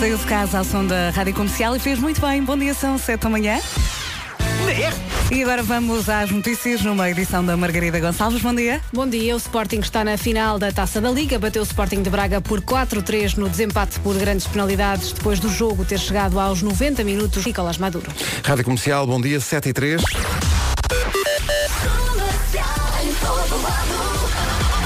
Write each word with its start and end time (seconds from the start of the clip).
Saiu 0.00 0.16
de 0.16 0.24
casa 0.24 0.56
ao 0.56 0.64
som 0.64 0.86
da 0.86 1.10
Rádio 1.10 1.34
Comercial 1.34 1.76
e 1.76 1.78
fez 1.78 1.98
muito 1.98 2.22
bem. 2.22 2.42
Bom 2.42 2.56
dia, 2.56 2.72
são 2.72 2.96
7 2.96 3.20
da 3.20 3.28
manhã. 3.28 3.60
E 5.30 5.42
agora 5.42 5.62
vamos 5.62 6.08
às 6.08 6.30
notícias 6.30 6.80
numa 6.80 7.10
edição 7.10 7.44
da 7.44 7.54
Margarida 7.54 8.00
Gonçalves. 8.00 8.40
Bom 8.40 8.54
dia. 8.54 8.80
Bom 8.94 9.06
dia, 9.06 9.34
o 9.34 9.36
Sporting 9.36 9.80
está 9.80 10.02
na 10.02 10.16
final 10.16 10.58
da 10.58 10.72
Taça 10.72 11.02
da 11.02 11.10
Liga, 11.10 11.38
bateu 11.38 11.60
o 11.60 11.66
Sporting 11.66 12.00
de 12.00 12.08
Braga 12.08 12.40
por 12.40 12.62
4-3 12.62 13.36
no 13.36 13.46
desempate 13.46 14.00
por 14.00 14.16
grandes 14.16 14.46
penalidades, 14.46 15.12
depois 15.12 15.38
do 15.38 15.50
jogo 15.50 15.84
ter 15.84 15.98
chegado 15.98 16.40
aos 16.40 16.62
90 16.62 17.04
minutos. 17.04 17.44
Nicolás 17.44 17.76
Maduro. 17.76 18.10
Rádio 18.42 18.64
Comercial, 18.64 19.06
bom 19.06 19.20
dia, 19.20 19.38
7 19.38 19.68
e 19.68 19.72
3. 19.74 20.02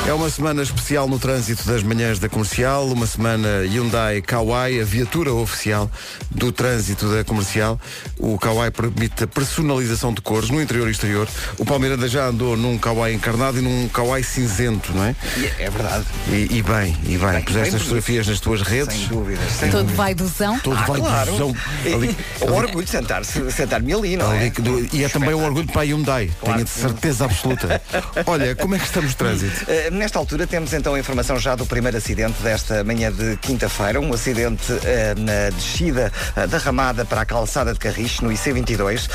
É 0.06 0.12
uma 0.12 0.28
semana 0.28 0.62
especial 0.62 1.08
no 1.08 1.18
trânsito 1.18 1.66
das 1.66 1.82
manhãs 1.82 2.18
da 2.18 2.28
comercial, 2.28 2.86
uma 2.88 3.06
semana 3.06 3.62
Hyundai 3.64 4.20
Kauai, 4.20 4.78
a 4.78 4.84
viatura 4.84 5.32
oficial 5.32 5.90
do 6.30 6.52
trânsito 6.52 7.08
da 7.08 7.24
comercial. 7.24 7.80
O 8.18 8.38
Kauai 8.38 8.70
permite 8.70 9.24
a 9.24 9.26
personalização 9.26 10.12
de 10.12 10.20
cores 10.20 10.50
no 10.50 10.60
interior 10.60 10.88
e 10.88 10.90
exterior. 10.90 11.26
O 11.58 11.64
Palmeiranda 11.64 12.06
já 12.06 12.26
andou 12.26 12.54
num 12.54 12.76
Kauai 12.76 13.14
encarnado 13.14 13.58
e 13.58 13.62
num 13.62 13.88
Kauai 13.88 14.22
cinzento, 14.22 14.92
não 14.92 15.04
é? 15.04 15.16
É 15.58 15.70
verdade. 15.70 16.04
E, 16.28 16.58
e 16.58 16.62
bem, 16.62 16.94
e 17.04 17.16
bem. 17.16 17.30
Bem, 17.32 17.42
Puseste 17.42 17.70
bem 17.70 17.76
as 17.76 17.82
fotografias 17.82 18.26
nas 18.28 18.40
tuas 18.40 18.60
redes. 18.60 18.94
Sem 18.98 19.06
dúvidas. 19.08 19.52
Sem 19.52 19.70
Todo 19.70 19.80
dúvidas. 19.80 19.96
vai 19.96 20.14
dozão. 20.14 20.58
Todo 20.58 20.76
Ah, 20.76 20.84
vai 20.84 21.00
claro. 21.00 21.30
duzão. 21.32 21.56
Ali- 21.86 22.14
E- 22.40 22.44
o 22.44 22.52
orgulho 22.52 22.84
de 22.84 22.90
sentar-me 22.90 23.92
ali, 23.94 24.16
não 24.18 24.30
ali 24.30 24.46
é? 24.48 24.50
do- 24.50 24.86
e 24.94 25.02
é 25.02 25.08
também 25.08 25.32
um 25.34 25.42
orgulho 25.42 25.66
para 25.66 25.80
a 25.80 25.84
Hyundai, 25.84 26.30
Claro. 26.40 26.54
tenho 26.56 26.64
de 26.66 26.70
certeza 26.70 27.24
absoluta. 27.24 27.80
Olha, 28.26 28.54
como 28.54 28.74
é 28.74 28.78
que 28.78 28.84
estamos 28.84 29.10
de 29.10 29.16
trânsito? 29.16 29.64
Uh, 29.94 30.04
Nesta 30.04 30.18
altura 30.18 30.46
temos 30.46 30.72
então 30.74 30.94
a 30.94 30.98
informação 30.98 31.38
já 31.38 31.54
do 31.54 31.64
primeiro 31.64 31.96
acidente 31.96 32.42
desta 32.42 32.84
manhã 32.84 33.10
de 33.10 33.36
quinta-feira, 33.38 34.00
um 34.00 34.12
acidente 34.12 34.70
uh, 34.70 34.78
na 35.18 35.50
descida 35.56 36.12
uh, 36.36 36.46
da 36.46 36.58
ramada 36.58 37.04
para 37.04 37.22
a 37.22 37.24
calçada 37.24 37.72
de 37.72 37.78
Carriche, 37.78 38.22
no 38.22 38.30
IC22, 38.30 39.08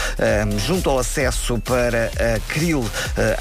um, 0.47 0.59
junto 0.59 0.89
ao 0.89 0.97
acesso 0.97 1.59
para 1.59 2.11
uh, 2.11 2.41
Cril, 2.47 2.79
uh, 2.79 2.89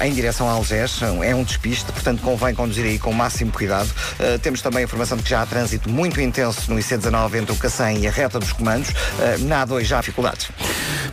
em 0.03 0.13
direção 0.13 0.47
a 0.47 0.51
Algés. 0.51 0.99
É 1.23 1.33
um 1.33 1.43
despiste, 1.43 1.91
portanto 1.91 2.21
convém 2.21 2.53
conduzir 2.53 2.85
aí 2.85 2.99
com 2.99 3.09
o 3.09 3.15
máximo 3.15 3.51
cuidado. 3.51 3.89
Uh, 4.19 4.37
temos 4.39 4.61
também 4.61 4.81
a 4.81 4.83
informação 4.83 5.17
de 5.17 5.23
que 5.23 5.29
já 5.29 5.41
há 5.41 5.45
trânsito 5.45 5.89
muito 5.89 6.21
intenso 6.21 6.71
no 6.71 6.79
IC19 6.79 7.35
entre 7.35 7.51
o 7.51 7.55
Cacém 7.55 8.03
e 8.03 8.07
a 8.07 8.11
reta 8.11 8.39
dos 8.39 8.53
comandos. 8.53 8.89
Uh, 8.89 9.45
na 9.45 9.65
A2 9.65 9.85
já 9.85 9.97
há 9.97 10.01
dificuldades. 10.01 10.49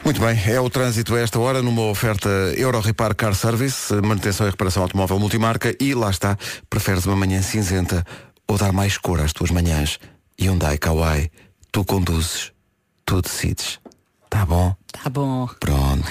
Muito 0.05 0.20
bem, 0.20 0.41
é 0.47 0.61
o 0.61 0.70
trânsito 0.70 1.15
a 1.15 1.20
esta 1.20 1.39
hora 1.39 1.62
numa 1.62 1.83
oferta 1.83 2.28
Euro 2.56 2.81
Repar 2.81 3.15
Car 3.15 3.34
Service, 3.34 3.93
manutenção 3.95 4.47
e 4.47 4.50
reparação 4.50 4.83
automóvel 4.83 5.19
multimarca 5.19 5.75
e 5.81 5.95
lá 5.95 6.11
está, 6.17 6.36
preferes 6.69 7.06
uma 7.06 7.17
manhã 7.17 7.41
cinzenta 7.42 8.05
ou 8.48 8.59
dar 8.59 8.72
mais 8.72 8.98
cor 8.98 9.20
às 9.20 9.33
tuas 9.33 9.50
manhãs. 9.50 9.98
Hyundai 10.39 10.78
Kauai, 10.78 11.31
tu 11.72 11.84
conduzes, 11.84 12.53
tu 13.05 13.22
decides. 13.22 13.78
Tá 14.28 14.44
bom? 14.44 14.75
Tá 14.92 15.09
bom. 15.09 15.48
Pronto. 15.61 16.09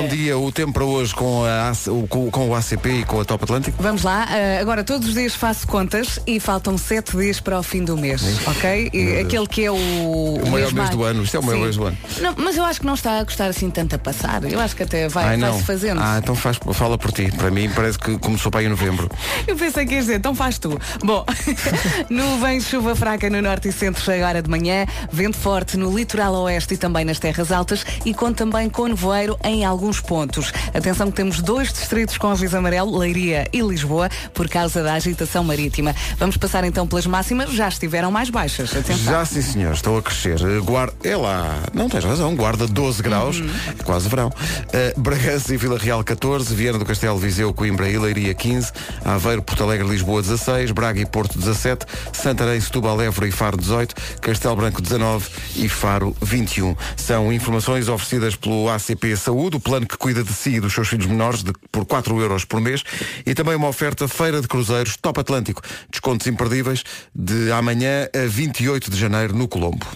Bom 0.00 0.06
dia. 0.06 0.38
O 0.38 0.52
tempo 0.52 0.72
para 0.72 0.84
hoje 0.84 1.12
com, 1.12 1.44
a, 1.44 1.72
com, 2.08 2.30
com 2.30 2.50
o 2.50 2.54
ACP 2.54 2.88
e 2.88 3.04
com 3.04 3.20
a 3.20 3.24
Top 3.24 3.42
Atlântico. 3.42 3.82
Vamos 3.82 4.04
lá, 4.04 4.28
ah, 4.30 4.60
agora 4.60 4.84
todos 4.84 5.08
os 5.08 5.14
dias 5.14 5.34
faço 5.34 5.66
contas 5.66 6.20
e 6.24 6.38
faltam 6.38 6.78
sete 6.78 7.16
dias 7.16 7.40
para 7.40 7.58
o 7.58 7.64
fim 7.64 7.84
do 7.84 7.96
mês, 7.96 8.22
ok? 8.46 8.90
E 8.92 9.18
aquele 9.18 9.46
que 9.48 9.64
é 9.64 9.70
o. 9.72 9.74
O 9.74 10.50
maior 10.50 10.72
mês 10.72 10.90
do 10.90 11.02
ano, 11.02 11.24
isto 11.24 11.36
é 11.36 11.40
o 11.40 11.42
maior 11.42 11.56
Sim. 11.56 11.64
mês 11.64 11.76
do 11.76 11.84
ano. 11.84 11.98
Não, 12.20 12.34
mas 12.38 12.56
eu 12.56 12.64
acho 12.64 12.78
que 12.78 12.86
não 12.86 12.94
está 12.94 13.18
a 13.18 13.24
gostar 13.24 13.46
assim 13.46 13.70
tanto 13.70 13.96
a 13.96 13.98
passar. 13.98 14.44
Eu 14.44 14.60
acho 14.60 14.76
que 14.76 14.84
até 14.84 15.08
vai, 15.08 15.24
Ai 15.24 15.36
vai 15.36 15.50
não. 15.50 15.58
se 15.58 15.64
fazendo. 15.64 16.00
Ah, 16.00 16.18
então 16.22 16.36
faz, 16.36 16.60
fala 16.74 16.96
por 16.96 17.10
ti. 17.10 17.32
Para 17.36 17.50
mim 17.50 17.68
parece 17.68 17.98
que 17.98 18.16
começou 18.18 18.52
para 18.52 18.60
aí 18.60 18.66
em 18.66 18.70
novembro. 18.70 19.10
Eu 19.48 19.56
pensei 19.56 19.84
que 19.84 19.94
ias 19.94 20.04
dizer, 20.04 20.18
então 20.18 20.32
faz 20.32 20.58
tu. 20.60 20.78
Bom, 21.02 21.26
nuvens, 22.08 22.68
chuva 22.68 22.94
fraca 22.94 23.28
no 23.28 23.42
norte 23.42 23.68
e 23.68 23.72
centro 23.72 24.12
agora 24.12 24.40
de 24.40 24.48
manhã, 24.48 24.86
vento 25.10 25.36
forte 25.36 25.76
no 25.76 25.92
litoral 25.96 26.34
oeste 26.34 26.74
e 26.74 26.76
também 26.76 27.04
nas 27.04 27.18
terras 27.18 27.50
altas 27.50 27.84
e 28.04 28.14
com 28.14 28.32
também 28.32 28.70
com 28.70 28.86
nevoeiro 28.86 29.36
em 29.42 29.64
alguns 29.64 29.87
pontos. 30.00 30.52
Atenção 30.74 31.10
que 31.10 31.16
temos 31.16 31.40
dois 31.40 31.72
distritos 31.72 32.18
com 32.18 32.28
aviso 32.28 32.56
amarelo, 32.56 32.98
Leiria 32.98 33.46
e 33.52 33.60
Lisboa, 33.60 34.10
por 34.34 34.48
causa 34.48 34.82
da 34.82 34.92
agitação 34.92 35.42
marítima. 35.42 35.94
Vamos 36.18 36.36
passar 36.36 36.64
então 36.64 36.86
pelas 36.86 37.06
máximas, 37.06 37.50
já 37.52 37.68
estiveram 37.68 38.10
mais 38.10 38.28
baixas. 38.28 38.76
Atenção. 38.76 39.12
Já 39.12 39.24
sim 39.24 39.40
senhor, 39.40 39.72
estão 39.72 39.96
a 39.96 40.02
crescer. 40.02 40.40
Eh, 40.40 40.60
Guarda, 40.60 40.94
é 41.02 41.16
lá, 41.16 41.62
não 41.72 41.88
tens 41.88 42.04
razão, 42.04 42.36
guarda 42.36 42.66
12 42.66 43.02
graus, 43.02 43.42
é 43.78 43.82
quase 43.82 44.08
verão. 44.08 44.30
Eh, 44.72 44.94
Bragança 44.96 45.54
e 45.54 45.56
Vila 45.56 45.78
Real 45.78 46.04
14, 46.04 46.54
Viana 46.54 46.78
do 46.78 46.84
Castelo, 46.84 47.18
Viseu, 47.18 47.54
Coimbra 47.54 47.88
e 47.88 47.98
Leiria 47.98 48.34
15, 48.34 48.72
Aveiro, 49.04 49.42
Porto 49.42 49.62
Alegre, 49.62 49.88
Lisboa 49.88 50.20
16, 50.20 50.72
Braga 50.72 51.00
e 51.00 51.06
Porto 51.06 51.38
17, 51.38 51.86
Santarém, 52.12 52.60
Setúbal, 52.60 53.00
Évora 53.00 53.28
e 53.28 53.32
Faro 53.32 53.56
18, 53.56 53.94
Castelo 54.20 54.56
Branco 54.56 54.82
19 54.82 55.26
e 55.56 55.68
Faro 55.68 56.14
21. 56.20 56.76
São 56.96 57.32
informações 57.32 57.88
oferecidas 57.88 58.36
pelo 58.36 58.68
ACP 58.68 59.16
Saúde, 59.16 59.56
o 59.56 59.60
plano 59.60 59.77
que 59.86 59.96
cuida 59.96 60.22
de 60.24 60.32
si 60.32 60.54
e 60.54 60.60
dos 60.60 60.72
seus 60.72 60.88
filhos 60.88 61.06
menores 61.06 61.42
de- 61.42 61.52
por 61.70 61.84
4 61.84 62.20
euros 62.20 62.44
por 62.44 62.60
mês 62.60 62.82
e 63.26 63.34
também 63.34 63.54
uma 63.56 63.68
oferta 63.68 64.08
Feira 64.08 64.40
de 64.40 64.48
Cruzeiros 64.48 64.96
Top 64.96 65.20
Atlântico. 65.20 65.62
Descontos 65.90 66.26
imperdíveis 66.26 66.82
de 67.14 67.50
amanhã 67.52 68.08
a 68.14 68.26
28 68.28 68.90
de 68.90 68.96
janeiro 68.98 69.34
no 69.34 69.46
Colombo. 69.48 69.86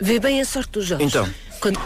Vê 0.00 0.18
bem 0.18 0.40
a 0.40 0.44
sorte 0.44 0.70
do 0.72 0.82
Jorge. 0.82 1.04
Então. 1.04 1.28
Quando... 1.60 1.78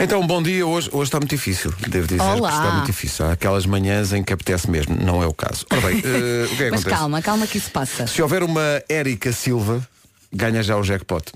Então, 0.00 0.26
bom 0.26 0.42
dia. 0.42 0.66
Hoje, 0.66 0.90
hoje 0.92 1.04
está 1.08 1.18
muito 1.18 1.30
difícil. 1.30 1.72
Devo 1.88 2.06
dizer 2.06 2.20
Olá. 2.20 2.50
que 2.50 2.56
está 2.56 2.70
muito 2.74 2.86
difícil. 2.86 3.24
Há 3.26 3.32
aquelas 3.32 3.64
manhãs 3.64 4.12
em 4.12 4.22
que 4.22 4.32
apetece 4.32 4.68
mesmo. 4.70 4.94
Não 4.96 5.22
é 5.22 5.26
o 5.26 5.32
caso. 5.32 5.64
Ora 5.70 5.80
bem, 5.80 6.02
eh, 6.04 6.44
o 6.44 6.48
que 6.48 6.54
é 6.54 6.56
que 6.66 6.70
Mas 6.70 6.80
acontece? 6.80 6.84
calma, 6.88 7.22
calma 7.22 7.46
que 7.46 7.56
isso 7.58 7.70
passa. 7.70 8.06
Se 8.06 8.20
houver 8.20 8.42
uma 8.42 8.82
Érica 8.88 9.32
Silva, 9.32 9.86
ganha 10.32 10.62
já 10.62 10.76
o 10.76 10.82
jackpot. 10.82 11.32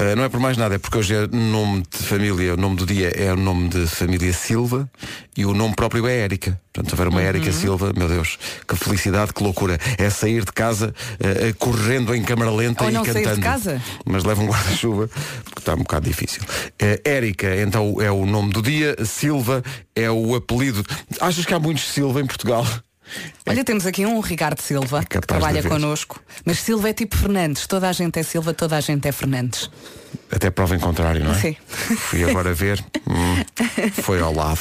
Uh, 0.00 0.16
não 0.16 0.24
é 0.24 0.30
por 0.30 0.40
mais 0.40 0.56
nada, 0.56 0.76
é 0.76 0.78
porque 0.78 0.96
hoje 0.96 1.14
é 1.14 1.26
nome 1.26 1.82
de 1.82 1.98
família, 1.98 2.54
o 2.54 2.56
nome 2.56 2.74
do 2.74 2.86
dia 2.86 3.10
é 3.14 3.30
o 3.34 3.36
nome 3.36 3.68
de 3.68 3.86
família 3.86 4.32
Silva 4.32 4.90
e 5.36 5.44
o 5.44 5.52
nome 5.52 5.74
próprio 5.74 6.06
é 6.06 6.20
Érica. 6.20 6.58
Portanto, 6.72 6.88
se 6.88 6.94
houver 6.94 7.08
uma 7.08 7.20
Érica 7.20 7.52
Silva, 7.52 7.92
meu 7.94 8.08
Deus, 8.08 8.38
que 8.66 8.76
felicidade, 8.76 9.34
que 9.34 9.42
loucura. 9.42 9.78
É 9.98 10.08
sair 10.08 10.42
de 10.42 10.52
casa 10.52 10.94
uh, 11.20 11.54
correndo 11.58 12.14
em 12.14 12.22
câmara 12.22 12.50
lenta 12.50 12.84
Ou 12.84 12.90
e 12.90 12.94
cantando. 12.94 13.42
casa. 13.42 13.82
Mas 14.06 14.24
leva 14.24 14.40
um 14.40 14.46
guarda-chuva, 14.46 15.10
porque 15.44 15.58
está 15.58 15.74
um 15.74 15.78
bocado 15.78 16.08
difícil. 16.08 16.42
Uh, 16.42 16.98
Érica, 17.04 17.54
então, 17.60 17.96
é 18.00 18.10
o 18.10 18.24
nome 18.24 18.54
do 18.54 18.62
dia, 18.62 18.96
Silva 19.04 19.62
é 19.94 20.10
o 20.10 20.34
apelido. 20.34 20.82
Achas 21.20 21.44
que 21.44 21.52
há 21.52 21.58
muitos 21.58 21.84
Silva 21.84 22.22
em 22.22 22.26
Portugal? 22.26 22.66
Olha, 23.46 23.64
temos 23.64 23.86
aqui 23.86 24.06
um 24.06 24.20
Ricardo 24.20 24.60
Silva 24.60 25.00
É 25.00 25.04
que 25.04 25.20
trabalha 25.20 25.62
connosco. 25.62 26.20
Mas 26.44 26.58
Silva 26.60 26.90
é 26.90 26.92
tipo 26.92 27.16
Fernandes. 27.16 27.66
Toda 27.66 27.88
a 27.88 27.92
gente 27.92 28.18
é 28.18 28.22
Silva, 28.22 28.52
toda 28.54 28.76
a 28.76 28.80
gente 28.80 29.06
é 29.08 29.12
Fernandes. 29.12 29.70
Até 30.30 30.50
prova 30.50 30.76
em 30.76 30.78
contrário, 30.78 31.24
não 31.24 31.32
é? 31.32 31.38
Sim. 31.40 31.56
Fui 31.96 32.22
agora 32.24 32.52
ver. 32.54 32.84
Hum, 33.08 33.44
foi 34.02 34.20
ao 34.20 34.32
lado. 34.34 34.60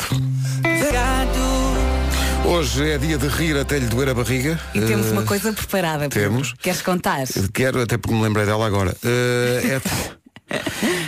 Hoje 2.45 2.89
é 2.91 2.97
dia 2.97 3.17
de 3.17 3.27
rir 3.27 3.55
até 3.57 3.77
lhe 3.77 3.85
doer 3.85 4.09
a 4.09 4.13
barriga. 4.13 4.59
E 4.73 4.81
temos 4.81 5.07
Eh, 5.07 5.11
uma 5.11 5.23
coisa 5.23 5.53
preparada. 5.53 6.09
Temos. 6.09 6.53
Queres 6.61 6.81
contar? 6.81 7.23
Quero, 7.53 7.81
até 7.81 7.97
porque 7.97 8.15
me 8.15 8.23
lembrei 8.23 8.45
dela 8.45 8.65
agora. 8.65 8.95
Eh, 9.03 9.77
é- 9.77 9.81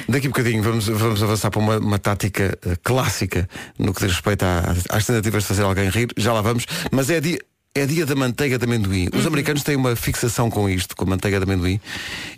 Daqui 0.08 0.28
a 0.28 0.30
bocadinho 0.30 0.62
vamos, 0.64 0.88
vamos 0.88 1.24
avançar 1.24 1.50
para 1.50 1.60
uma, 1.60 1.78
uma 1.78 2.00
tática 2.00 2.58
eh, 2.66 2.76
clássica 2.84 3.48
no 3.80 3.94
que 3.94 4.02
diz 4.02 4.12
respeito 4.14 4.44
à- 4.44 4.76
às 4.90 5.06
tentativas 5.06 5.44
de 5.44 5.48
fazer 5.48 5.64
alguém 5.64 5.90
rir. 5.90 6.10
Já 6.18 6.34
lá 6.34 6.42
vamos. 6.42 6.66
Mas 6.92 7.10
é 7.10 7.20
dia. 7.20 7.40
É 7.74 7.86
dia 7.86 8.06
da 8.06 8.16
manteiga 8.16 8.58
de 8.58 8.66
amendoim. 8.66 9.08
Uhum. 9.14 9.20
Os 9.22 9.26
americanos 9.26 9.64
têm 9.64 9.78
uma 9.78 9.96
fixação 9.96 10.50
com 10.50 10.68
isto, 10.70 10.94
com 10.94 11.06
a 11.06 11.08
manteiga 11.08 11.38
de 11.40 11.46
amendoim. 11.46 11.80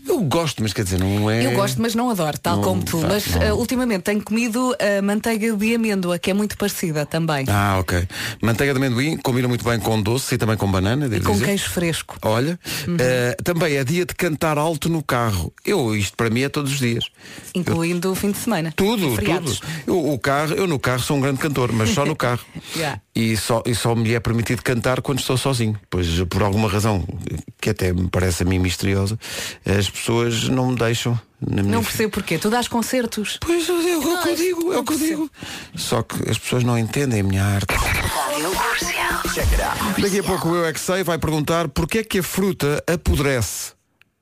Eu 0.07 0.21
gosto, 0.21 0.61
mas 0.61 0.73
quer 0.73 0.83
dizer, 0.83 0.99
não 0.99 1.27
é. 1.27 1.43
Eu 1.43 1.53
gosto, 1.53 1.81
mas 1.81 1.95
não 1.95 2.07
adoro, 2.11 2.37
tal 2.37 2.57
Não, 2.57 2.63
como 2.63 2.83
tu. 2.83 3.01
tá, 3.01 3.07
mas 3.07 3.35
eh, 3.37 3.51
ultimamente 3.51 4.03
tenho 4.03 4.21
comido 4.23 4.75
a 4.79 5.01
manteiga 5.01 5.51
de 5.57 5.73
amêndoa, 5.73 6.19
que 6.19 6.29
é 6.29 6.35
muito 6.35 6.55
parecida 6.55 7.03
também. 7.03 7.45
Ah, 7.49 7.77
ok. 7.79 8.07
Manteiga 8.43 8.73
de 8.73 8.77
amendoim 8.77 9.17
combina 9.17 9.47
muito 9.47 9.65
bem 9.65 9.79
com 9.79 9.99
doce 9.99 10.35
e 10.35 10.37
também 10.37 10.55
com 10.55 10.69
banana, 10.69 11.09
devo 11.09 11.25
com 11.25 11.33
dizer. 11.33 11.45
queijo 11.45 11.69
fresco. 11.71 12.15
Olha, 12.21 12.59
eh, 12.99 13.35
também 13.43 13.75
é 13.77 13.83
dia 13.83 14.05
de 14.05 14.13
cantar 14.13 14.59
alto 14.59 14.87
no 14.87 15.01
carro. 15.01 15.51
Eu, 15.65 15.95
isto 15.95 16.15
para 16.15 16.29
mim 16.29 16.41
é 16.41 16.49
todos 16.49 16.73
os 16.73 16.77
dias. 16.79 17.05
Incluindo 17.55 18.11
o 18.11 18.13
fim 18.15 18.29
de 18.29 18.37
semana. 18.37 18.71
Tudo, 18.75 19.19
E 19.19 19.25
tudo. 19.25 19.57
Eu, 19.87 20.11
o 20.13 20.19
carro, 20.19 20.53
eu 20.53 20.67
no 20.67 20.77
carro 20.77 21.01
sou 21.01 21.17
um 21.17 21.21
grande 21.21 21.39
cantor, 21.39 21.71
mas 21.71 21.89
só 21.89 22.05
no 22.05 22.15
carro. 22.15 22.41
Yeah. 22.75 22.99
E 23.15 23.37
só, 23.37 23.61
e 23.67 23.75
só 23.75 23.93
me 23.93 24.15
é 24.15 24.19
permitido 24.19 24.63
cantar 24.63 24.99
quando 25.01 25.21
estou 25.23 25.37
sozinho. 25.37 25.79
Pois 25.89 26.07
por 26.29 26.43
alguma 26.43 26.69
razão, 26.69 27.03
que 27.59 27.69
até 27.69 27.91
me 27.91 28.07
parece 28.09 28.43
a 28.43 28.45
mim 28.45 28.59
misteriosa, 28.59 29.17
as 29.65 29.89
pessoas 29.89 30.47
não 30.49 30.67
me 30.71 30.75
deixam. 30.77 31.19
Na 31.45 31.61
minha 31.61 31.75
Não 31.75 31.83
fi- 31.83 31.89
percebo 31.89 32.11
porquê. 32.13 32.37
Tu 32.37 32.49
dás 32.49 32.67
concertos. 32.69 33.37
Pois 33.41 33.67
é 33.67 33.73
o 33.73 34.21
que 34.21 34.29
eu 34.29 34.35
digo, 34.35 34.73
é 34.73 34.77
o 34.79 34.83
que 34.85 34.93
eu 34.93 34.97
digo. 34.97 35.31
Só 35.75 36.01
que 36.01 36.29
as 36.29 36.37
pessoas 36.37 36.63
não 36.63 36.77
entendem 36.79 37.19
a 37.19 37.23
minha 37.23 37.43
arte. 37.43 37.73
Daqui 39.99 40.19
a 40.19 40.23
pouco 40.23 40.49
o 40.49 40.55
Eu 40.55 40.65
é 40.65 40.71
que 40.73 40.79
sei 40.79 41.03
vai 41.03 41.17
perguntar 41.17 41.67
porque 41.67 41.99
é 41.99 42.03
que 42.03 42.19
a 42.19 42.23
fruta 42.23 42.81
apodrece. 42.87 43.72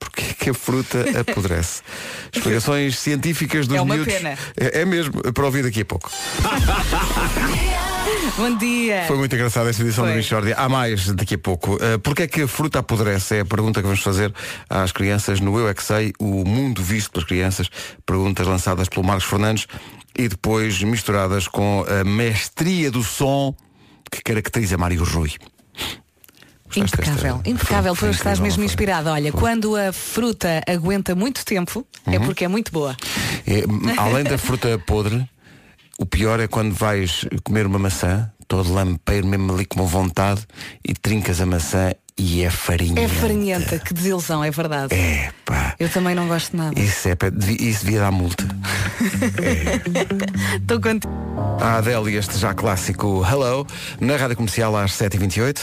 Porque 0.01 0.21
é 0.24 0.33
que 0.33 0.50
a 0.50 0.53
fruta 0.53 1.06
apodrece? 1.19 1.83
Explicações 2.33 2.98
científicas 2.98 3.68
dos 3.68 3.77
É 3.77 3.81
uma 3.81 3.94
miúdos. 3.95 4.12
pena. 4.12 4.36
É, 4.57 4.81
é 4.81 4.86
mesmo, 4.86 5.13
para 5.31 5.45
ouvir 5.45 5.62
daqui 5.63 5.81
a 5.81 5.86
pouco. 5.86 6.09
Bom 8.36 8.57
dia. 8.57 9.03
Foi 9.07 9.18
muito 9.18 9.36
engraçada 9.36 9.69
esta 9.69 9.83
edição 9.83 10.03
Foi. 10.06 10.13
do 10.13 10.18
Michordia. 10.18 10.56
Há 10.57 10.68
mais 10.68 11.07
daqui 11.13 11.36
a 11.36 11.38
pouco. 11.38 11.75
Uh, 11.75 12.00
Porquê 12.01 12.24
é 12.24 12.27
que 12.27 12.42
a 12.42 12.48
fruta 12.48 12.80
apodrece? 12.80 13.36
É 13.38 13.39
a 13.42 13.45
pergunta 13.45 13.80
que 13.80 13.86
vamos 13.86 14.01
fazer 14.01 14.33
às 14.69 14.92
crianças 14.92 15.39
no 15.39 15.57
Eu 15.59 15.68
é 15.69 15.74
que 15.74 15.83
Sei, 15.83 16.13
o 16.19 16.44
mundo 16.45 16.81
visto 16.81 17.12
pelas 17.12 17.27
crianças. 17.27 17.69
Perguntas 18.06 18.48
lançadas 18.48 18.89
pelo 18.89 19.06
Marcos 19.06 19.25
Fernandes 19.25 19.68
e 20.18 20.27
depois 20.27 20.81
misturadas 20.81 21.48
com 21.48 21.86
a 21.88 22.03
mestria 22.03 22.89
do 22.89 23.03
som 23.03 23.56
que 24.12 24.21
caracteriza 24.24 24.77
Mário 24.77 25.03
Rui. 25.03 25.31
Gostaste 26.79 26.97
desta? 26.97 27.12
Impecável, 27.27 27.41
impecável, 27.45 27.95
Foi 27.95 28.09
tu 28.09 28.15
estás 28.15 28.39
mesmo 28.39 28.56
foi? 28.57 28.65
inspirado. 28.65 29.09
Olha, 29.09 29.31
quando 29.31 29.75
a 29.75 29.91
fruta 29.91 30.62
aguenta 30.68 31.13
muito 31.15 31.44
tempo, 31.45 31.85
é 32.07 32.18
Uhum. 32.18 32.25
porque 32.25 32.45
é 32.45 32.47
muito 32.47 32.71
boa. 32.71 32.95
É, 33.45 33.63
além 33.97 34.23
da 34.23 34.38
fruta 34.38 34.79
podre, 34.88 35.27
o 36.00 36.06
pior 36.06 36.39
é 36.39 36.47
quando 36.47 36.73
vais 36.73 37.25
comer 37.44 37.65
uma 37.65 37.79
maçã, 37.79 38.31
todo 38.47 38.73
lampeiro, 38.73 39.27
mesmo 39.27 39.53
ali 39.53 39.65
com 39.65 39.85
vontade, 39.85 40.41
e 40.88 40.94
trincas 40.94 41.41
a 41.41 41.45
maçã 41.45 41.91
e 42.18 42.44
é 42.44 42.50
farinha. 42.50 43.01
É 43.01 43.07
farinhenta, 43.07 43.79
que 43.79 43.94
desilusão, 43.94 44.44
é 44.44 44.51
verdade. 44.51 44.94
É, 44.94 45.31
pá. 45.45 45.74
Eu 45.79 45.89
também 45.89 46.13
não 46.13 46.27
gosto 46.27 46.51
de 46.51 46.57
nada. 46.57 46.79
Isso, 46.79 47.07
é, 47.07 47.15
isso 47.59 47.85
devia 47.85 48.01
dar 48.01 48.12
multa. 48.12 48.44
Estou 50.62 50.79
contigo. 50.81 51.12
A 51.59 51.77
Adele 51.77 52.15
este 52.15 52.38
já 52.38 52.53
clássico 52.53 53.24
Hello, 53.25 53.65
na 54.00 54.17
rádio 54.17 54.35
comercial 54.35 54.75
às 54.75 54.91
7h28. 54.91 55.62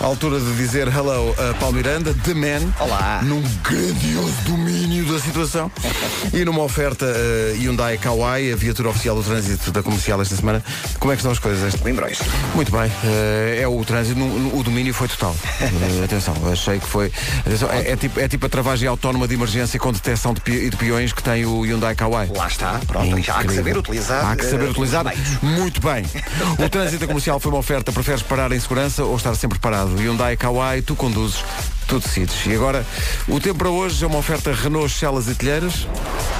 A 0.00 0.04
altura 0.04 0.38
de 0.38 0.52
dizer 0.56 0.86
hello 0.88 1.34
a 1.38 1.54
Paulo 1.54 1.74
Miranda, 1.76 2.14
The 2.22 2.32
Man, 2.32 2.72
Olá. 2.78 3.20
num 3.24 3.42
grandioso 3.64 4.32
domínio 4.46 5.04
da 5.12 5.18
situação 5.18 5.70
e 6.32 6.44
numa 6.44 6.62
oferta 6.62 7.04
eh, 7.04 7.56
Hyundai 7.58 7.98
Kauai, 7.98 8.52
a 8.52 8.56
viatura 8.56 8.90
oficial 8.90 9.16
do 9.16 9.24
trânsito 9.24 9.72
da 9.72 9.82
comercial 9.82 10.22
esta 10.22 10.36
semana. 10.36 10.62
Como 11.00 11.12
é 11.12 11.16
que 11.16 11.20
estão 11.20 11.32
as 11.32 11.40
coisas? 11.40 11.74
Limbrões. 11.84 12.20
Muito 12.54 12.70
bem, 12.70 12.90
eh, 13.04 13.58
é 13.62 13.66
o 13.66 13.84
trânsito, 13.84 14.18
no- 14.20 14.56
o 14.58 14.62
domínio 14.62 14.94
foi 14.94 15.08
total. 15.08 15.34
Eh, 15.60 16.04
atenção, 16.04 16.34
achei 16.50 16.78
que 16.78 16.86
foi. 16.86 17.10
atenção, 17.40 17.68
é, 17.72 17.90
é 17.90 17.96
tipo, 17.96 18.20
é 18.20 18.28
tipo 18.28 18.46
a 18.46 18.48
travagem 18.48 18.86
autónoma 18.88 19.26
de 19.26 19.34
emergência 19.34 19.80
com 19.80 19.92
detecção 19.92 20.32
de, 20.32 20.40
pi- 20.40 20.70
de 20.70 20.76
peões 20.76 21.12
que 21.12 21.22
tem 21.24 21.44
o 21.44 21.62
Hyundai 21.64 21.96
Kauai. 21.96 22.30
Lá 22.36 22.46
está. 22.46 22.80
Pronto, 22.86 23.20
já 23.20 23.34
há 23.34 23.38
que 23.38 23.44
Incrível. 23.46 23.64
saber 23.64 23.78
utilizar. 23.78 24.30
Há 24.30 24.36
que 24.36 24.44
saber 24.44 24.70
utilizar. 24.70 25.04
Muito 25.42 25.80
bem. 25.80 26.04
O 26.64 26.68
trânsito 26.68 27.04
comercial 27.06 27.40
foi 27.40 27.50
uma 27.50 27.58
oferta. 27.58 27.90
Preferes 27.90 28.22
parar 28.22 28.52
em 28.52 28.60
segurança 28.60 29.02
ou 29.02 29.16
estar 29.16 29.34
sempre 29.34 29.58
parado? 29.58 29.87
Hyundai 29.96 30.36
Kauai, 30.36 30.82
tu 30.82 30.94
conduzes, 30.94 31.44
tu 31.88 31.98
decides. 31.98 32.46
E 32.46 32.54
agora, 32.54 32.86
o 33.26 33.40
tempo 33.40 33.58
para 33.58 33.70
hoje 33.70 34.04
é 34.04 34.06
uma 34.06 34.18
oferta 34.18 34.52
Renault, 34.52 34.90
Chelas 34.90 35.26
e 35.26 35.34
Telheiras. 35.34 35.86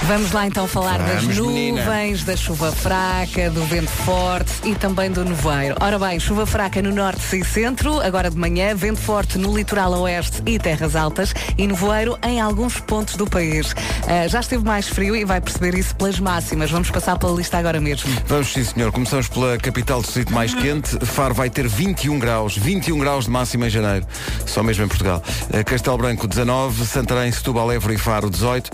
Vamos 0.03 0.31
lá 0.31 0.47
então 0.47 0.69
falar 0.69 0.99
das 0.99 1.23
Vamos, 1.23 1.39
nuvens, 1.39 1.75
menina. 1.75 2.25
da 2.25 2.37
chuva 2.37 2.71
fraca, 2.71 3.51
do 3.51 3.65
vento 3.65 3.91
forte 3.91 4.53
e 4.65 4.75
também 4.75 5.11
do 5.11 5.25
nevoeiro. 5.25 5.75
Ora 5.81 5.99
bem, 5.99 6.21
chuva 6.21 6.47
fraca 6.47 6.81
no 6.81 6.93
norte 6.93 7.37
e 7.37 7.45
centro, 7.45 8.01
agora 8.01 8.31
de 8.31 8.37
manhã, 8.37 8.75
vento 8.77 9.01
forte 9.01 9.39
no 9.39 9.57
litoral 9.57 9.93
oeste 10.01 10.43
e 10.47 10.59
terras 10.59 10.95
altas 10.95 11.35
e 11.57 11.67
nevoeiro 11.67 12.17
em 12.23 12.41
alguns 12.41 12.79
pontos 12.81 13.17
do 13.17 13.27
país. 13.27 13.75
Ah, 14.07 14.29
já 14.29 14.41
esteve 14.41 14.65
mais 14.65 14.89
frio 14.89 15.17
e 15.17 15.25
vai 15.25 15.41
perceber 15.41 15.75
isso 15.75 15.95
pelas 15.97 16.21
máximas. 16.21 16.71
Vamos 16.71 16.91
passar 16.91 17.19
pela 17.19 17.33
lista 17.33 17.59
agora 17.59 17.81
mesmo. 17.81 18.11
Vamos 18.27 18.53
sim, 18.53 18.65
senhor. 18.65 18.93
Começamos 18.93 19.29
pela 19.29 19.59
capital 19.59 20.01
do 20.01 20.05
distrito 20.05 20.33
mais 20.33 20.55
quente. 20.55 20.99
Faro 21.07 21.35
vai 21.35 21.51
ter 21.51 21.67
21 21.67 22.19
graus, 22.19 22.57
21 22.57 22.99
graus 22.99 23.25
de 23.25 23.31
máxima 23.31 23.67
em 23.67 23.71
janeiro. 23.71 24.07
Só 24.47 24.63
mesmo 24.63 24.85
em 24.85 24.89
Portugal. 24.89 25.23
Eh, 25.53 25.65
Castelo 25.65 25.99
Branco 25.99 26.27
19, 26.27 26.87
Santarém, 26.87 27.31
Setúbal, 27.33 27.73
Évora 27.73 27.95
e 27.95 27.99
Faro 27.99 28.31
18, 28.31 28.71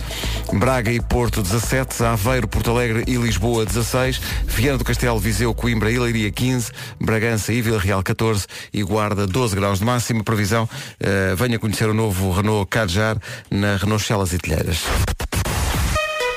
Braga 0.55 0.91
e 0.91 1.01
Porto 1.01 1.43
17, 1.43 2.03
Aveiro, 2.05 2.49
Porto 2.49 2.71
Alegre 2.71 3.05
e 3.07 3.17
Lisboa 3.17 3.65
16, 3.65 4.21
Viana 4.47 4.79
do 4.79 4.85
Castelo, 4.85 5.19
Viseu, 5.19 5.55
Coimbra 5.55 5.91
e 5.91 5.99
Leiria 5.99 6.31
15, 6.31 6.71
Bragança 7.01 7.53
e 7.53 7.63
Vila 7.63 7.79
Real 7.79 8.03
14 8.03 8.47
e 8.73 8.83
Guarda 8.83 9.27
12 9.27 9.55
graus 9.57 9.79
de 9.79 9.85
máxima. 9.85 10.25
Previsão, 10.25 10.69
eh, 11.01 11.35
venha 11.37 11.59
conhecer 11.59 11.89
o 11.89 11.95
novo 11.95 12.33
Renault 12.33 12.69
Kadjar 12.69 13.17
na 13.51 13.77
Renault 13.77 14.05
Chelas 14.05 14.33
e 14.33 14.39
Telheiras. 14.39 14.85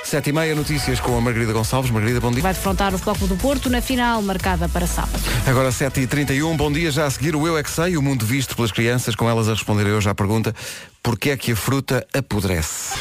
7 0.08 0.30
e 0.30 0.32
meia, 0.32 0.56
notícias 0.56 1.02
com 1.02 1.18
a 1.18 1.20
Margarida 1.20 1.52
Gonçalves. 1.52 1.92
Margarida, 1.92 2.22
bom 2.22 2.32
dia. 2.32 2.42
Vai 2.42 2.54
defrontar 2.54 2.96
o 2.96 2.98
Foco 2.98 3.28
do 3.28 3.36
Porto 3.36 3.70
na 3.70 3.82
final 3.82 4.22
marcada 4.22 4.70
para 4.70 4.88
sábado. 4.88 5.22
Agora 5.46 5.68
7h31, 5.70 6.56
bom 6.56 6.72
dia, 6.72 6.90
já 6.90 7.06
a 7.06 7.10
seguir 7.10 7.36
o 7.36 7.46
Eu 7.46 7.58
É 7.58 7.64
Que 7.64 7.70
Sei, 7.70 7.98
o 7.98 8.02
mundo 8.02 8.26
visto 8.26 8.56
pelas 8.56 8.72
crianças, 8.72 9.16
com 9.16 9.30
elas 9.30 9.50
a 9.50 9.52
responder 9.52 9.86
hoje 9.88 10.10
à 10.10 10.16
pergunta 10.16 10.56
Porquê 11.04 11.32
é 11.32 11.38
que 11.38 11.52
a 11.52 11.56
fruta 11.58 12.08
apodrece? 12.14 12.96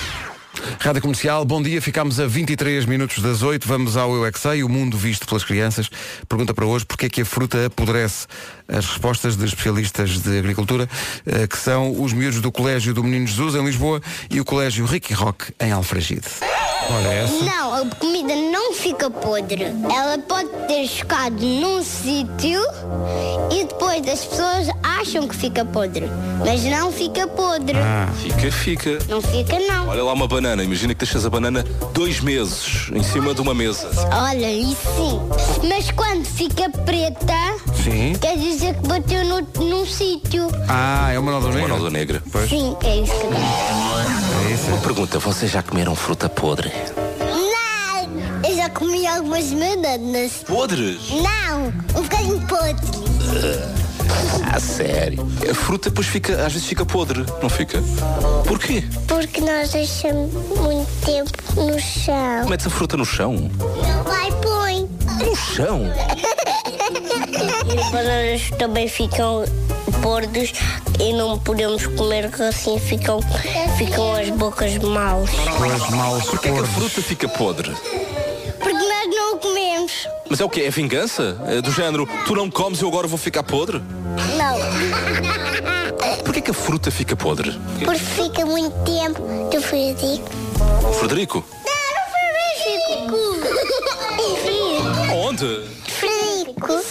Rádio 0.81 1.03
Comercial, 1.03 1.45
bom 1.45 1.63
dia, 1.63 1.81
ficámos 1.83 2.19
a 2.21 2.27
23 2.27 2.87
minutos 2.87 3.23
das 3.23 3.43
8, 3.43 3.67
vamos 3.67 3.97
ao 3.97 4.15
Eu 4.15 4.27
É 4.27 4.33
Que 4.33 4.39
Sei, 4.39 4.63
o 4.63 4.69
mundo 4.69 4.97
visto 4.97 5.27
pelas 5.27 5.45
crianças. 5.45 5.89
Pergunta 6.29 6.55
para 6.55 6.65
hoje, 6.65 6.85
porquê 6.85 7.07
é 7.07 7.09
que 7.09 7.21
a 7.23 7.25
fruta 7.25 7.67
apodrece? 7.67 8.27
As 8.69 8.87
respostas 8.87 9.37
de 9.37 9.45
especialistas 9.45 10.19
de 10.19 10.39
agricultura, 10.39 10.89
eh, 11.27 11.47
que 11.47 11.59
são 11.59 12.03
os 12.03 12.13
miúdos 12.13 12.41
do 12.41 12.51
Colégio 12.51 12.93
do 12.95 13.03
Menino 13.03 13.27
Jesus, 13.27 13.55
em 13.55 13.65
Lisboa, 13.65 14.01
e 14.31 14.41
o 14.41 14.45
Colégio 14.45 14.85
Ricky 14.87 15.15
Rock, 15.15 15.53
em 15.61 15.71
Alfragide. 15.73 16.27
Olha 16.91 17.09
essa. 17.09 17.45
Não, 17.45 17.75
a 17.75 17.87
comida 17.97 18.35
não 18.35 18.73
fica 18.75 19.11
podre. 19.11 19.65
Ela 19.65 20.19
pode 20.19 20.49
ter 20.69 20.87
chocado 20.87 21.45
num 21.45 21.83
sítio 21.83 22.61
e 23.51 23.65
depois 23.65 24.07
as 24.07 24.25
pessoas 24.25 24.69
acham 24.83 25.27
que 25.27 25.35
fica 25.35 25.65
podre. 25.65 26.09
Mas 26.45 26.63
não 26.65 26.93
fica 26.93 27.27
podre. 27.27 27.77
Fica, 28.23 28.53
fica. 28.53 28.99
Não 29.09 29.21
fica, 29.21 29.59
não. 29.59 29.89
Olha 29.89 30.03
lá 30.05 30.13
uma 30.13 30.29
banana. 30.29 30.46
Imagina 30.55 30.95
que 30.95 31.05
deixas 31.05 31.25
a 31.27 31.31
banana 31.31 31.65
dois 31.93 32.21
meses 32.21 32.89
em 32.95 33.03
cima 33.03 33.35
de 33.35 33.41
uma 33.41 33.55
mesa. 33.55 33.89
Olha, 34.13 34.51
isso 34.53 34.81
sim. 34.97 35.67
Mas 35.69 35.91
quando 35.91 36.25
fica 36.25 36.69
preta, 36.71 37.35
Sim. 37.83 38.15
quer 38.21 38.37
dizer 38.39 38.75
que 38.75 38.87
bateu 38.89 39.25
no, 39.25 39.41
num 39.65 39.87
sítio. 39.87 40.49
Ah, 40.69 41.11
é 41.13 41.19
uma 41.19 41.37
Uma 41.39 41.49
negra? 41.51 41.69
nódoa 41.69 41.91
negra. 41.91 42.23
Sim, 42.49 42.77
é 42.85 42.97
isso 42.99 43.13
que 43.13 43.27
dá. 43.29 44.49
É 44.49 44.53
isso. 44.53 44.83
Pergunta, 44.83 45.19
vocês 45.19 45.51
já 45.51 45.63
comeram 45.63 45.95
fruta 45.95 46.29
podre? 46.29 46.71
Não! 47.21 48.49
Eu 48.49 48.57
já 48.57 48.71
comi 48.71 49.07
algumas 49.07 49.53
bananas. 49.53 50.33
Podres? 50.47 51.11
Não! 51.11 51.67
Um 51.99 52.03
bocadinho 52.03 52.41
podre. 52.47 53.86
Ah, 54.53 54.61
sério? 54.61 55.27
A 55.51 55.55
fruta 55.55 55.91
depois 55.91 56.07
fica, 56.07 56.45
às 56.47 56.53
vezes 56.53 56.67
fica 56.69 56.85
podre, 56.85 57.25
não 57.43 57.49
fica? 57.49 57.83
Porquê? 58.47 58.85
Porque 59.07 59.41
nós 59.41 59.71
deixamos 59.71 60.33
muito 60.33 60.89
tempo 61.05 61.31
no 61.61 61.79
chão. 61.81 62.49
Metes 62.49 62.67
a 62.67 62.71
fruta 62.71 62.97
no 62.97 63.05
chão? 63.05 63.33
Meu 63.35 64.05
pai 64.05 64.31
põe. 64.43 64.89
No 65.27 65.35
chão? 65.37 65.83
As 67.79 67.91
bananas 67.91 68.51
também 68.59 68.89
ficam 68.89 69.45
gordos 70.01 70.53
e 71.01 71.13
não 71.13 71.39
podemos 71.39 71.87
comer 71.87 72.31
que 72.31 72.43
assim 72.43 72.79
ficam, 72.79 73.21
ficam 73.77 74.15
as 74.15 74.29
bocas 74.31 74.77
maus. 74.79 75.31
As 75.75 75.91
maus 75.91 76.25
Porquê 76.25 76.49
é 76.49 76.53
que 76.53 76.59
a 76.59 76.63
podres. 76.63 76.75
fruta 76.75 77.03
fica 77.03 77.29
podre? 77.29 77.75
Mas 80.29 80.41
é 80.41 80.45
o 80.45 80.49
quê? 80.49 80.63
É 80.63 80.71
vingança? 80.71 81.41
É 81.47 81.61
do 81.61 81.71
género, 81.71 82.09
tu 82.27 82.35
não 82.35 82.51
comes 82.51 82.81
e 82.81 82.83
eu 82.83 82.89
agora 82.89 83.07
vou 83.07 83.19
ficar 83.19 83.43
podre? 83.43 83.81
Não. 84.37 84.57
Porquê 86.25 86.41
que 86.41 86.51
a 86.51 86.55
fruta 86.55 86.91
fica 86.91 87.15
podre? 87.15 87.53
Porque 87.85 88.01
fica 88.01 88.45
muito 88.45 88.75
tempo 88.85 89.23
do 89.51 89.63
Frederico. 89.63 90.29
Frederico? 90.99 91.45
Não, 91.65 91.95
não 91.95 92.03
foi 92.11 92.23
o 93.13 93.17
Frederico. 94.37 95.15
Onde? 95.15 95.63
Frederico. 95.87 96.73
Eu 96.73 96.81
é 96.81 96.83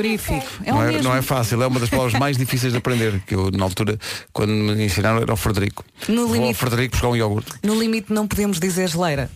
Frigorífico. 0.00 0.46
É 0.64 0.72
Não 0.72 0.82
é, 0.82 1.02
não 1.02 1.16
é 1.16 1.22
fácil, 1.22 1.62
é 1.62 1.66
uma 1.66 1.78
das 1.78 1.90
palavras 1.90 2.14
mais 2.14 2.36
difíceis 2.36 2.72
de 2.72 2.78
aprender. 2.78 3.20
Que 3.26 3.34
eu, 3.34 3.50
na 3.50 3.64
altura, 3.64 3.98
quando 4.32 4.50
me 4.50 4.84
ensinaram, 4.84 5.18
era 5.20 5.32
o 5.32 5.36
Frederico. 5.36 5.84
No 6.08 6.26
Vou 6.26 6.26
ao 6.26 6.32
limite. 6.34 6.58
Frederico 6.58 6.92
buscar 6.92 7.08
um 7.08 7.16
iogurte. 7.16 7.52
No 7.62 7.78
limite 7.78 8.12
não 8.12 8.26
podemos 8.26 8.58
dizer 8.58 8.88
geleira. 8.88 9.30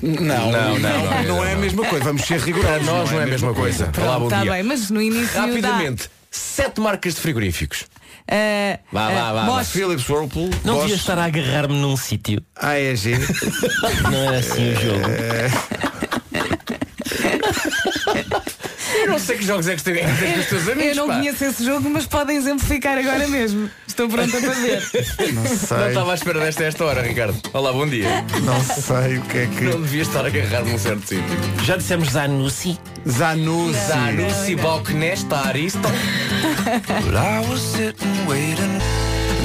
Não, 0.00 0.52
não, 0.52 0.78
não, 0.78 1.22
não 1.26 1.44
é 1.44 1.54
a 1.54 1.56
mesma 1.56 1.84
coisa. 1.84 2.04
Vamos 2.04 2.22
ser 2.22 2.40
rigorosos. 2.40 2.84
Para 2.84 2.92
nós 2.92 3.10
não 3.10 3.20
é 3.20 3.24
a 3.24 3.26
mesma 3.26 3.54
coisa. 3.54 3.90
Olá, 4.00 4.18
bom 4.18 4.24
Está 4.26 4.42
dia. 4.42 4.50
Tá 4.50 4.56
bem, 4.56 4.62
mas 4.62 4.90
no 4.90 5.02
início 5.02 5.40
Rapidamente, 5.40 6.10
sete 6.30 6.80
marcas 6.80 7.14
de 7.14 7.20
frigoríficos. 7.20 7.86
Ah, 8.28 8.78
Vá, 8.92 9.08
ah, 9.08 9.10
vá, 9.10 9.32
vá, 9.32 9.44
Bosch. 9.46 9.72
Philips 9.72 10.08
Whirlpool, 10.08 10.50
Não 10.64 10.74
Bosch, 10.74 10.82
devia 10.82 10.96
estar 10.96 11.18
a 11.18 11.24
agarrar-me 11.24 11.74
num 11.74 11.96
sítio. 11.96 12.40
AEG, 12.54 13.18
Não 14.04 14.18
era 14.28 14.38
assim 14.38 14.72
o 14.72 14.80
jogo. 14.80 15.02
Eu 19.00 19.06
não 19.08 19.18
sei 19.18 19.36
que 19.38 19.44
jogos 19.44 19.66
é 19.68 19.76
que 19.76 19.82
tens 19.82 20.00
com 20.34 20.40
os 20.40 20.46
teus 20.46 20.68
amigos. 20.68 20.84
Eu 20.90 20.94
não 20.96 21.06
pá. 21.08 21.14
conheço 21.16 21.44
esse 21.44 21.64
jogo, 21.64 21.88
mas 21.90 22.06
podem 22.06 22.36
exemplificar 22.36 22.98
agora 22.98 23.26
mesmo. 23.28 23.70
Estou 23.86 24.08
pronta 24.08 24.38
para 24.40 24.50
ver. 24.50 24.82
Não 25.32 25.42
Não 25.42 25.56
sei. 25.56 25.88
estava 25.88 26.12
à 26.12 26.14
espera 26.14 26.40
desta 26.40 26.64
esta 26.64 26.84
hora, 26.84 27.02
Ricardo. 27.02 27.38
Olá, 27.52 27.72
bom 27.72 27.86
dia. 27.86 28.08
Não 28.42 28.60
sei 28.64 29.18
o 29.18 29.22
que 29.22 29.38
é 29.38 29.46
que. 29.46 29.64
Não 29.64 29.80
devia 29.82 30.02
estar 30.02 30.24
a 30.24 30.28
agarrar 30.28 30.64
num 30.64 30.78
certo 30.78 31.06
sítio. 31.06 31.24
Já 31.64 31.76
dissemos 31.76 32.10
Zanussi. 32.10 32.78
Zanussi. 33.08 33.78
Zanussi 33.88 34.56
Bocnesta 34.56 35.36
Aristo. 35.48 35.88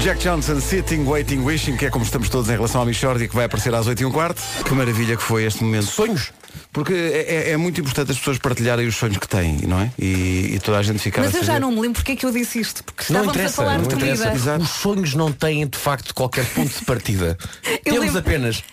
Jack 0.04 0.20
Johnson, 0.24 0.62
Sitting, 0.62 1.04
Waiting, 1.06 1.40
Wishing, 1.44 1.76
que 1.76 1.86
é 1.86 1.90
como 1.90 2.06
estamos 2.06 2.30
todos 2.30 2.48
em 2.50 2.54
relação 2.54 2.82
à 2.82 2.86
Michordia, 2.86 3.28
que 3.28 3.36
vai 3.36 3.46
aparecer 3.46 3.74
às 3.76 3.88
8 3.88 4.02
e 4.02 4.06
um 4.06 4.12
quarto. 4.12 4.42
Que 4.64 4.74
maravilha 4.74 5.18
que 5.18 5.24
foi 5.24 5.44
este 5.44 5.64
momento. 5.64 5.88
Sonhos. 5.88 6.32
Porque 6.72 6.94
é, 6.94 7.50
é- 7.50 7.52
é 7.52 7.58
muito 7.58 7.82
importante 7.82 8.12
as 8.12 8.18
pessoas 8.18 8.38
partilharem 8.38 8.88
os 8.88 8.96
sonhos 8.96 9.18
que 9.18 9.28
têm, 9.28 9.58
não 9.68 9.82
é? 9.82 9.92
E, 10.00 10.54
e 10.56 10.60
toda 10.64 10.78
a 10.78 10.84
gente 10.84 11.00
ficar 11.00 11.24
Mas 11.24 11.34
a 11.36 11.38
eu 11.40 11.44
saber. 11.44 11.54
já 11.56 11.60
não 11.60 11.72
me 11.72 11.82
lembro 11.82 11.96
porque 11.96 12.14
é 12.14 12.16
que 12.16 12.26
eu 12.26 12.32
disse 12.32 12.60
isto. 12.60 12.84
Porque 12.84 13.12
Não 13.12 13.22
estávamos 13.22 13.30
a 13.30 13.34
interessa, 13.40 13.56
falar 13.56 13.78
não 13.78 13.84
de 13.84 13.90
comida. 13.96 14.14
interessa. 14.16 14.36
Exato. 14.36 14.64
Os 14.64 14.70
sonhos 14.70 15.14
não 15.14 15.32
têm 15.32 15.68
de 15.68 15.78
facto 15.78 16.14
qualquer 16.14 16.46
ponto 16.54 16.72
de 16.80 16.86
partida. 16.86 17.38
Eu 17.86 17.96
Eles 17.96 18.00
lembro- 18.06 18.20
apenas. 18.20 18.64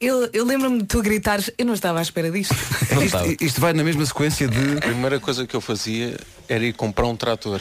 Eu, 0.00 0.28
eu 0.32 0.44
lembro-me 0.44 0.78
de 0.80 0.84
tu 0.84 1.00
gritares, 1.00 1.48
eu 1.56 1.64
não 1.64 1.74
estava 1.74 2.00
à 2.00 2.02
espera 2.02 2.28
disto. 2.28 2.56
Não 2.90 3.04
Isto, 3.04 3.16
estava. 3.16 3.36
isto 3.40 3.60
vai 3.60 3.72
na 3.72 3.84
mesma 3.84 4.04
sequência 4.04 4.48
de. 4.48 4.78
A 4.78 4.80
primeira 4.80 5.20
coisa 5.20 5.46
que 5.46 5.54
eu 5.54 5.60
fazia 5.60 6.18
era 6.48 6.64
ir 6.64 6.72
comprar 6.72 7.06
um 7.06 7.14
trator. 7.14 7.60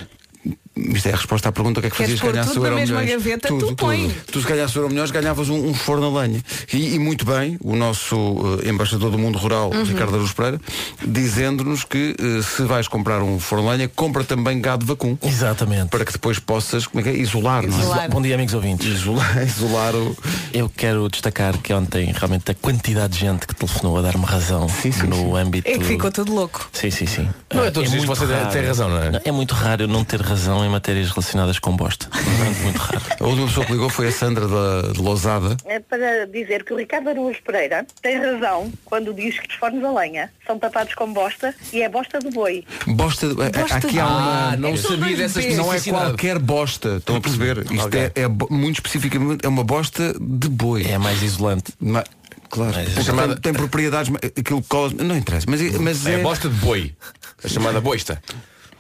Isto 0.76 1.10
é 1.10 1.12
a 1.14 1.16
resposta 1.18 1.50
à 1.50 1.52
pergunta 1.52 1.80
o 1.80 1.82
que 1.82 1.88
é 1.88 1.92
que 1.92 1.98
Queres 1.98 2.12
fazias 2.20 2.22
pôr 2.22 2.32
ganhasse 2.32 2.54
tudo 2.54 2.60
o 2.60 2.64
na 2.64 2.70
euro 2.70 2.80
mesma 2.80 3.02
milhões? 3.02 3.24
gaveta? 3.24 3.48
Tudo, 3.50 3.68
Tu 3.68 3.76
põe. 3.76 4.08
tudo. 4.10 4.16
Tu 4.32 4.42
se 4.42 4.48
ganhasse 4.48 4.78
o 4.78 4.80
euro 4.80 4.90
milhões 4.90 5.12
ganhavas 5.12 5.50
um, 5.50 5.68
um 5.68 5.74
forno 5.74 6.18
a 6.18 6.22
lenha. 6.22 6.42
E, 6.72 6.96
e 6.96 7.00
muito 7.00 7.26
bem, 7.26 7.58
o 7.62 7.76
nosso 7.76 8.16
eh, 8.64 8.70
embaixador 8.70 9.12
do 9.12 9.18
mundo 9.18 9.38
rural, 9.38 9.70
Uhum. 9.74 9.84
Ricardo 9.84 10.16
Aruz 10.16 10.32
Pereira, 10.32 10.60
dizendo-nos 11.06 11.84
que 11.84 12.16
eh, 12.20 12.42
se 12.42 12.64
vais 12.64 12.88
comprar 12.88 13.22
um 13.22 13.40
forno 13.40 13.68
a 13.70 13.74
lenha, 13.74 13.90
compra 13.90 14.24
também 14.24 14.62
gado 14.62 14.86
vacum. 14.86 15.18
Exatamente. 15.22 15.90
Para 15.90 16.06
que 16.06 16.14
depois 16.14 16.40
possas, 16.40 16.88
como 16.88 17.02
é 17.02 17.04
que 17.04 17.10
é? 17.10 17.18
Isolar, 17.22 17.68
não 17.68 17.78
é? 17.78 17.82
Isolar. 17.82 18.10
Bom 18.10 18.22
dia, 18.22 18.36
amigos 18.36 18.54
ouvintes. 18.54 18.88
Isolar, 18.88 19.44
isolar 19.46 19.96
o. 19.96 20.16
Eu 20.54 20.70
quero 20.70 21.10
destacar 21.10 21.58
que 21.58 21.74
ontem 21.74 22.12
realmente 22.16 22.50
a 22.52 22.56
quantidade 22.56 23.14
de 23.14 23.20
gente 23.20 23.46
que 23.46 23.54
telefonou 23.56 23.98
a 23.98 24.02
dar-me 24.02 24.26
razão 24.26 24.68
Sim, 24.70 24.92
sim, 24.92 25.08
no 25.08 25.16
sim. 25.16 25.38
âmbito. 25.38 25.70
É 25.70 25.78
que 25.78 25.84
ficou 25.84 26.12
tudo 26.12 26.34
louco. 26.34 26.70
Sim, 26.72 26.92
sim, 26.92 27.06
sim. 27.06 27.30
Não 27.54 27.66
é 27.66 27.72
todos 27.72 27.90
os 27.90 27.92
dias 27.94 28.06
muito 28.06 28.18
você 28.18 28.26
tem 28.52 28.66
razão, 28.66 28.90
não 28.90 28.98
é? 28.98 29.22
É 29.26 29.32
muito 29.32 29.54
raro 29.54 29.84
eu 29.84 29.88
não 29.88 30.04
ter 30.04 30.22
razão 30.22 30.61
em 30.66 30.70
matérias 30.70 31.10
relacionadas 31.10 31.60
com 31.60 31.76
bosta. 31.76 32.08
Muito, 32.64 32.78
raro. 32.78 33.02
A 33.20 33.24
última 33.28 33.48
pessoa 33.48 33.66
que 33.66 33.72
ligou 33.72 33.90
foi 33.90 34.08
a 34.08 34.12
Sandra 34.12 34.48
da, 34.48 34.92
de 34.94 35.00
Lousada. 35.02 35.58
É 35.66 35.80
para 35.80 36.26
dizer 36.28 36.64
que 36.64 36.74
o 36.74 36.78
Ricardo 36.78 37.10
Araújo 37.10 37.40
Pereira 37.46 37.86
tem 38.02 38.18
razão 38.18 38.72
quando 38.86 39.14
diz 39.14 39.40
que 39.40 39.48
os 39.50 39.56
fornos 39.56 39.84
a 39.84 39.92
lenha 39.92 40.32
são 40.46 40.58
tapados 40.60 40.94
com 40.96 41.12
bosta 41.12 41.54
e 41.74 41.82
é 41.82 41.90
bosta 41.90 42.20
de 42.20 42.30
boi. 42.32 42.64
Bosta, 42.88 43.28
de- 43.28 43.36
Bosta 43.36 43.76
aqui 43.78 43.88
de- 43.88 44.00
há 44.00 44.06
Ah, 44.06 44.08
uma. 44.52 44.58
não 44.58 44.70
É 44.70 44.72
que 44.74 44.78
são 44.80 44.92
sabia 44.92 45.06
dois 45.06 45.18
dessa 45.18 45.42
Bs. 45.42 45.58
Não 45.58 45.74
é 45.74 45.80
qualquer 45.82 46.40
bosta, 46.40 46.98
estão 46.98 47.16
a 47.16 47.22
perceber? 47.22 47.60
Isto 47.72 47.86
Ok. 47.88 48.00
é, 48.00 48.12
é 48.16 48.28
muito 48.50 48.76
especificamente, 48.76 49.46
é 49.46 49.48
uma 49.50 49.64
bosta 49.64 50.14
de 50.20 50.48
boi. 50.50 50.84
É 50.86 50.98
mais 50.98 51.22
isolante. 51.22 51.74
Ma- 51.80 52.04
claro, 52.50 52.74
Mas 52.76 52.86
porque 52.90 53.04
chamada- 53.04 53.34
tem, 53.34 53.42
tem 53.42 53.54
propriedades, 53.54 54.12
aquilo 54.38 54.62
cola, 54.64 54.92
não 54.98 55.16
interessa, 55.16 55.46
mas, 55.50 55.62
mas 55.80 56.06
É 56.06 56.14
é, 56.16 56.18
bosta 56.20 56.50
de 56.50 56.56
boi. 56.56 56.94
A 57.44 57.48
chamada 57.48 57.80
boista. 57.82 58.22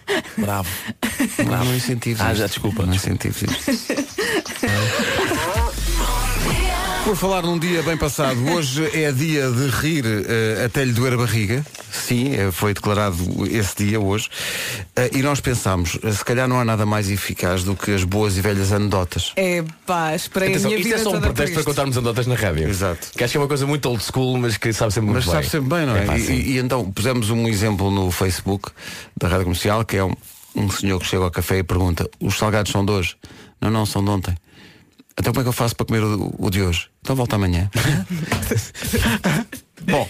Bravo. 0.38 0.69
Não, 1.46 1.66
não 1.66 1.75
incentivo 1.75 2.22
Ah, 2.24 2.34
já, 2.34 2.48
desculpa, 2.48 2.86
Não 2.86 2.94
incentivo 2.94 3.36
isto. 3.46 3.94
Por 7.04 7.16
falar 7.16 7.42
num 7.42 7.58
dia 7.58 7.82
bem 7.82 7.98
passado, 7.98 8.40
hoje 8.51 8.86
é 8.94 9.12
dia 9.12 9.50
de 9.50 9.68
rir 9.70 10.06
eh, 10.06 10.63
até 10.66 10.86
lhe 10.86 10.94
doer 10.94 11.13
a 11.13 11.18
barriga. 11.18 11.66
Sim, 11.92 12.36
eh, 12.36 12.51
foi 12.51 12.75
declarado 12.75 13.18
esse 13.50 13.84
dia 13.86 14.00
hoje. 14.00 14.30
Eh, 14.96 15.10
e 15.16 15.22
nós 15.24 15.42
pensámos, 15.42 15.98
eh, 16.04 16.12
se 16.12 16.24
calhar 16.24 16.48
não 16.48 16.60
há 16.60 16.63
nada 16.63 16.86
mais 16.86 17.10
eficaz 17.10 17.63
do 17.63 17.75
que 17.75 17.92
as 17.92 18.04
boas 18.04 18.38
e 18.38 18.42
velhas 18.42 18.72
anedotas. 18.72 19.34
É 19.36 19.63
pá, 19.86 20.13
esperei 20.16 20.50
Atenção, 20.50 20.68
a 20.68 20.74
minha 20.75 20.80
isto 20.80 20.90
vida 20.90 21.01
é 21.01 21.04
só 21.04 21.18
um 21.18 21.20
pretexto 21.20 21.56
para 21.56 21.63
contarmos 21.63 21.98
anedotas 21.98 22.28
na 22.28 22.36
rádio. 22.36 22.70
Exato. 22.70 23.08
Que 23.18 23.24
acho 23.24 23.32
que 23.32 23.38
é 23.38 23.42
uma 23.42 23.48
coisa 23.48 23.66
muito 23.66 23.90
old 23.90 24.04
school, 24.04 24.38
mas 24.38 24.58
que 24.58 24.72
sabe 24.72 24.94
sempre 24.94 25.10
muito 25.10 25.16
Mas 25.16 25.25
bem. 25.25 25.34
sabe 25.34 25.50
sempre 25.50 25.70
bem, 25.75 25.86
não 25.88 25.96
é? 25.98 26.06
pá, 26.06 26.18
E- 26.18 26.22
sim. 26.22 26.34
e, 26.34 26.51
e 26.54 26.58
então 26.60 26.90
pusemos 26.92 27.32
um 27.32 27.48
exemplo 27.48 27.90
no 27.90 28.12
Facebook 28.12 28.70
da 29.20 29.28
Rádio 29.28 29.46
Comercial, 29.46 29.84
que 29.84 29.98
é 29.98 30.04
um, 30.04 30.13
um 30.55 30.70
senhor 30.70 31.00
que 31.00 31.05
chega 31.05 31.24
ao 31.24 31.31
café 31.31 31.60
e 31.60 31.63
pergunta, 31.63 32.10
os 32.20 32.38
salgados 32.38 32.72
são 32.72 32.86
de 32.86 32.91
hoje? 32.91 33.15
Não, 33.60 33.70
não, 33.70 33.86
são 33.86 34.03
de 34.03 34.10
ontem. 34.10 34.36
Então 35.17 35.34
como 35.34 35.41
é 35.41 35.43
que 35.43 35.50
eu 35.50 35.53
faço 35.53 35.75
para 35.75 35.86
comer 35.86 36.03
o, 36.03 36.34
o 36.38 36.50
de 36.50 36.62
hoje? 36.62 36.89
Então 37.01 37.15
volta 37.15 37.36
amanhã. 37.36 37.70
Bom, 39.89 40.07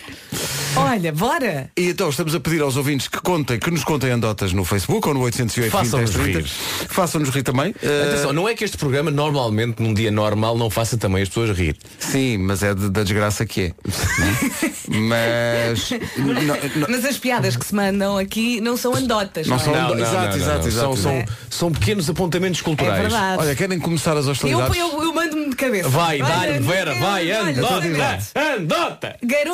Olha, 0.76 1.12
bora! 1.12 1.70
e 1.78 1.90
então 1.90 2.10
estamos 2.10 2.34
a 2.34 2.40
pedir 2.40 2.62
aos 2.62 2.78
ouvintes 2.78 3.08
que 3.10 3.20
contem, 3.22 3.60
que 3.60 3.70
nos 3.70 3.84
contem 3.84 4.12
anedotas 4.12 4.54
no 4.54 4.64
Facebook 4.64 5.06
ou 5.08 5.14
no 5.14 5.20
808 5.22 5.70
Façam-nos 5.72 6.12
20 6.14 6.36
rir. 6.36 6.46
Façam-nos 6.90 7.30
rir 7.30 7.44
também. 7.44 7.76
Eh, 7.84 8.06
Atenção, 8.08 8.32
não 8.34 8.48
é 8.48 8.54
que 8.56 8.64
este 8.64 8.78
programa 8.78 9.12
normalmente, 9.12 9.82
num 9.82 9.94
dia 9.94 10.10
normal, 10.12 10.58
não 10.58 10.70
faça 10.70 10.98
também 10.98 11.22
as 11.24 11.28
pessoas 11.30 11.58
rir. 11.58 11.76
sim, 12.00 12.38
mas 12.38 12.64
é 12.64 12.74
de- 12.74 12.90
da 12.90 13.04
desgraça 13.04 13.46
que 13.46 13.62
é. 13.62 13.74
mas 14.88 15.90
não- 16.18 16.34
não- 16.76 16.88
Mas 16.90 17.06
as 17.06 17.18
piadas 17.18 17.56
que 17.58 17.66
se 17.66 17.76
mandam 17.76 18.18
aqui 18.18 18.62
não 18.62 18.78
são 18.78 18.94
anedotas. 18.96 19.48
Não 19.48 19.58
Não, 19.58 19.64
são- 19.64 19.76
é? 19.76 20.02
Exato, 20.02 20.38
exato, 20.38 20.68
exato, 20.68 20.72
São, 20.72 20.96
são, 20.98 21.16
exato. 21.18 21.32
são 21.50 21.72
pequenos 21.72 22.10
apontamentos 22.10 22.62
É 22.62 22.64
culturais. 22.64 23.02
verdade. 23.02 23.42
olha, 23.42 23.56
querem 23.56 23.80
começar 23.80 24.16
as 24.18 24.26
eu, 24.26 24.32
hostilidades? 24.32 24.78
eu, 24.78 25.04
eu 25.04 25.14
mando-me 25.14 25.50
de 25.50 25.56
cabeça. 25.56 25.90
Vai, 25.90 26.22
Olha, 26.22 26.34
dá-lhe, 26.36 26.60
não 26.60 26.68
Vera, 26.68 26.94
vai, 26.96 27.32
olha, 27.32 27.42
andota! 27.60 27.88
exatamente. 27.88 28.32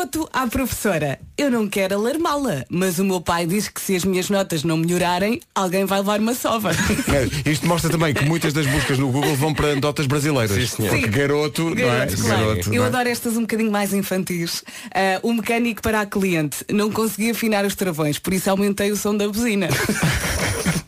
Garoto 0.07 0.29
à 0.31 0.47
professora, 0.47 1.19
eu 1.37 1.51
não 1.51 1.67
quero 1.67 1.95
alarmá-la, 1.95 2.63
mas 2.69 2.97
o 2.97 3.03
meu 3.03 3.19
pai 3.19 3.45
diz 3.45 3.67
que 3.67 3.81
se 3.81 3.93
as 3.95 4.05
minhas 4.05 4.29
notas 4.29 4.63
não 4.63 4.77
melhorarem, 4.77 5.41
alguém 5.53 5.83
vai 5.83 5.99
levar 5.99 6.19
uma 6.21 6.33
sova. 6.33 6.71
É, 7.07 7.49
Isto 7.49 7.67
mostra 7.67 7.89
também 7.89 8.13
que 8.13 8.23
muitas 8.25 8.53
das 8.53 8.65
buscas 8.67 8.97
no 8.97 9.11
Google 9.11 9.35
vão 9.35 9.53
para 9.53 9.67
anedotas 9.71 10.05
brasileiras. 10.07 10.51
Sim, 10.51 10.67
senhor. 10.67 10.89
Porque 10.89 11.05
Sim. 11.05 11.11
garoto, 11.11 11.63
não 11.63 11.71
é? 11.71 11.75
Garoto, 11.75 12.21
claro. 12.21 12.45
Garoto, 12.45 12.69
Eu 12.69 12.75
não 12.75 12.83
é? 12.83 12.87
adoro 12.87 13.09
estas 13.09 13.37
um 13.37 13.41
bocadinho 13.41 13.71
mais 13.71 13.93
infantis. 13.93 14.63
Ah, 14.93 15.19
o 15.23 15.33
mecânico 15.33 15.81
para 15.81 16.01
a 16.01 16.05
cliente 16.05 16.57
não 16.71 16.91
conseguia 16.91 17.31
afinar 17.31 17.65
os 17.65 17.75
travões, 17.75 18.19
por 18.19 18.33
isso 18.33 18.49
aumentei 18.49 18.91
o 18.91 18.97
som 18.97 19.15
da 19.15 19.27
buzina. 19.27 19.67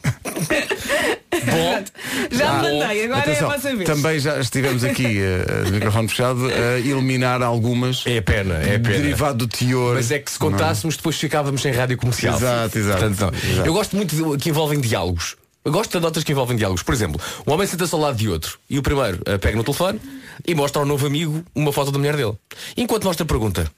Bom, 1.51 1.83
Já 2.31 2.49
Ah, 2.49 2.53
mandei, 2.63 3.03
agora 3.05 3.19
Atenção, 3.19 3.51
é 3.51 3.53
a 3.53 3.57
vossa 3.57 3.75
vez. 3.75 3.89
também 3.89 4.19
já 4.19 4.39
estivemos 4.39 4.83
aqui, 4.83 5.03
de 5.65 5.71
microfone 5.71 6.07
fechado, 6.07 6.39
a 6.47 6.79
eliminar 6.79 7.41
algumas 7.41 8.03
é 8.05 8.21
pena, 8.21 8.55
é 8.55 8.77
pena. 8.79 8.97
derivado 8.97 9.37
do 9.39 9.47
teor. 9.47 9.95
Mas 9.95 10.11
é 10.11 10.19
que 10.19 10.31
se 10.31 10.39
contássemos, 10.39 10.95
depois 10.97 11.17
ficávamos 11.17 11.61
sem 11.61 11.71
rádio 11.71 11.97
comercial. 11.97 12.35
Exato, 12.35 12.77
exato. 12.77 12.99
Portanto. 12.99 13.35
Exato. 13.43 13.67
Eu 13.67 13.73
gosto 13.73 13.95
muito 13.95 14.15
de, 14.15 14.37
que 14.43 14.49
envolvem 14.49 14.79
diálogos. 14.79 15.35
Eu 15.65 15.71
gosto 15.73 15.91
de 15.91 15.97
anedotas 15.97 16.23
que 16.23 16.31
envolvem 16.31 16.55
diálogos. 16.55 16.83
Por 16.83 16.93
exemplo, 16.93 17.19
um 17.45 17.51
homem 17.51 17.67
senta-se 17.67 17.93
ao 17.93 17.99
lado 17.99 18.15
de 18.17 18.29
outro 18.29 18.57
e 18.69 18.79
o 18.79 18.81
primeiro 18.81 19.19
eh, 19.25 19.37
pega 19.37 19.57
no 19.57 19.63
telefone 19.63 19.99
e 20.47 20.55
mostra 20.55 20.81
ao 20.81 20.85
novo 20.85 21.05
amigo 21.05 21.43
uma 21.53 21.73
foto 21.73 21.91
da 21.91 21.97
mulher 21.99 22.15
dele. 22.15 22.33
Enquanto 22.77 23.03
mostra 23.03 23.25
pergunta. 23.25 23.69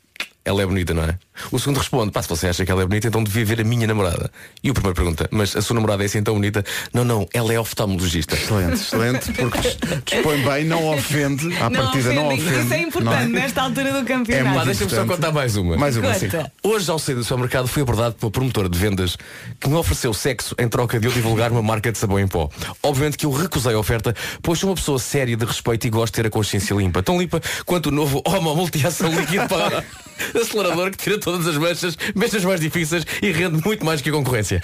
Ela 0.44 0.64
é 0.64 0.66
bonita, 0.66 0.92
não 0.94 1.04
é? 1.04 1.20
O 1.52 1.60
segundo 1.60 1.78
responde, 1.78 2.12
pá, 2.12 2.22
se 2.24 2.28
você 2.30 2.48
acha 2.48 2.66
que 2.66 2.72
ela 2.72 2.82
é 2.82 2.86
bonita, 2.86 3.08
então 3.08 3.24
devia 3.24 3.46
ver 3.46 3.62
a 3.62 3.64
minha 3.64 3.86
namorada. 3.86 4.32
E 4.64 4.72
o 4.72 4.74
primeiro 4.74 4.96
pergunta, 4.96 5.28
mas 5.32 5.56
a 5.56 5.62
sua 5.62 5.76
namorada 5.76 6.02
é 6.04 6.08
assim 6.08 6.22
tão 6.24 6.34
bonita? 6.34 6.64
Não, 6.92 7.04
não, 7.04 7.28
ela 7.32 7.54
é 7.54 7.60
oftalmologista. 7.60 8.36
Excelente, 8.36 8.74
excelente, 8.74 9.32
porque 9.34 9.60
dis- 9.60 9.78
dispõe 10.04 10.42
bem, 10.44 10.66
não 10.66 10.88
ofende, 10.96 11.46
à 11.58 11.70
não 11.70 11.84
partida 11.84 12.14
não 12.14 12.28
ofendem. 12.28 12.48
ofende. 12.48 12.64
Isso 12.66 12.74
é 12.74 12.82
importante 12.82 13.14
não 13.30 13.38
é? 13.38 13.42
nesta 13.42 13.62
altura 13.62 13.92
do 13.92 13.98
É 14.00 14.04
campeonato. 14.04 14.56
Pá, 14.56 14.64
deixa-me 14.66 14.90
só 14.90 14.96
importante. 15.04 15.08
contar 15.18 15.32
mais 15.32 15.56
uma. 15.56 15.78
Mais 15.78 15.96
uma, 15.98 16.14
sim. 16.16 16.28
Hoje, 16.64 16.90
ao 16.90 16.98
sair 16.98 17.16
do 17.16 17.24
supermercado, 17.24 17.68
fui 17.68 17.84
abordado 17.84 18.16
pela 18.16 18.32
promotora 18.32 18.68
de 18.68 18.78
vendas 18.80 19.16
que 19.60 19.70
me 19.70 19.76
ofereceu 19.76 20.12
sexo 20.14 20.56
em 20.58 20.68
troca 20.68 21.00
de 21.00 21.08
eu 21.08 21.12
divulgar 21.12 21.52
uma 21.52 21.62
marca 21.62 21.92
de 21.92 21.98
sabão 22.00 22.20
em 22.20 22.28
pó. 22.28 22.50
Obviamente 22.82 23.16
que 23.18 23.26
eu 23.28 23.32
recusei 23.32 23.74
a 23.76 23.80
oferta, 23.80 24.16
pois 24.42 24.58
sou 24.60 24.70
uma 24.70 24.76
pessoa 24.76 24.98
séria 24.98 25.38
de 25.38 25.46
respeito 25.46 25.86
e 25.86 25.90
gosto 25.92 26.14
de 26.16 26.22
ter 26.22 26.28
a 26.28 26.32
consciência 26.32 26.74
limpa. 26.76 27.04
Tão 27.04 27.20
limpa 27.20 27.40
quanto 27.66 27.88
o 27.88 27.92
novo 27.92 28.22
Homo 28.26 28.56
Multiação 28.56 29.10
Líquido 29.14 29.48
para 29.48 29.84
acelerador 30.40 30.92
que 30.92 30.98
tira 30.98 31.20
todas 31.20 31.48
as 31.48 31.58
manchas, 31.58 31.98
mesmo 32.16 32.38
as 32.38 32.46
mais 32.46 32.60
difíceis, 32.60 33.06
e 33.22 33.32
rende 33.32 33.62
muito 33.66 33.86
mais 33.86 34.02
que 34.02 34.10
a 34.10 34.14
concorrência. 34.14 34.62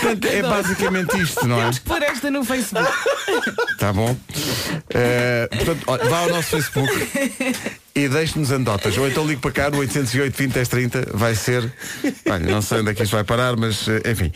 Portanto, 0.00 0.26
é 0.26 0.42
basicamente 0.42 1.20
isto, 1.20 1.46
não 1.46 1.56
é? 1.56 1.60
Temos 1.60 1.78
que 1.78 1.84
pôr 1.84 2.02
esta 2.02 2.30
no 2.30 2.44
Facebook. 2.44 2.92
Tá 3.78 3.92
bom. 3.92 4.16
Eh, 4.90 5.48
portanto, 5.52 6.08
vá 6.08 6.18
ao 6.20 6.28
nosso 6.30 6.50
Facebook 6.50 7.85
e 7.96 8.08
deixe-nos 8.08 8.52
anedotas. 8.52 8.96
Ou 8.98 9.08
então 9.08 9.26
ligue 9.26 9.40
para 9.40 9.50
cá 9.50 9.70
no 9.70 9.78
808 9.78 10.36
20 10.36 10.52
10 10.52 10.68
30. 10.68 11.08
Vai 11.14 11.34
ser. 11.34 11.72
Olha, 12.30 12.52
não 12.52 12.60
sei 12.60 12.80
onde 12.80 12.90
é 12.90 12.94
que 12.94 13.02
isto 13.02 13.12
vai 13.12 13.24
parar, 13.24 13.56
mas 13.56 13.88
eh, 13.88 14.02
enfim. 14.12 14.30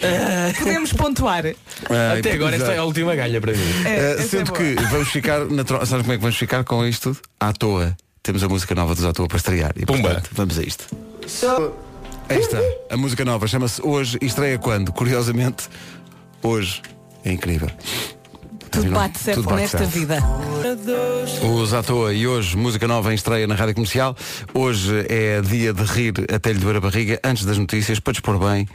Podemos 0.59 0.93
pontuar. 0.95 1.45
Ah, 1.90 2.19
Até 2.19 2.33
agora 2.33 2.57
esta 2.57 2.73
é 2.73 2.79
a 2.79 2.85
última 2.85 3.14
ganha 3.14 3.38
para 3.38 3.52
mim. 3.52 3.85
É, 3.85 4.12
é 4.12 4.23
sendo 4.23 4.47
boa. 4.52 4.59
que 4.59 4.75
vamos 4.90 5.09
ficar 5.11 5.45
na 5.45 5.62
tro... 5.62 5.76
Sabes 5.85 6.02
como 6.02 6.12
é 6.14 6.17
que 6.17 6.23
vamos 6.23 6.37
ficar 6.37 6.64
com 6.64 6.87
isto? 6.87 7.14
À 7.38 7.52
toa. 7.52 7.95
Temos 8.23 8.43
a 8.43 8.49
música 8.49 8.75
nova 8.75 8.95
dos 8.95 9.05
à 9.05 9.12
toa 9.12 9.29
para 9.29 9.37
estrear. 9.37 9.73
E, 9.76 9.85
Pumba. 9.85 10.09
portanto, 10.09 10.31
vamos 10.33 10.59
a 10.59 10.62
isto. 10.62 10.87
Aí 12.31 12.38
está. 12.38 12.59
A 12.88 12.97
música 12.97 13.25
nova 13.26 13.47
chama-se 13.47 13.83
Hoje 13.85 14.19
e 14.23 14.26
estreia 14.26 14.59
quando? 14.59 14.90
Curiosamente, 14.93 15.69
hoje. 16.43 16.81
É 17.25 17.33
incrível. 17.33 17.69
Tudo 18.71 18.91
bate 18.93 19.19
certo 19.19 19.37
Tudo 19.43 19.49
bate 19.50 19.62
nesta 19.62 19.79
certo. 19.79 19.91
vida. 19.91 20.19
Os 21.43 21.75
à 21.75 21.83
toa 21.83 22.12
e 22.15 22.27
hoje 22.27 22.57
música 22.57 22.87
nova 22.87 23.11
em 23.12 23.15
estreia 23.15 23.47
na 23.47 23.55
Rádio 23.55 23.75
Comercial. 23.75 24.17
Hoje 24.55 25.07
é 25.09 25.41
dia 25.41 25.73
de 25.73 25.83
rir 25.83 26.15
até 26.33 26.53
lhe 26.53 26.59
doer 26.59 26.77
a 26.77 26.81
barriga. 26.81 27.21
Antes 27.25 27.45
das 27.45 27.59
notícias, 27.59 27.99
para 27.99 28.12
dispor 28.12 28.39
bem 28.39 28.69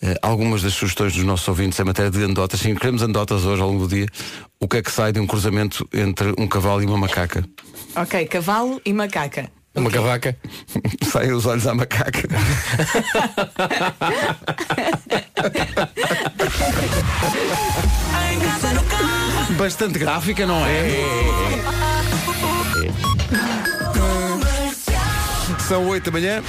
eh, 0.00 0.16
algumas 0.22 0.62
das 0.62 0.74
sugestões 0.74 1.14
dos 1.14 1.24
nossos 1.24 1.46
ouvintes 1.48 1.78
em 1.78 1.84
matéria 1.84 2.10
de 2.10 2.22
anedotas. 2.22 2.60
Sim, 2.60 2.74
queremos 2.74 3.02
anedotas 3.02 3.44
hoje 3.44 3.60
ao 3.60 3.68
longo 3.68 3.86
do 3.86 3.94
dia. 3.94 4.06
O 4.60 4.68
que 4.68 4.78
é 4.78 4.82
que 4.82 4.90
sai 4.90 5.12
de 5.12 5.20
um 5.20 5.26
cruzamento 5.26 5.88
entre 5.92 6.32
um 6.38 6.46
cavalo 6.46 6.82
e 6.82 6.86
uma 6.86 6.96
macaca? 6.98 7.44
Ok, 7.96 8.26
cavalo 8.26 8.80
e 8.84 8.92
macaca. 8.92 9.50
Uma 9.74 9.90
cavaca. 9.90 10.36
Saem 11.10 11.32
os 11.32 11.46
olhos 11.46 11.66
à 11.66 11.74
macaca. 11.74 12.28
Bastante 19.58 19.98
gráfica, 19.98 20.46
não 20.46 20.64
é? 20.64 21.00
São 25.60 25.88
8 25.88 26.04
da 26.04 26.10
manhã. 26.10 26.42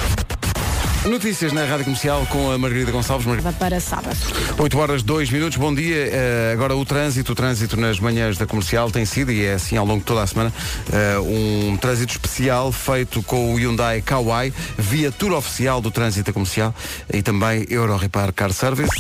Notícias 1.06 1.54
na 1.54 1.66
Rádio 1.66 1.86
Comercial 1.86 2.26
com 2.32 2.52
a 2.52 2.58
Margarida 2.58 2.92
Gonçalves. 2.92 3.28
Mar... 3.28 3.54
Para 3.54 3.80
sábado. 3.80 4.18
8 4.58 4.78
horas 4.78 5.04
2 5.04 5.30
minutos, 5.30 5.58
bom 5.58 5.74
dia. 5.74 6.10
Eh, 6.12 6.52
agora 6.52 6.76
o 6.76 6.84
trânsito, 6.84 7.34
o 7.34 7.36
trânsito 7.36 7.78
nas 7.78 8.00
manhãs 8.00 8.38
da 8.38 8.48
comercial 8.48 8.90
tem 8.90 9.06
sido, 9.06 9.32
e 9.32 9.46
é 9.46 9.54
assim 9.54 9.78
ao 9.78 9.86
longo 9.86 10.00
de 10.00 10.06
toda 10.06 10.24
a 10.24 10.28
semana, 10.28 10.52
eh, 10.92 11.20
um 11.20 11.78
trânsito 11.78 12.14
especial 12.14 12.72
feito 12.72 13.22
com 13.22 13.54
o 13.54 13.58
Hyundai 13.58 14.02
Kauai, 14.02 14.52
viatura 14.78 15.36
oficial 15.36 15.80
do 15.80 15.92
trânsito 15.92 16.32
da 16.32 16.34
comercial 16.34 16.74
e 17.14 17.22
também 17.22 17.66
Euro 17.70 17.96
Repar 17.98 18.34
Car 18.34 18.52
Service. 18.52 18.92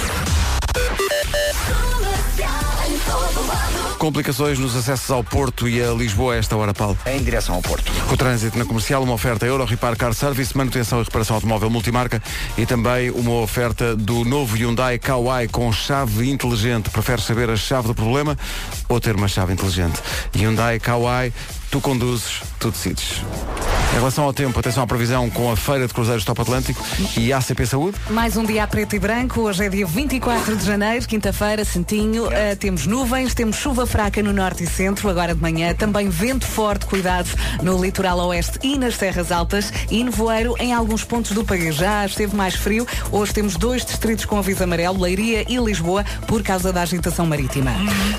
Complicações 4.05 4.59
nos 4.59 4.75
acessos 4.75 5.09
ao 5.09 5.23
Porto 5.23 5.67
e 5.67 5.81
a 5.81 5.91
Lisboa 5.91 6.35
a 6.35 6.37
esta 6.37 6.55
hora, 6.55 6.75
Paulo. 6.75 6.95
Em 7.07 7.23
direção 7.23 7.55
ao 7.55 7.61
Porto. 7.63 7.91
O 8.11 8.15
trânsito 8.15 8.55
na 8.55 8.63
comercial, 8.63 9.01
uma 9.01 9.13
oferta 9.13 9.47
Euro 9.47 9.65
Repar 9.65 9.97
Car 9.97 10.13
Service, 10.13 10.55
manutenção 10.55 11.01
e 11.01 11.03
reparação 11.03 11.37
automóvel 11.37 11.71
multimarca 11.71 12.21
e 12.55 12.67
também 12.67 13.09
uma 13.09 13.31
oferta 13.31 13.95
do 13.95 14.23
novo 14.23 14.55
Hyundai 14.55 14.99
Kauai 14.99 15.47
com 15.47 15.73
chave 15.73 16.29
inteligente. 16.29 16.91
Prefere 16.91 17.19
saber 17.19 17.49
a 17.49 17.55
chave 17.55 17.87
do 17.87 17.95
problema 17.95 18.37
ou 18.87 18.99
ter 18.99 19.15
uma 19.15 19.27
chave 19.27 19.53
inteligente? 19.53 19.99
Hyundai 20.35 20.79
Kauai, 20.79 21.33
tu 21.75 21.81
conduzes, 21.81 22.41
tu 22.57 22.71
decides. 22.71 23.21
Em 23.91 23.97
relação 23.97 24.23
ao 24.23 24.33
tempo, 24.33 24.57
atenção 24.59 24.83
à 24.83 24.87
previsão 24.87 25.29
com 25.29 25.51
a 25.51 25.55
Feira 25.55 25.87
de 25.87 25.93
Cruzeiros 25.93 26.23
Top 26.25 26.41
Atlântico 26.41 26.83
e 27.17 27.31
ACP 27.31 27.65
Saúde. 27.65 27.97
Mais 28.09 28.35
um 28.35 28.43
dia 28.43 28.63
a 28.63 28.67
preto 28.67 28.95
e 28.95 28.99
branco. 28.99 29.41
Hoje 29.41 29.65
é 29.65 29.69
dia 29.69 29.85
24 29.85 30.55
de 30.55 30.65
janeiro, 30.65 31.05
quinta-feira, 31.05 31.63
Santinho. 31.63 32.27
Uh, 32.27 32.55
temos 32.59 32.85
nuvens, 32.85 33.33
temos 33.33 33.57
chuva 33.57 33.85
fraca 33.85 34.21
no 34.21 34.33
norte 34.33 34.63
e 34.63 34.67
centro, 34.67 35.09
agora 35.09 35.33
de 35.33 35.41
manhã. 35.41 35.73
Também 35.73 36.09
vento 36.09 36.45
forte, 36.45 36.85
cuidado 36.85 37.29
no 37.61 37.81
litoral 37.81 38.19
oeste 38.19 38.59
e 38.63 38.77
nas 38.77 38.97
terras 38.97 39.31
altas. 39.31 39.71
E 39.89 40.03
nevoeiro 40.03 40.55
em 40.59 40.73
alguns 40.73 41.03
pontos 41.03 41.31
do 41.31 41.43
país. 41.43 41.75
Já 41.75 42.05
esteve 42.05 42.35
mais 42.35 42.55
frio. 42.55 42.85
Hoje 43.11 43.33
temos 43.33 43.55
dois 43.55 43.85
distritos 43.85 44.25
com 44.25 44.37
aviso 44.37 44.63
amarelo, 44.63 45.01
Leiria 45.01 45.45
e 45.47 45.57
Lisboa, 45.57 46.03
por 46.27 46.41
causa 46.41 46.73
da 46.73 46.81
agitação 46.81 47.25
marítima. 47.25 47.71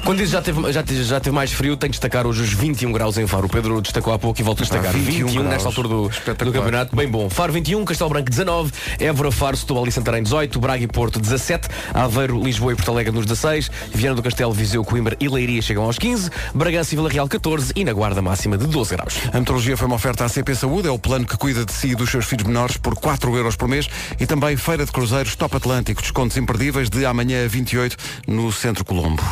Quando 0.04 0.18
diz 0.18 0.30
já 0.30 0.40
teve, 0.40 0.72
já, 0.72 0.82
teve, 0.82 1.04
já 1.04 1.20
teve 1.20 1.34
mais 1.34 1.52
frio, 1.52 1.76
tenho 1.76 1.90
que 1.90 1.98
destacar 1.98 2.26
hoje 2.26 2.42
os 2.42 2.52
21 2.52 2.92
graus 2.92 3.18
em 3.18 3.26
Faro. 3.26 3.45
O 3.46 3.48
Pedro 3.48 3.80
destacou 3.80 4.12
há 4.12 4.18
pouco 4.18 4.40
e 4.40 4.42
volto 4.42 4.58
a 4.58 4.62
destacar. 4.62 4.92
21 4.92 5.28
21, 5.28 5.42
nesta 5.44 5.68
altura 5.68 5.86
do, 5.86 6.08
do 6.08 6.52
campeonato, 6.52 6.96
bem 6.96 7.08
bom. 7.08 7.30
Faro 7.30 7.52
21, 7.52 7.84
Castelo 7.84 8.10
Branco 8.10 8.28
19, 8.28 8.72
Évora, 8.98 9.30
Faro, 9.30 9.56
Setúbal 9.56 9.86
e 9.86 9.92
Santarém 9.92 10.20
18, 10.20 10.58
Braga 10.58 10.82
e 10.82 10.88
Porto 10.88 11.20
17, 11.20 11.68
Aveiro, 11.94 12.42
Lisboa 12.42 12.72
e 12.72 12.74
Porto 12.74 12.90
Alegre 12.90 13.12
nos 13.12 13.24
16, 13.24 13.70
Viana 13.94 14.16
do 14.16 14.22
Castelo, 14.22 14.52
Viseu, 14.52 14.84
Coimbra 14.84 15.16
e 15.20 15.28
Leiria 15.28 15.62
chegam 15.62 15.84
aos 15.84 15.96
15, 15.96 16.28
Bragança 16.52 16.92
e 16.92 16.96
Vila 16.96 17.08
Real 17.08 17.28
14 17.28 17.72
e 17.76 17.84
na 17.84 17.92
Guarda 17.92 18.20
máxima 18.20 18.58
de 18.58 18.66
12 18.66 18.96
graus. 18.96 19.14
A 19.32 19.38
metrologia 19.38 19.76
foi 19.76 19.86
uma 19.86 19.94
oferta 19.94 20.24
à 20.24 20.28
CP 20.28 20.52
Saúde, 20.56 20.88
é 20.88 20.90
o 20.90 20.98
plano 20.98 21.24
que 21.24 21.36
cuida 21.36 21.64
de 21.64 21.72
si 21.72 21.90
e 21.90 21.94
dos 21.94 22.10
seus 22.10 22.24
filhos 22.24 22.48
menores 22.48 22.76
por 22.76 22.96
4 22.96 23.36
euros 23.36 23.54
por 23.54 23.68
mês 23.68 23.88
e 24.18 24.26
também 24.26 24.56
Feira 24.56 24.84
de 24.84 24.90
Cruzeiros 24.90 25.36
Top 25.36 25.56
Atlântico, 25.56 26.02
descontos 26.02 26.36
imperdíveis 26.36 26.90
de 26.90 27.06
amanhã 27.06 27.44
a 27.44 27.48
28 27.48 27.96
no 28.26 28.50
Centro 28.50 28.84
Colombo. 28.84 29.22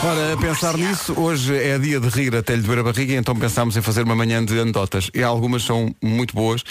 Ora, 0.00 0.32
a 0.32 0.36
pensar 0.36 0.76
nisso, 0.76 1.12
hoje 1.16 1.56
é 1.56 1.76
dia 1.76 1.98
de 1.98 2.08
rir 2.08 2.34
até 2.36 2.54
lhe 2.54 2.62
doer 2.62 2.78
a 2.78 2.82
barriga, 2.84 3.14
então 3.14 3.34
pensámos 3.34 3.76
em 3.76 3.82
fazer 3.82 4.04
uma 4.04 4.14
manhã 4.14 4.44
de 4.44 4.58
anedotas. 4.58 5.10
E 5.12 5.24
algumas 5.24 5.64
são 5.64 5.92
muito 6.00 6.34
boas. 6.34 6.62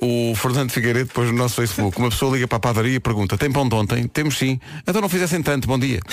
O 0.00 0.34
Fernando 0.34 0.70
Figueiredo, 0.70 1.06
depois 1.06 1.30
no 1.30 1.36
nosso 1.36 1.54
Facebook, 1.54 1.96
uma 1.98 2.10
pessoa 2.10 2.34
liga 2.34 2.48
para 2.48 2.56
a 2.56 2.60
padaria 2.60 2.96
e 2.96 3.00
pergunta, 3.00 3.38
tem 3.38 3.50
pão 3.50 3.68
de 3.68 3.76
ontem? 3.76 4.08
Temos 4.08 4.36
sim. 4.36 4.58
Então 4.86 5.00
não 5.00 5.08
fizessem 5.08 5.40
tanto, 5.40 5.68
bom 5.68 5.78
dia. 5.78 6.00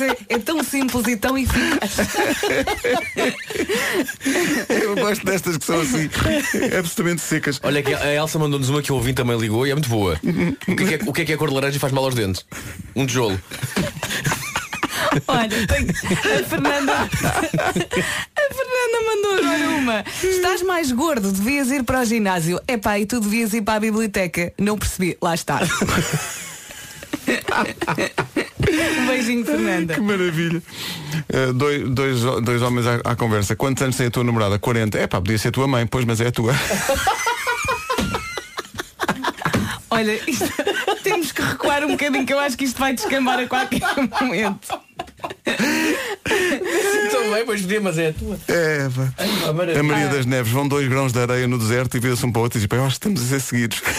É, 0.00 0.34
é 0.34 0.38
tão 0.38 0.62
simples 0.62 1.06
e 1.06 1.16
tão 1.16 1.36
eficaz. 1.36 1.96
Eu 4.68 4.94
gosto 4.94 5.24
destas 5.24 5.56
que 5.56 5.64
são 5.64 5.80
assim, 5.80 6.08
absolutamente 6.78 7.22
secas. 7.22 7.60
Olha 7.62 7.82
que 7.82 7.94
a 7.94 8.14
Elsa 8.14 8.38
mandou-nos 8.38 8.68
uma 8.68 8.82
que 8.82 8.90
eu 8.90 8.96
ouvi 8.96 9.12
também 9.12 9.38
ligou 9.38 9.66
e 9.66 9.70
é 9.70 9.74
muito 9.74 9.88
boa. 9.88 10.20
O 10.68 10.76
que 10.76 10.84
é 10.84 10.86
que 10.86 10.94
é, 10.94 11.08
o 11.08 11.12
que 11.12 11.22
é, 11.22 11.24
que 11.24 11.32
é 11.32 11.34
a 11.34 11.38
cor 11.38 11.48
de 11.48 11.54
laranja 11.54 11.76
e 11.76 11.80
faz 11.80 11.92
mal 11.92 12.04
aos 12.04 12.14
dentes? 12.14 12.44
Um 12.94 13.06
tijolo. 13.06 13.40
Olha, 15.26 15.66
tem... 15.66 15.86
a 15.88 16.44
Fernanda. 16.44 16.92
A 16.94 17.08
Fernanda 18.54 18.98
mandou 19.06 19.32
agora 19.38 19.68
uma. 19.78 20.04
Estás 20.22 20.62
mais 20.62 20.92
gordo, 20.92 21.32
devias 21.32 21.68
ir 21.70 21.82
para 21.82 22.00
o 22.00 22.04
ginásio. 22.04 22.60
Epá, 22.68 22.98
e 22.98 23.06
tu 23.06 23.20
devias 23.20 23.52
ir 23.54 23.62
para 23.62 23.74
a 23.74 23.80
biblioteca. 23.80 24.52
Não 24.58 24.78
percebi. 24.78 25.16
Lá 25.20 25.34
está. 25.34 25.60
Um 28.98 29.06
beijinho, 29.06 29.44
Fernanda. 29.44 29.94
Que 29.94 30.00
maravilha. 30.00 30.62
Uh, 31.32 31.52
dois, 31.52 31.88
dois, 31.90 32.20
dois 32.42 32.62
homens 32.62 32.86
à, 32.86 32.94
à 33.12 33.16
conversa. 33.16 33.54
Quantos 33.56 33.82
anos 33.82 33.96
tem 33.96 34.06
a 34.06 34.10
tua 34.10 34.24
namorada? 34.24 34.58
40. 34.58 34.98
É 34.98 35.06
pá, 35.06 35.18
podia 35.20 35.38
ser 35.38 35.48
a 35.48 35.52
tua 35.52 35.66
mãe, 35.66 35.86
pois, 35.86 36.04
mas 36.04 36.20
é 36.20 36.28
a 36.28 36.32
tua. 36.32 36.54
Olha, 39.90 40.12
isto- 40.30 40.44
temos 41.02 41.32
que 41.32 41.42
recuar 41.42 41.84
um 41.84 41.88
bocadinho 41.92 42.24
que 42.26 42.32
eu 42.32 42.38
acho 42.40 42.56
que 42.56 42.64
isto 42.64 42.78
vai 42.78 42.92
descambar 42.92 43.38
a 43.38 43.46
qualquer 43.46 43.80
momento. 44.20 44.80
Também, 47.10 47.44
pois 47.46 47.60
podia, 47.62 47.80
mas 47.80 47.98
é 47.98 48.08
a 48.08 48.12
tua. 48.12 48.38
É, 48.48 48.88
pá. 48.88 49.12
pá, 49.46 49.52
maravilha. 49.52 49.80
A 49.80 49.82
Maria 49.82 50.08
das 50.08 50.26
Neves 50.26 50.52
vão 50.52 50.66
dois 50.68 50.86
grãos 50.88 51.12
de 51.12 51.18
areia 51.20 51.46
no 51.48 51.58
deserto 51.58 51.96
e 51.96 52.00
vira-se 52.00 52.24
um 52.24 52.32
para 52.32 52.40
o 52.40 52.42
outro 52.44 52.58
e 52.58 52.60
diz, 52.60 52.66
pá, 52.68 52.76
eu 52.76 52.84
acho 52.84 52.98
que 53.00 53.06
estamos 53.08 53.22
a 53.22 53.26
ser 53.26 53.40
seguidos. 53.40 53.82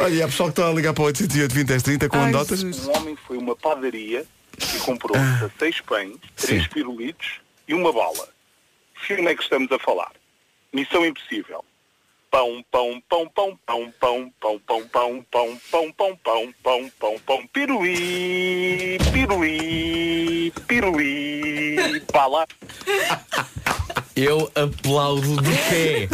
Olha, 0.00 0.14
e 0.14 0.22
há 0.22 0.26
pessoal 0.26 0.48
que 0.50 0.60
está 0.60 0.68
a 0.70 0.72
ligar 0.72 0.92
para 0.92 1.02
o 1.02 1.06
808 1.06 1.52
20 1.54 1.82
30 1.82 2.08
com 2.08 2.16
Ai, 2.16 2.22
anedotas. 2.24 2.60
Jesus. 2.60 2.86
Um 2.86 2.92
homem 2.96 3.16
foi 3.26 3.36
uma 3.38 3.56
padaria 3.56 4.24
e 4.74 4.78
comprou 4.80 5.16
Ah. 5.16 5.48
16 5.58 5.80
pães, 5.82 6.16
3 6.36 6.66
pirulitos 6.68 7.40
e 7.66 7.74
uma 7.74 7.92
bala. 7.92 8.28
Filme 9.06 9.26
é 9.30 9.34
que 9.34 9.42
estamos 9.42 9.70
a 9.72 9.78
falar. 9.78 10.10
Missão 10.72 11.04
impossível. 11.04 11.64
Pão, 12.36 12.62
pão, 12.70 13.02
pão, 13.08 13.30
pão, 13.30 13.58
pão, 13.64 13.92
pão, 13.98 14.30
pão, 14.38 14.60
pão, 14.60 14.86
pão, 14.92 15.24
pão, 15.30 15.56
pão, 15.70 15.92
pão, 15.94 16.16
pão, 16.22 16.54
pão, 16.62 16.90
pão, 17.00 17.18
pão, 17.20 17.46
piruí, 17.46 18.98
piruí, 19.10 20.52
piruí, 20.68 22.02
bala. 22.12 22.46
Eu 24.16 24.50
aplaudo 24.54 25.42
de 25.42 25.50
pé. 25.50 26.08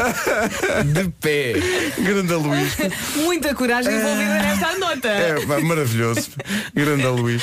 De 0.85 1.09
pé. 1.21 1.53
Grande 1.99 2.33
Luís. 2.35 2.73
Muita 3.17 3.55
coragem 3.55 3.95
envolvida 3.95 4.38
nesta 4.43 4.77
nota. 4.79 5.09
É, 5.09 5.47
pá, 5.47 5.61
maravilhoso. 5.61 6.31
Grande 6.75 7.07
Luís. 7.07 7.43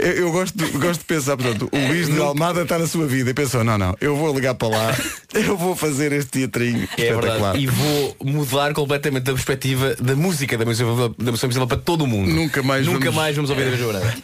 Eu, 0.00 0.12
eu 0.12 0.32
gosto, 0.32 0.58
de, 0.58 0.66
gosto 0.78 1.00
de 1.00 1.04
pensar, 1.06 1.36
portanto, 1.36 1.68
o 1.70 1.78
Luís 1.88 2.08
de 2.08 2.18
Almada 2.18 2.62
está 2.62 2.78
na 2.80 2.86
sua 2.88 3.06
vida 3.06 3.30
e 3.30 3.34
pensou, 3.34 3.62
não, 3.62 3.78
não, 3.78 3.96
eu 4.00 4.16
vou 4.16 4.34
ligar 4.34 4.54
para 4.54 4.68
lá, 4.68 4.96
eu 5.34 5.56
vou 5.56 5.76
fazer 5.76 6.10
este 6.12 6.30
teatrinho. 6.32 6.88
É 6.98 7.02
espetacular. 7.02 7.52
verdade. 7.52 7.58
E 7.60 7.66
vou 7.68 8.16
mudar 8.24 8.72
completamente 8.74 9.30
a 9.30 9.34
perspectiva 9.34 9.94
da 10.00 10.16
música 10.16 10.58
da 10.58 10.64
música 10.64 10.88
da 11.16 11.30
música 11.30 11.46
invisível 11.46 11.68
para 11.68 11.76
todo 11.78 12.02
o 12.02 12.06
mundo. 12.08 12.28
Nunca 12.28 12.60
mais 12.62 12.84
Nunca 12.86 12.98
vamos- 12.98 13.14
mais 13.14 13.36
vamos 13.36 13.50
ouvir 13.50 13.68
a 13.68 13.70
mesma. 13.70 14.14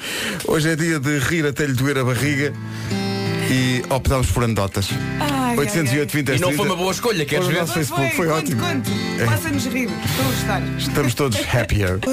Hoje 0.46 0.70
é 0.70 0.74
dia 0.76 0.98
de 0.98 1.18
rir 1.18 1.46
até 1.46 1.66
lhe 1.66 1.74
doer 1.74 1.98
a 1.98 2.04
barriga 2.04 2.52
e 3.50 3.82
optamos 3.90 4.30
por 4.30 4.44
anedotas. 4.44 4.88
Ai, 5.20 5.56
808 5.56 6.12
20 6.12 6.28
E 6.28 6.32
não 6.32 6.38
30. 6.48 6.56
foi 6.56 6.66
uma 6.66 6.76
boa 6.76 6.92
escolha, 6.92 7.24
queres 7.24 7.46
ver? 7.46 7.60
nosso 7.60 7.72
Facebook, 7.72 8.14
foi, 8.14 8.26
conto, 8.26 8.38
ótimo. 8.38 8.62
É. 9.18 9.26
Faça-nos 9.26 9.66
rir. 9.66 9.88
Estou 9.88 10.24
a 10.24 10.28
gostar. 10.28 10.62
Estamos 10.78 11.14
todos 11.14 11.38
happier. 11.54 11.98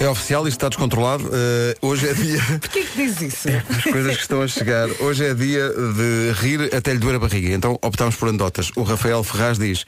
É 0.00 0.08
oficial, 0.08 0.46
isto 0.48 0.56
está 0.58 0.68
descontrolado. 0.68 1.30
Eh, 1.32 1.76
hoje 1.80 2.08
é 2.08 2.14
dia. 2.14 2.40
Porquê 2.60 2.82
que 2.82 2.96
diz 3.06 3.20
isso? 3.20 3.48
As 3.48 3.84
coisas 3.84 4.16
que 4.16 4.22
estão 4.22 4.42
a 4.42 4.48
chegar. 4.48 4.88
Hoje 5.00 5.24
é 5.24 5.32
dia 5.34 5.68
de 5.70 6.32
rir 6.40 6.74
até 6.74 6.92
lhe 6.92 6.98
doer 6.98 7.14
a 7.14 7.18
barriga. 7.18 7.50
Então 7.54 7.78
optámos 7.80 8.16
por 8.16 8.28
anedotas. 8.28 8.70
O 8.76 8.82
Rafael 8.82 9.22
Ferraz 9.22 9.56
diz. 9.58 9.84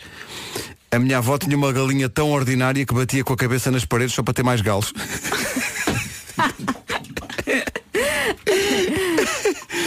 A 0.90 0.98
minha 0.98 1.18
avó 1.18 1.36
tinha 1.36 1.56
uma 1.56 1.72
galinha 1.72 2.08
tão 2.08 2.30
ordinária 2.30 2.86
que 2.86 2.94
batia 2.94 3.24
com 3.24 3.32
a 3.32 3.36
cabeça 3.36 3.70
nas 3.70 3.84
paredes 3.84 4.14
só 4.14 4.22
para 4.22 4.32
ter 4.34 4.44
mais 4.44 4.60
galos. 4.60 4.92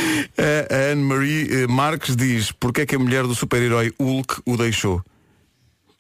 A 0.38 0.92
Anne-Marie 0.92 1.64
eh, 1.64 1.68
Marques 1.68 2.16
diz 2.16 2.52
Porquê 2.52 2.82
é 2.82 2.86
que 2.86 2.96
a 2.96 3.00
mulher 3.00 3.24
do 3.24 3.36
super-herói 3.36 3.94
Hulk 4.00 4.42
o 4.46 4.58
deixou? 4.58 5.04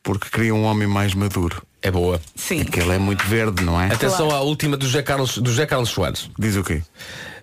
porque 0.03 0.29
queria 0.29 0.55
um 0.55 0.63
homem 0.63 0.87
mais 0.87 1.13
maduro. 1.13 1.61
É 1.81 1.91
boa. 1.91 2.19
Sim. 2.35 2.63
Porque 2.63 2.79
ele 2.79 2.93
é 2.93 2.97
muito 2.97 3.23
verde, 3.25 3.63
não 3.63 3.79
é? 3.79 3.93
Atenção 3.93 4.31
à 4.31 4.41
última 4.41 4.75
do 4.75 4.85
José 4.85 5.01
Carlos, 5.01 5.37
do 5.37 5.49
José 5.49 5.65
Carlos 5.65 5.89
Soares. 5.89 6.29
Diz 6.37 6.55
o 6.55 6.63
quê? 6.63 6.81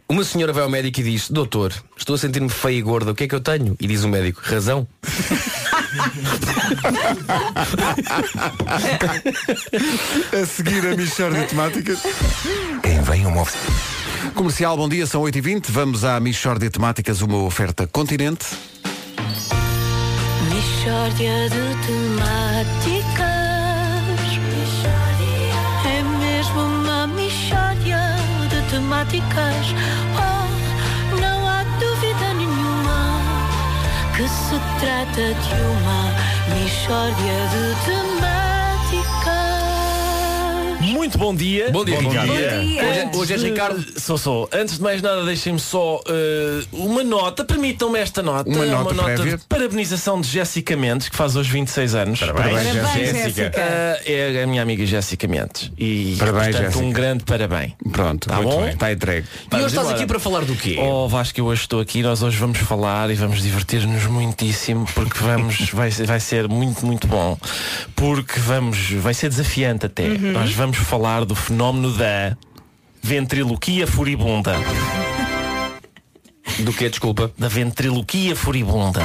Uma 0.09 0.25
senhora 0.25 0.53
vai 0.53 0.63
ao 0.63 0.71
médico 0.71 1.01
e 1.01 1.03
diz, 1.03 1.31
doutor, 1.31 1.73
estou 1.97 2.15
a 2.15 2.19
sentir-me 2.19 2.49
feia 2.49 2.77
e 2.77 2.83
gorda, 2.83 3.11
o 3.11 3.15
que 3.15 3.25
é 3.25 3.29
que 3.29 3.35
eu 3.35 3.41
tenho? 3.41 3.77
E 3.81 3.87
diz 3.87 4.05
o 4.05 4.09
médico, 4.09 4.41
razão. 4.43 4.87
A 10.33 10.47
seguir 10.47 10.87
a 10.87 10.97
Michórdia 10.97 11.43
de 11.43 11.49
Temáticas. 11.49 12.01
Quem 12.83 13.01
vem 13.03 13.27
uma 13.27 13.45
Comercial, 14.35 14.77
bom 14.77 14.89
dia, 14.89 15.07
são 15.07 15.23
8h20. 15.23 15.67
Vamos 15.71 16.05
à 16.05 16.19
Michórdia 16.21 16.69
de 16.69 16.75
Temáticas, 16.75 17.23
uma 17.23 17.39
oferta 17.39 17.87
continente. 17.87 18.47
Mishória 20.53 21.49
de 21.51 21.87
temáticas 21.87 23.27
É 25.85 26.03
mesmo 26.21 26.61
uma 26.61 27.07
mishória 27.09 28.01
de 28.49 28.71
temáticas 28.71 29.75
Oh, 30.17 31.21
não 31.21 31.49
há 31.49 31.63
dúvida 31.81 32.35
nenhuma 32.35 33.21
Que 34.17 34.29
se 34.29 34.59
trata 34.81 35.35
de 35.35 35.55
uma 35.63 36.01
mishória 36.55 37.39
de 37.51 37.85
temáticas 37.85 38.36
Muito 40.97 41.19
bom 41.19 41.35
dia. 41.35 41.71
Bom 41.71 41.85
dia, 41.85 41.99
Ricardo. 41.99 42.29
Bom 42.29 42.37
dia. 42.37 42.57
Hoje 42.57 42.99
é- 42.99 43.11
hoje 43.17 43.33
és 43.35 43.41
de- 43.43 43.51
Ricardo. 43.51 44.01
Sou, 44.01 44.17
sou. 44.17 44.49
Antes 44.53 44.77
de 44.79 44.83
mais 44.83 45.03
nada, 45.03 45.25
deixem-me 45.25 45.59
só 45.61 46.01
eh, 46.09 46.65
uma 46.73 47.05
nota. 47.05 47.45
Permitam-me 47.45 47.99
esta 47.99 48.23
nota. 48.23 48.49
Uma 48.49 48.65
nota 48.65 48.95
prévia. 48.95 49.37
de 49.37 49.45
parabenização 49.45 50.21
de 50.21 50.29
Jéssica 50.29 50.75
Mendes, 50.77 51.09
que 51.09 51.17
faz 51.17 51.37
hoje 51.37 51.51
26 51.53 51.95
anos. 51.95 52.19
Parabéns, 52.21 52.47
Parabéns, 52.47 52.73
Jéssica. 52.75 53.15
Jéssica. 53.25 53.53
Eh, 54.07 54.33
é 54.39 54.43
a 54.43 54.47
minha 54.47 54.63
amiga 54.63 54.87
Jéssica 54.87 55.29
Mendes. 55.29 55.71
E, 55.79 56.17
Parabéns, 56.19 56.45
portanto, 56.47 56.63
Jéssica. 56.65 56.85
um 56.85 56.91
grande 56.93 57.25
parabéns. 57.25 57.73
Pronto, 57.93 58.29
Tá 58.29 58.37
muito 58.37 58.51
bom? 58.51 58.63
bem, 58.63 58.71
está 58.73 58.93
entregue. 58.93 59.27
E 59.53 59.57
hoje 59.57 59.67
estás 59.67 59.89
aqui 59.91 60.07
para 60.07 60.19
falar 60.19 60.45
do 60.45 60.55
quê? 60.57 60.77
Oh 60.81 61.09
Vasco, 61.09 61.39
eu 61.39 61.45
hoje 61.47 61.61
estou 61.63 61.81
aqui, 61.81 62.03
nós 62.03 62.23
hoje 62.23 62.37
vamos 62.39 62.59
falar 62.59 63.11
e 63.11 63.15
vamos 63.15 63.43
divertir-nos 63.43 64.05
muitíssimo 64.07 64.87
porque 64.95 65.19
vamos, 65.21 65.69
vai, 65.71 65.91
vai 65.91 66.21
ser 66.21 66.49
muito, 66.49 66.85
muito 66.87 67.07
bom. 67.07 67.37
Porque 67.95 68.41
vamos, 68.41 68.91
vai 68.93 69.13
ser 69.15 69.29
desafiante 69.29 69.87
até. 69.87 70.09
Nós 70.09 70.53
vamos 70.53 70.79
falar 70.87 71.25
do 71.25 71.35
fenómeno 71.35 71.91
da 71.91 72.37
ventriloquia 73.03 73.89
furibunda. 73.89 74.55
Do 76.61 76.73
que, 76.73 76.89
desculpa? 76.89 77.33
Da 77.37 77.49
ventriloquia 77.49 78.37
furibunda. 78.37 79.01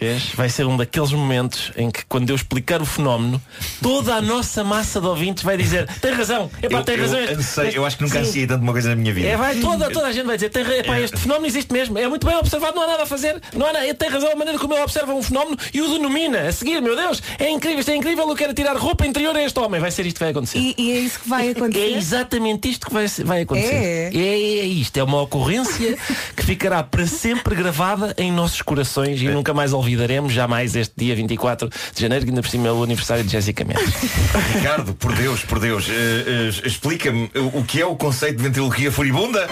Vês? 0.00 0.30
Vai 0.34 0.48
ser 0.48 0.64
um 0.66 0.76
daqueles 0.76 1.10
momentos 1.12 1.72
em 1.76 1.90
que 1.90 2.04
quando 2.06 2.30
eu 2.30 2.36
explicar 2.36 2.80
o 2.80 2.86
fenómeno, 2.86 3.40
toda 3.82 4.14
a 4.14 4.20
nossa 4.22 4.62
massa 4.62 5.00
de 5.00 5.06
ouvintes 5.06 5.42
vai 5.42 5.56
dizer 5.56 5.86
tem 6.00 6.12
razão, 6.12 6.50
epá, 6.62 6.78
Eu, 6.78 6.84
tem 6.84 6.96
razão. 6.96 7.18
eu, 7.18 7.38
este- 7.40 7.78
acho 7.84 7.96
que 7.96 8.02
nunca 8.04 8.20
ansiei 8.20 8.46
tanto 8.46 8.62
uma 8.62 8.72
coisa 8.72 8.90
na 8.90 8.96
minha 8.96 9.12
vida. 9.12 9.28
É, 9.28 9.36
vai, 9.36 9.56
toda, 9.56 9.90
toda 9.90 10.06
a 10.06 10.12
gente 10.12 10.26
vai 10.26 10.36
dizer, 10.36 10.50
tem, 10.50 10.62
epá, 10.78 11.00
este 11.00 11.16
fenómeno 11.16 11.46
existe 11.46 11.72
mesmo, 11.72 11.98
é 11.98 12.06
muito 12.06 12.26
bem 12.26 12.36
observado, 12.36 12.76
não 12.76 12.82
há 12.84 12.86
nada 12.86 13.02
a 13.02 13.06
fazer, 13.06 13.40
não 13.56 13.66
há 13.66 13.72
nada, 13.72 13.94
tem 13.94 14.08
razão 14.08 14.30
a 14.30 14.36
maneira 14.36 14.58
como 14.58 14.74
ele 14.74 14.82
observa 14.82 15.12
um 15.12 15.22
fenómeno 15.22 15.56
e 15.74 15.80
o 15.80 15.88
denomina. 15.88 16.48
A 16.48 16.52
seguir, 16.52 16.80
meu 16.80 16.94
Deus, 16.94 17.20
é 17.38 17.50
incrível, 17.50 17.80
isto 17.80 17.90
é 17.90 17.96
incrível, 17.96 18.28
eu 18.28 18.36
quero 18.36 18.54
tirar 18.54 18.76
roupa 18.76 19.06
interior 19.06 19.34
a 19.36 19.42
este 19.42 19.58
homem. 19.58 19.80
Vai 19.80 19.90
ser 19.90 20.06
isto 20.06 20.16
que 20.16 20.20
vai 20.24 20.30
acontecer. 20.30 20.58
E, 20.58 20.74
e 20.78 20.92
é 20.92 20.98
isso 21.00 21.18
que 21.20 21.28
vai 21.28 21.48
É 21.48 21.50
acontecer. 21.50 21.96
exatamente 21.96 22.68
isto 22.70 22.86
que 22.86 22.92
vai, 22.94 23.06
vai 23.24 23.42
acontecer. 23.42 23.74
É? 23.74 24.10
é 24.16 24.36
isto, 24.66 24.96
é 24.96 25.02
uma 25.02 25.20
ocorrência 25.22 25.96
que 26.36 26.42
ficará 26.44 26.82
para 26.82 27.06
sempre 27.06 27.54
gravada 27.56 28.14
em 28.16 28.30
nossos 28.30 28.62
corações 28.62 29.20
e 29.20 29.28
nunca 29.28 29.52
mais 29.52 29.72
olvidaremos 29.88 30.34
jamais 30.34 30.76
este 30.76 30.92
dia 30.96 31.16
24 31.16 31.68
de 31.94 32.00
janeiro, 32.00 32.24
que 32.24 32.30
ainda 32.30 32.42
por 32.42 32.50
cima 32.50 32.68
é 32.68 32.72
o 32.72 32.82
aniversário 32.82 33.24
de 33.24 33.32
Jéssica 33.32 33.64
Mendes. 33.64 33.94
Ricardo, 34.54 34.94
por 34.94 35.14
Deus, 35.14 35.42
por 35.42 35.58
Deus, 35.58 35.88
eh, 35.88 35.92
eh, 35.92 36.66
explica-me 36.66 37.30
o 37.54 37.64
que 37.64 37.80
é 37.80 37.86
o 37.86 37.96
conceito 37.96 38.36
de 38.36 38.42
ventriloquia 38.42 38.92
furibunda? 38.92 39.48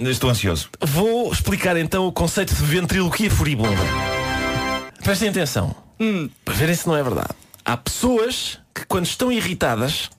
Estou 0.00 0.30
ansioso. 0.30 0.68
Vou 0.80 1.32
explicar 1.32 1.76
então 1.76 2.06
o 2.06 2.12
conceito 2.12 2.52
de 2.54 2.62
ventriloquia 2.62 3.30
furibunda. 3.30 3.82
Prestem 5.02 5.28
atenção. 5.28 5.74
Para 6.44 6.54
verem 6.54 6.74
se 6.74 6.86
não 6.86 6.96
é 6.96 7.02
verdade. 7.02 7.30
Há 7.64 7.76
pessoas 7.76 8.58
que 8.74 8.84
quando 8.86 9.06
estão 9.06 9.30
irritadas 9.30 10.10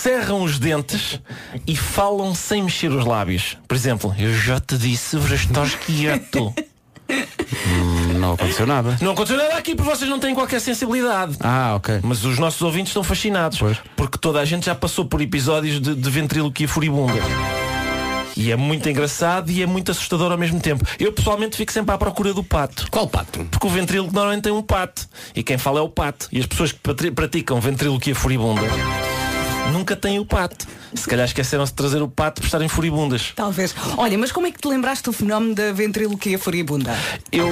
cerram 0.00 0.42
os 0.42 0.58
dentes 0.58 1.20
e 1.66 1.76
falam 1.76 2.34
sem 2.34 2.62
mexer 2.62 2.90
os 2.90 3.04
lábios. 3.04 3.58
Por 3.66 3.74
exemplo, 3.74 4.14
eu 4.16 4.32
já 4.32 4.60
te 4.60 4.78
disse, 4.78 5.18
para 5.18 5.34
estás 5.34 5.74
quieto. 5.74 6.54
Hum, 7.08 8.18
Não 8.18 8.32
aconteceu 8.34 8.66
nada. 8.66 8.96
Não 9.00 9.12
aconteceu 9.12 9.36
nada 9.36 9.56
aqui 9.56 9.74
porque 9.74 9.90
vocês 9.90 10.08
não 10.08 10.18
têm 10.18 10.34
qualquer 10.34 10.60
sensibilidade. 10.60 11.36
Ah, 11.40 11.74
ok. 11.76 12.00
Mas 12.02 12.24
os 12.24 12.38
nossos 12.38 12.62
ouvintes 12.62 12.90
estão 12.90 13.02
fascinados. 13.04 13.60
Porque 13.96 14.18
toda 14.18 14.40
a 14.40 14.44
gente 14.44 14.66
já 14.66 14.74
passou 14.74 15.04
por 15.04 15.20
episódios 15.20 15.80
de, 15.80 15.94
de 15.94 16.10
ventriloquia 16.10 16.66
furibunda. 16.68 17.20
E 18.36 18.50
é 18.50 18.56
muito 18.56 18.88
engraçado 18.88 19.50
e 19.50 19.62
é 19.62 19.66
muito 19.66 19.92
assustador 19.92 20.32
ao 20.32 20.38
mesmo 20.38 20.58
tempo. 20.58 20.84
Eu 20.98 21.12
pessoalmente 21.12 21.56
fico 21.56 21.70
sempre 21.70 21.94
à 21.94 21.98
procura 21.98 22.34
do 22.34 22.42
pato. 22.42 22.86
Qual 22.90 23.06
pato? 23.06 23.44
Porque 23.44 23.66
o 23.66 23.70
ventríloco 23.70 24.12
normalmente 24.12 24.42
tem 24.42 24.52
um 24.52 24.62
pato. 24.62 25.06
E 25.36 25.42
quem 25.42 25.56
fala 25.56 25.78
é 25.78 25.82
o 25.82 25.88
pato. 25.88 26.26
E 26.32 26.40
as 26.40 26.46
pessoas 26.46 26.72
que 26.72 26.80
praticam 27.12 27.60
ventriloquia 27.60 28.14
furibunda 28.14 28.62
nunca 29.72 29.96
têm 29.96 30.18
o 30.18 30.24
pato. 30.24 30.66
Se 30.94 31.08
calhar 31.08 31.26
esqueceram-se 31.26 31.72
de 31.72 31.76
trazer 31.76 32.02
o 32.02 32.08
pato 32.08 32.40
por 32.40 32.46
estarem 32.46 32.68
furibundas. 32.68 33.32
Talvez. 33.34 33.74
Olha, 33.96 34.16
mas 34.16 34.32
como 34.32 34.46
é 34.46 34.50
que 34.50 34.58
te 34.58 34.68
lembraste 34.68 35.04
do 35.04 35.12
fenómeno 35.12 35.54
da 35.54 35.72
ventriloquia 35.72 36.38
furibunda? 36.38 36.94
Eu 37.32 37.48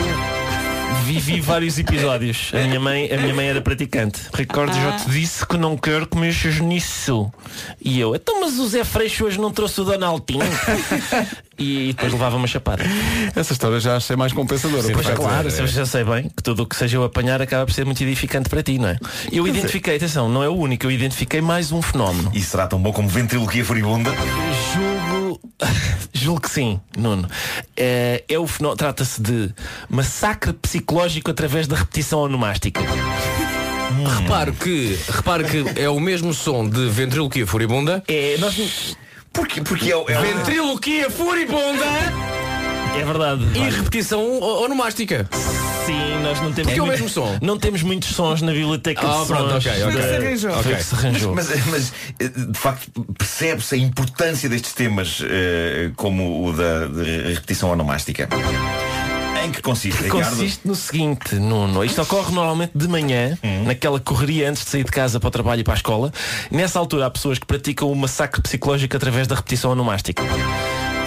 vivi 1.05 1.41
vários 1.41 1.79
episódios. 1.79 2.51
A 2.55 2.67
minha 2.67 2.81
mãe, 2.81 3.11
a 3.13 3.17
minha 3.17 3.35
mãe 3.35 3.49
era 3.49 3.61
praticante. 3.61 4.21
Ricardo, 4.35 4.75
já 4.75 4.93
te 4.99 5.11
disse 5.11 5.47
que 5.47 5.57
não 5.57 5.77
quero 5.77 6.07
que 6.07 6.17
mexas 6.17 6.61
nisso. 6.61 7.31
E 7.81 7.99
eu, 8.01 8.15
então 8.15 8.41
mas 8.41 8.59
o 8.59 8.67
Zé 8.69 8.85
Freixo 8.85 9.25
hoje 9.25 9.41
não 9.41 9.53
trouxe 9.53 9.81
o 9.81 9.85
Donaldinho? 9.85 10.41
e 11.59 11.89
depois 11.89 12.13
levava 12.13 12.37
uma 12.37 12.47
chapada. 12.47 12.85
Essa 13.35 13.53
história 13.53 13.79
já 13.81 13.97
achei 13.97 14.17
mais 14.17 14.33
compensadora. 14.33 14.83
Pois 14.83 14.95
por 14.95 15.07
acaso. 15.07 15.23
claro, 15.23 15.49
eu 15.49 15.67
já 15.67 15.87
sei 15.87 16.05
bem 16.05 16.29
que 16.29 16.43
tudo 16.43 16.65
o 16.65 16.67
que 16.67 16.77
seja 16.77 16.97
eu 16.97 17.05
apanhar 17.05 17.41
acaba 17.41 17.67
por 17.67 17.73
ser 17.73 17.85
muito 17.85 18.03
edificante 18.03 18.49
para 18.49 18.63
ti, 18.63 18.79
não 18.79 18.89
é? 18.89 18.99
Eu 19.31 19.47
identifiquei, 19.47 19.97
atenção, 19.97 20.29
não 20.29 20.43
é 20.43 20.49
o 20.49 20.55
único, 20.55 20.87
eu 20.87 20.91
identifiquei 20.91 21.41
mais 21.41 21.73
um 21.73 21.81
fenómeno. 21.81 22.31
E 22.35 22.43
será 22.43 22.67
tão 22.67 22.81
bom 22.81 22.93
como 22.93 23.09
ventriloquia 23.09 23.65
furibunda? 23.65 24.11
Julgo. 24.75 25.41
Julgo 26.23 26.41
que 26.41 26.51
sim, 26.51 26.81
Nuno. 26.97 27.29
É, 27.77 28.23
é 28.29 28.39
o 28.39 28.47
fenómeno. 28.47 28.77
Trata-se 28.77 29.21
de 29.21 29.53
massacre 29.89 30.53
psicológico 30.53 31.31
através 31.31 31.67
da 31.67 31.77
repetição 31.77 32.21
onomástica. 32.21 32.81
Repare 34.21 34.53
que, 34.53 34.99
repare 35.11 35.45
que 35.45 35.81
é 35.81 35.89
o 35.89 36.01
mesmo 36.01 36.33
som 36.33 36.69
de 36.69 36.89
ventriloquia 36.89 37.47
furibunda. 37.47 38.03
É, 38.09 38.37
nós. 38.39 38.97
Porque, 39.33 39.61
porque 39.63 39.91
é, 39.91 39.97
o- 39.97 40.09
é 40.09 40.19
o- 40.19 40.23
Ventriloquia 40.23 41.11
furibunda 41.11 41.85
É 43.01 43.05
verdade. 43.05 43.45
e 43.55 43.71
repetição 43.71 44.41
onomástica. 44.41 45.29
Sim, 45.87 46.23
nós 46.23 46.41
não 46.41 46.53
temos. 46.53 46.69
Porque 46.73 46.79
é 46.79 46.83
o 46.83 46.87
mesmo 46.87 47.09
som. 47.09 47.37
Não 47.43 47.59
temos 47.59 47.83
muitos 47.83 48.11
sons 48.11 48.41
na 48.43 48.53
biblioteca 48.53 49.01
Ah, 49.05 49.21
de 49.23 49.27
pronto, 49.27 49.51
sons. 49.51 49.67
ok, 49.67 49.83
ok. 49.85 49.93
Foi 49.93 49.93
o 49.93 49.97
que 49.97 50.03
se 50.03 50.15
arranjou. 50.15 50.63
Foi 50.63 50.73
o 50.73 50.77
que 50.77 50.85
se 50.85 50.95
arranjou. 50.95 51.35
Mas, 51.35 51.67
mas, 51.67 51.93
eh, 52.21 52.29
de 52.29 52.59
facto 52.59 53.05
percebe-se 53.19 53.75
a 53.75 53.79
importância 53.79 54.49
destes 54.49 54.73
temas 54.75 55.21
eh, 55.25 55.91
como 55.97 56.47
o 56.49 56.53
da, 56.53 56.87
da 56.87 57.03
repetição 57.31 57.71
onomástica. 57.71 58.29
Em 59.45 59.51
que 59.51 59.61
consiste, 59.61 60.01
Ricardo? 60.05 60.31
Consiste 60.37 60.61
no 60.69 60.77
seguinte, 60.77 61.35
Nuno. 61.35 61.85
Isto 61.85 62.03
ocorre 62.03 62.33
normalmente 62.33 62.73
de 62.77 62.87
manhã, 62.87 63.37
Hum. 63.43 63.65
naquela 63.65 63.99
correria 63.99 64.49
antes 64.49 64.65
de 64.65 64.71
sair 64.71 64.85
de 64.85 64.93
casa 64.93 65.19
para 65.19 65.27
o 65.27 65.31
trabalho 65.33 65.63
e 65.63 65.65
para 65.65 65.75
a 65.75 65.77
escola. 65.77 66.13
Nessa 66.49 66.79
altura 66.79 67.07
há 67.07 67.11
pessoas 67.11 67.41
que 67.41 67.47
praticam 67.47 67.91
o 67.91 67.97
massacre 67.97 68.41
psicológico 68.41 68.97
através 68.97 69.27
da 69.27 69.35
repetição 69.35 69.73
onomástica. 69.73 70.23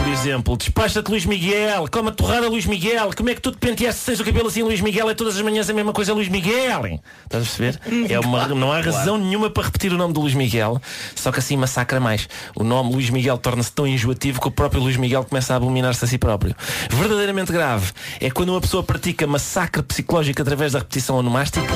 Por 0.06 0.14
exemplo, 0.14 0.56
despacha-te 0.56 1.10
Luís 1.10 1.26
Miguel, 1.26 1.88
come 1.90 2.10
a 2.10 2.12
torrada 2.12 2.48
Luís 2.48 2.68
Miguel, 2.68 3.10
como 3.18 3.28
é 3.28 3.34
que 3.34 3.42
tu 3.42 3.52
te 3.52 3.58
penteaste 3.58 4.02
se 4.02 4.06
tens 4.06 4.20
o 4.20 4.24
cabelo 4.24 4.50
assim 4.50 4.62
Luís 4.62 4.80
Miguel 4.80 5.10
é 5.10 5.16
todas 5.16 5.36
as 5.36 5.42
manhãs 5.42 5.68
a 5.68 5.74
mesma 5.74 5.92
coisa 5.94 6.14
Luís 6.14 6.30
Miguel? 6.30 7.02
Estás 7.24 7.44
a 7.44 7.58
perceber? 7.58 7.80
É 8.08 8.20
uma, 8.20 8.48
não 8.50 8.72
há 8.72 8.82
razão 8.82 9.18
nenhuma 9.18 9.50
para 9.50 9.64
repetir 9.64 9.92
o 9.92 9.98
nome 9.98 10.14
do 10.14 10.22
Luís 10.22 10.36
Miguel, 10.36 10.80
só 11.16 11.32
que 11.32 11.40
assim 11.40 11.58
massacra 11.58 12.00
mais. 12.00 12.30
O 12.56 12.64
nome 12.64 12.94
Luís 12.94 13.10
Miguel 13.10 13.36
torna-se 13.40 13.72
tão 13.72 13.88
enjoativo 13.88 14.40
que 14.40 14.48
o 14.48 14.52
próprio 14.52 14.80
Luís 14.80 14.96
Miguel 14.96 15.26
começa 15.26 15.54
a 15.54 15.58
abominar-se 15.58 16.06
a 16.06 16.08
si 16.08 16.20
próprio. 16.20 16.56
Verdadeiramente 16.92 17.52
grave 17.52 17.92
é 18.22 18.30
quando 18.30 18.50
uma 18.50 18.62
pessoa 18.62 18.84
pratica 18.84 19.26
massacre 19.26 19.82
psicológico 19.82 20.40
através 20.40 20.74
da 20.74 20.80
repetição 20.80 21.16
onomástica 21.16 21.74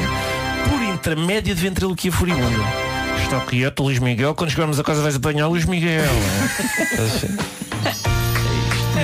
por 0.69 0.79
intermédio 0.83 1.55
de 1.55 1.61
ventriloquia 1.63 2.11
furibunda. 2.11 2.63
Está 3.23 3.39
quieto, 3.41 3.81
Luís 3.81 3.97
Miguel. 3.97 4.35
Quando 4.35 4.51
chegarmos 4.51 4.79
a 4.79 4.83
casa 4.83 5.01
vais 5.01 5.15
apanhar 5.15 5.47
o 5.47 5.49
Luís 5.49 5.65
Miguel. 5.65 6.03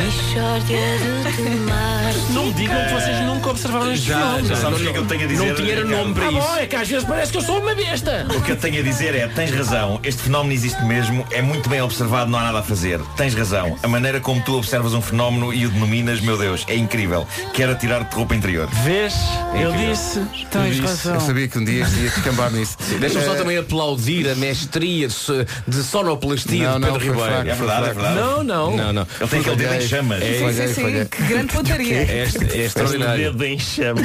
Estás 0.06 0.25
de. 0.40 0.76
Não 2.34 2.46
me 2.48 2.54
digam 2.54 2.76
que 2.86 2.94
vocês 2.94 3.20
nunca 3.26 3.50
observaram 3.52 3.92
este 3.94 4.08
Já, 4.08 4.18
fenómeno. 4.20 4.48
já 4.48 4.56
sabes 4.58 4.80
o 4.80 4.84
que 4.84 4.90
é 4.90 4.94
que 4.94 4.98
eu 5.00 5.06
tenho 5.06 5.24
a 5.24 5.28
dizer? 5.28 5.46
Não 5.48 5.56
tinha 5.56 5.84
nome 5.86 6.14
para 6.14 6.26
Ah, 6.26 6.32
isso. 6.32 6.40
bom, 6.42 6.56
é 6.58 6.66
que 6.66 6.76
às 6.76 6.88
vezes 6.90 7.04
parece 7.08 7.32
que 7.32 7.38
eu 7.38 7.42
sou 7.42 7.60
uma 7.62 7.74
besta. 7.76 8.28
O 8.36 8.42
que 8.42 8.52
eu 8.52 8.56
tenho 8.58 8.80
a 8.80 8.84
dizer 8.84 9.16
é, 9.16 9.28
tens 9.28 9.52
razão, 9.52 10.00
este 10.04 10.24
fenómeno 10.24 10.54
existe 10.54 10.82
mesmo, 10.84 11.26
é 11.32 11.42
muito 11.42 11.70
bem 11.70 11.82
observado, 11.82 12.30
não 12.30 12.38
há 12.40 12.44
nada 12.44 12.60
a 12.60 12.64
fazer. 12.64 13.00
Tens 13.16 13.34
razão. 13.34 13.78
A 13.82 13.88
maneira 13.88 14.20
como 14.20 14.42
tu 14.42 14.58
observas 14.58 14.94
um 14.94 15.02
fenómeno 15.02 15.54
e 15.54 15.66
o 15.66 15.70
denominas, 15.70 16.20
meu 16.20 16.38
Deus, 16.38 16.66
é 16.68 16.76
incrível. 16.76 17.26
Quero 17.54 17.74
tirar-te 17.76 18.14
roupa 18.16 18.36
interior. 18.36 18.68
Vês? 18.84 19.14
Eu 19.54 19.70
Incrível. 19.72 19.92
disse. 19.94 20.22
Tens 20.52 20.78
Eu 20.78 20.86
razão. 20.86 21.20
sabia 21.22 21.48
que 21.48 21.58
um 21.58 21.64
dia 21.64 21.80
ia 21.80 22.10
descambar 22.10 22.52
nisso. 22.52 22.78
Deixa-me 23.00 23.24
só 23.26 23.34
Eh, 23.36 23.38
também 23.38 23.58
aplaudir 23.58 24.30
a 24.30 24.36
mestria 24.36 25.08
de, 25.08 25.14
so- 25.14 25.46
de 25.68 25.84
sonoplastia 25.84 26.72
Não, 26.72 26.80
de 26.80 26.86
Pedro 26.86 27.00
foi 27.00 27.10
Ribeiro. 27.10 27.32
fraco, 27.32 27.50
É 27.50 27.54
verdade, 27.54 27.90
é 27.90 27.94
verdade. 27.94 28.16
Não, 28.16 28.44
não. 28.44 28.76
Não, 28.76 28.94
não. 28.94 29.08
Ele 29.20 29.30
tem 29.30 29.40
aquele 29.40 29.56
dedo 29.56 29.74
em 29.76 29.82
chamas. 29.82 30.25
É, 30.26 30.54
Sim, 30.54 30.68
sim, 30.68 30.74
sim. 30.74 31.06
Que 31.06 31.24
grande 31.24 31.54
pontaria. 31.54 31.96
é, 31.98 32.28
é 32.54 32.66
extraordinário. 32.66 33.32
Dedo 33.32 33.46
em 33.46 33.60
chama. 33.60 34.02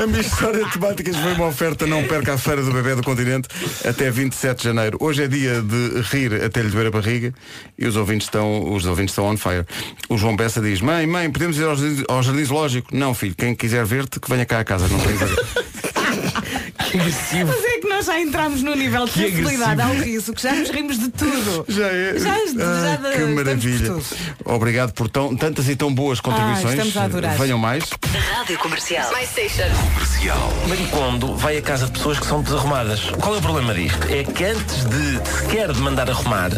A 0.00 0.06
minha 0.06 0.20
história 0.20 0.64
de 0.64 0.70
temáticas 0.72 1.16
foi 1.16 1.32
uma 1.32 1.46
oferta 1.46 1.86
não 1.86 2.04
perca 2.04 2.34
a 2.34 2.38
Feira 2.38 2.62
do 2.62 2.72
Bebê 2.72 2.94
do 2.94 3.02
Continente 3.02 3.48
até 3.86 4.10
27 4.10 4.58
de 4.58 4.64
janeiro. 4.64 4.98
Hoje 5.00 5.24
é 5.24 5.28
dia 5.28 5.62
de 5.62 6.00
rir 6.10 6.34
até 6.42 6.62
lhe 6.62 6.68
doer 6.70 6.86
a 6.86 6.90
barriga 6.90 7.32
e 7.78 7.86
os 7.86 7.96
ouvintes 7.96 8.26
estão, 8.26 8.72
os 8.72 8.84
ouvintes 8.86 9.12
estão 9.12 9.26
on 9.26 9.36
fire. 9.36 9.64
O 10.08 10.18
João 10.18 10.36
Bessa 10.36 10.60
diz, 10.60 10.80
mãe, 10.80 11.06
mãe, 11.06 11.30
podemos 11.30 11.58
ir 11.58 11.64
ao 11.64 11.76
jardim, 11.76 12.04
ao 12.08 12.22
jardim 12.22 12.44
zoológico? 12.44 12.94
Não, 12.94 13.14
filho, 13.14 13.34
quem 13.36 13.54
quiser 13.54 13.84
ver-te 13.84 14.20
que 14.20 14.28
venha 14.28 14.44
cá 14.44 14.60
a 14.60 14.64
casa, 14.64 14.86
não 14.88 14.98
tem. 14.98 15.14
Mas 16.94 17.32
é 17.64 17.77
nós 17.98 18.06
já 18.06 18.20
entramos 18.20 18.62
no 18.62 18.76
nível 18.76 19.06
de 19.06 19.10
Que 19.12 19.22
sensibilidade 19.22 19.82
ao 19.82 19.92
riso, 19.92 20.32
que 20.32 20.40
já 20.40 20.52
nos 20.52 20.70
rimos 20.70 21.00
de 21.00 21.08
tudo. 21.08 21.64
Já 21.68 21.86
é. 21.88 22.12
Já, 22.18 22.28
já, 22.28 22.32
Ai, 22.32 22.46
já 22.46 22.96
que 22.96 23.08
estamos 23.08 23.34
maravilha. 23.34 23.92
por. 24.44 24.54
Obrigado 24.54 24.92
por 24.92 25.08
tão, 25.08 25.36
tantas 25.36 25.68
e 25.68 25.74
tão 25.74 25.92
boas 25.92 26.20
contribuições. 26.20 26.74
estamos 26.74 26.96
a 26.96 27.04
adorar. 27.04 27.36
Venham 27.36 27.58
mais. 27.58 27.84
Rádio 28.36 28.58
Comercial. 28.58 29.10
My 29.12 29.26
Station. 29.26 29.68
Maricondo 30.68 31.34
vai 31.36 31.56
a 31.58 31.62
casa 31.62 31.86
de 31.86 31.92
pessoas 31.92 32.18
que 32.20 32.26
são 32.26 32.40
desarrumadas. 32.42 33.00
Qual 33.20 33.34
é 33.34 33.38
o 33.38 33.42
problema 33.42 33.74
disto? 33.74 33.98
É 34.08 34.22
que 34.24 34.44
antes 34.44 34.84
de 34.84 35.28
sequer 35.40 35.72
de 35.72 35.80
mandar 35.80 36.08
arrumar, 36.10 36.50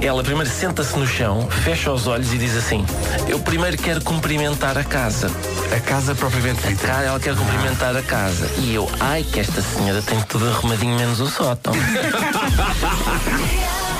ela 0.00 0.22
primeiro 0.22 0.50
senta-se 0.50 0.98
no 0.98 1.06
chão, 1.06 1.48
fecha 1.64 1.90
os 1.92 2.06
olhos 2.06 2.32
e 2.32 2.38
diz 2.38 2.54
assim: 2.56 2.84
Eu 3.28 3.38
primeiro 3.40 3.76
quero 3.78 4.02
cumprimentar 4.02 4.76
a 4.76 4.84
casa. 4.84 5.30
A 5.74 5.80
casa 5.80 6.14
propriamente 6.14 6.66
dita. 6.66 6.86
cara, 6.86 7.06
ela 7.06 7.20
quer 7.20 7.34
cumprimentar 7.34 7.96
a 7.96 8.02
casa. 8.02 8.50
E 8.58 8.74
eu, 8.74 8.90
ai 9.00 9.22
que 9.24 9.40
esta 9.40 9.62
senhora 9.62 10.02
tem 10.02 10.20
tudo 10.22 10.46
arrumadinho 10.48 10.81
menos 10.88 11.20
o 11.20 11.28
sótão. 11.28 11.72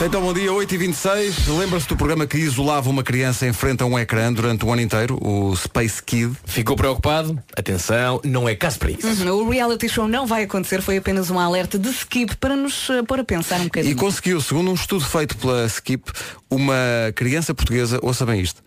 Então, 0.04 0.20
bom 0.20 0.32
dia, 0.34 0.50
8h26. 0.50 1.56
Lembra-se 1.56 1.86
do 1.86 1.96
programa 1.96 2.26
que 2.26 2.36
isolava 2.36 2.90
uma 2.90 3.04
criança 3.04 3.46
em 3.46 3.52
frente 3.52 3.84
a 3.84 3.86
um 3.86 3.96
ecrã 3.96 4.32
durante 4.32 4.64
o 4.64 4.72
ano 4.72 4.82
inteiro, 4.82 5.16
o 5.24 5.54
Space 5.54 6.02
Kid? 6.02 6.34
Ficou 6.44 6.74
preocupado? 6.74 7.38
Atenção, 7.56 8.20
não 8.24 8.48
é 8.48 8.56
caso 8.56 8.80
para 8.80 8.90
isso. 8.90 9.06
Uhum, 9.06 9.46
O 9.46 9.50
reality 9.50 9.88
show 9.88 10.08
não 10.08 10.26
vai 10.26 10.42
acontecer, 10.42 10.82
foi 10.82 10.96
apenas 10.96 11.30
um 11.30 11.38
alerta 11.38 11.78
de 11.78 11.88
skip 11.90 12.36
para 12.38 12.56
nos 12.56 12.90
eh, 12.90 13.04
pôr 13.04 13.20
a 13.20 13.24
pensar 13.24 13.60
um 13.60 13.62
E 13.62 13.64
bocadinho. 13.66 13.96
conseguiu, 13.96 14.40
segundo 14.40 14.72
um 14.72 14.74
estudo 14.74 15.04
feito 15.04 15.36
pela 15.36 15.66
Skip, 15.66 16.10
uma 16.50 16.74
criança 17.14 17.54
portuguesa, 17.54 18.00
ouça 18.02 18.26
bem 18.26 18.40
isto, 18.40 18.60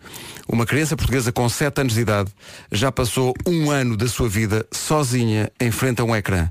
uma 0.48 0.64
criança 0.64 0.96
portuguesa 0.96 1.30
com 1.32 1.46
7 1.50 1.82
anos 1.82 1.92
de 1.92 2.00
idade 2.00 2.30
já 2.72 2.90
passou 2.90 3.34
um 3.46 3.70
ano 3.70 3.94
da 3.94 4.08
sua 4.08 4.28
vida 4.28 4.64
sozinha 4.72 5.52
em 5.60 5.70
frente 5.70 6.00
a 6.00 6.04
um 6.04 6.16
ecrã. 6.16 6.48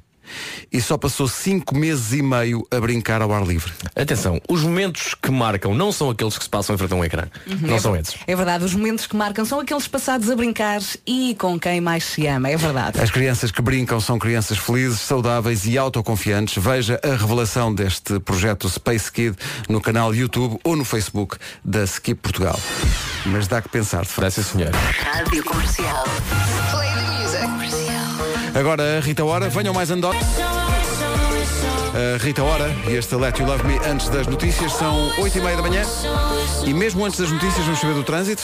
E 0.72 0.82
só 0.82 0.98
passou 0.98 1.28
5 1.28 1.76
meses 1.76 2.14
e 2.14 2.22
meio 2.22 2.66
a 2.72 2.80
brincar 2.80 3.22
ao 3.22 3.34
ar 3.34 3.46
livre. 3.46 3.72
Atenção, 3.96 4.40
os 4.50 4.64
momentos 4.64 5.14
que 5.14 5.32
marcam 5.32 5.74
não 5.74 5.92
são 5.92 6.10
aqueles 6.10 6.38
que 6.38 6.44
se 6.44 6.50
passam 6.50 6.76
em 6.76 6.78
frente 6.78 6.94
a 6.94 6.96
um 6.96 7.04
ecrã. 7.04 7.28
Não 7.62 7.76
é, 7.76 7.80
são 7.80 7.96
esses. 7.96 8.16
É 8.28 8.36
verdade, 8.36 8.64
os 8.64 8.74
momentos 8.74 9.08
que 9.08 9.16
marcam 9.16 9.46
são 9.46 9.60
aqueles 9.60 9.88
passados 9.88 10.30
a 10.30 10.36
brincar 10.36 10.82
e 11.06 11.36
com 11.40 11.60
quem 11.60 11.80
mais 11.82 12.04
se 12.04 12.28
ama, 12.28 12.50
é 12.50 12.58
verdade. 12.58 13.00
As 13.00 13.12
crianças 13.12 13.52
que 13.52 13.62
brincam 13.62 14.00
são 14.00 14.20
crianças 14.20 14.58
felizes, 14.58 15.02
saudáveis 15.02 15.66
e 15.66 15.78
autoconfiantes. 15.78 16.62
Veja 16.62 17.00
a 17.04 17.16
revelação 17.16 17.74
deste 17.74 18.20
projeto 18.20 18.70
Space 18.70 19.12
Kid 19.12 19.38
no 19.70 19.80
canal 19.80 20.14
YouTube 20.14 20.60
ou 20.64 20.76
no 20.76 20.86
Facebook 20.86 21.38
da 21.64 21.84
Skip 21.84 22.22
Portugal. 22.22 22.60
Mas 23.26 23.48
dá 23.48 23.62
que 23.62 23.70
pensar, 23.70 24.02
de 24.02 24.10
facto. 24.10 24.44
Senhor. 24.44 24.72
Rádio. 24.74 25.30
Play. 25.30 25.42
Comercial. 25.42 26.04
Agora 28.56 29.02
Rita 29.02 29.26
Ora, 29.26 29.50
venham 29.50 29.74
mais 29.74 29.91
andotas. 29.91 30.22
A 31.94 32.18
Rita 32.24 32.41
Ora 32.41 32.74
e 32.88 32.94
este 32.94 33.13
Let 33.15 33.38
You 33.38 33.46
Love 33.46 33.63
Me 33.65 33.78
antes 33.86 34.08
das 34.08 34.26
notícias 34.28 34.72
são 34.72 35.12
8 35.20 35.38
e 35.38 35.41
meia 35.41 35.58
da 35.58 35.62
manhã 35.62 35.84
e 36.65 36.74
mesmo 36.74 37.04
antes 37.06 37.20
das 37.20 37.30
notícias 37.30 37.65
vamos 37.65 37.82
saber 37.82 37.94
do 37.96 38.04
trânsito. 38.04 38.44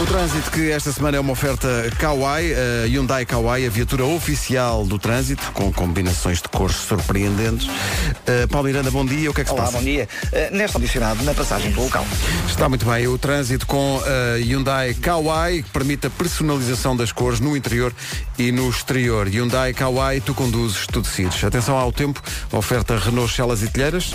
O 0.00 0.06
trânsito 0.06 0.50
que 0.50 0.70
esta 0.70 0.90
semana 0.92 1.18
é 1.18 1.20
uma 1.20 1.32
oferta 1.32 1.68
Kauai, 1.98 2.54
a 2.54 2.86
Hyundai 2.86 3.26
Kauai, 3.26 3.66
a 3.66 3.68
viatura 3.68 4.02
oficial 4.06 4.86
do 4.86 4.98
trânsito, 4.98 5.52
com 5.52 5.70
combinações 5.70 6.40
de 6.40 6.48
cores 6.48 6.76
surpreendentes. 6.76 7.66
Uh, 7.66 8.48
Paulo 8.48 8.68
Miranda, 8.68 8.90
bom 8.90 9.04
dia. 9.04 9.30
O 9.30 9.34
que 9.34 9.42
é 9.42 9.44
que 9.44 9.50
se 9.50 9.54
Olá, 9.54 9.64
passa? 9.64 9.76
bom 9.76 9.84
dia. 9.84 10.08
Uh, 10.32 10.56
neste 10.56 10.72
condicionado, 10.72 11.22
na 11.22 11.34
passagem 11.34 11.70
pelo 11.72 11.84
local. 11.84 12.06
Está 12.48 12.66
muito 12.66 12.86
bem. 12.86 13.08
O 13.08 13.18
trânsito 13.18 13.66
com 13.66 14.00
a 14.02 14.38
Hyundai 14.38 14.94
Kauai, 14.94 15.62
que 15.62 15.68
permite 15.68 16.06
a 16.06 16.10
personalização 16.10 16.96
das 16.96 17.12
cores 17.12 17.38
no 17.38 17.54
interior 17.54 17.92
e 18.38 18.50
no 18.50 18.70
exterior. 18.70 19.28
Hyundai 19.28 19.74
Kauai, 19.74 20.22
tu 20.22 20.32
conduzes, 20.32 20.86
tu 20.86 21.02
decides. 21.02 21.44
Atenção 21.44 21.76
ao 21.76 21.92
tempo, 21.92 22.22
oferta 22.52 22.96
Renault 22.96 23.30
Celas 23.34 23.62
e 23.62 23.68
Telheiras. 23.68 24.14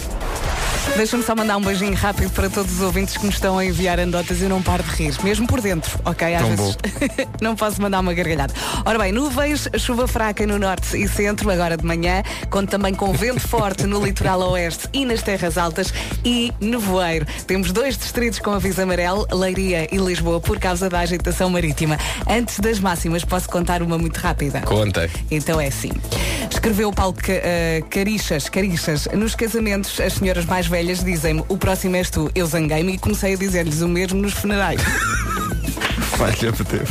Deixa-me 0.95 1.24
só 1.24 1.36
mandar 1.36 1.58
um 1.58 1.62
beijinho 1.62 1.93
rápido 1.93 2.32
para 2.32 2.50
todos 2.50 2.76
os 2.76 2.82
ouvintes 2.82 3.17
que 3.17 3.26
nos 3.26 3.36
estão 3.36 3.58
a 3.58 3.65
enviar 3.65 4.00
anedotas 4.00 4.39
e 4.41 4.45
não 4.45 4.62
paro 4.62 4.82
de 4.82 4.91
rir, 4.91 5.13
mesmo 5.24 5.45
por 5.45 5.60
dentro, 5.60 6.00
ok? 6.06 6.34
Às 6.34 6.41
Tão 6.41 6.56
vezes 6.56 6.78
não 7.41 7.54
posso 7.54 7.82
mandar 7.82 8.00
uma 8.00 8.13
gargalhada. 8.13 8.54
Ora 8.86 8.98
bem, 8.98 9.12
nuvens, 9.12 9.67
chuva 9.78 10.08
fraca 10.08 10.48
no 10.48 10.58
norte 10.58 10.95
e 10.95 11.06
centro, 11.10 11.50
agora 11.50 11.76
de 11.76 11.84
manhã, 11.84 12.24
conto 12.50 12.69
também 12.69 12.93
com 12.93 13.12
vento 13.12 13.41
forte 13.45 13.86
no 13.86 14.04
litoral 14.04 14.39
oeste 14.52 14.88
e 14.93 15.06
nas 15.06 15.21
terras 15.21 15.58
altas 15.58 15.93
e 16.24 16.54
nevoeiro. 16.62 17.26
Temos 17.45 17.74
dois 17.74 17.98
distritos 17.98 18.39
com 18.39 18.52
aviso 18.52 18.82
amarelo, 18.82 19.28
Leiria 19.34 19.93
e 19.93 19.98
Lisboa, 19.98 20.39
por 20.39 20.60
causa 20.60 20.89
da 20.89 21.00
agitação 21.00 21.50
marítima. 21.50 21.98
Antes 22.26 22.60
das 22.60 22.80
máximas, 22.80 23.26
posso 23.26 23.50
contar 23.50 23.82
uma 23.82 23.98
muito 23.98 24.17
rápida. 24.17 24.62
Conta. 24.62 25.10
Então 25.30 25.60
é 25.60 25.67
assim. 25.67 25.91
Escreveu 26.50 26.89
o 26.89 26.93
Paulo 26.93 27.15
eh, 27.28 27.84
Carixas, 27.89 28.48
Carixas, 28.48 29.08
nos 29.13 29.36
casamentos 29.36 30.00
as 30.00 30.13
senhoras 30.13 30.45
mais 30.45 30.67
velhas 30.67 30.74
dizem-me 30.83 31.43
o 31.47 31.57
próximo 31.57 31.95
és 31.95 32.09
tu. 32.09 32.29
Eu 32.35 32.45
zanguei-me 32.45 32.93
e 32.93 32.97
comecei 32.97 33.33
a 33.33 33.38
dizer-lhes 33.38 33.81
o 33.81 33.88
mesmo 33.88 34.21
nos 34.21 34.33
funerais. 34.33 34.81
Falha 36.17 36.51
teve. 36.51 36.85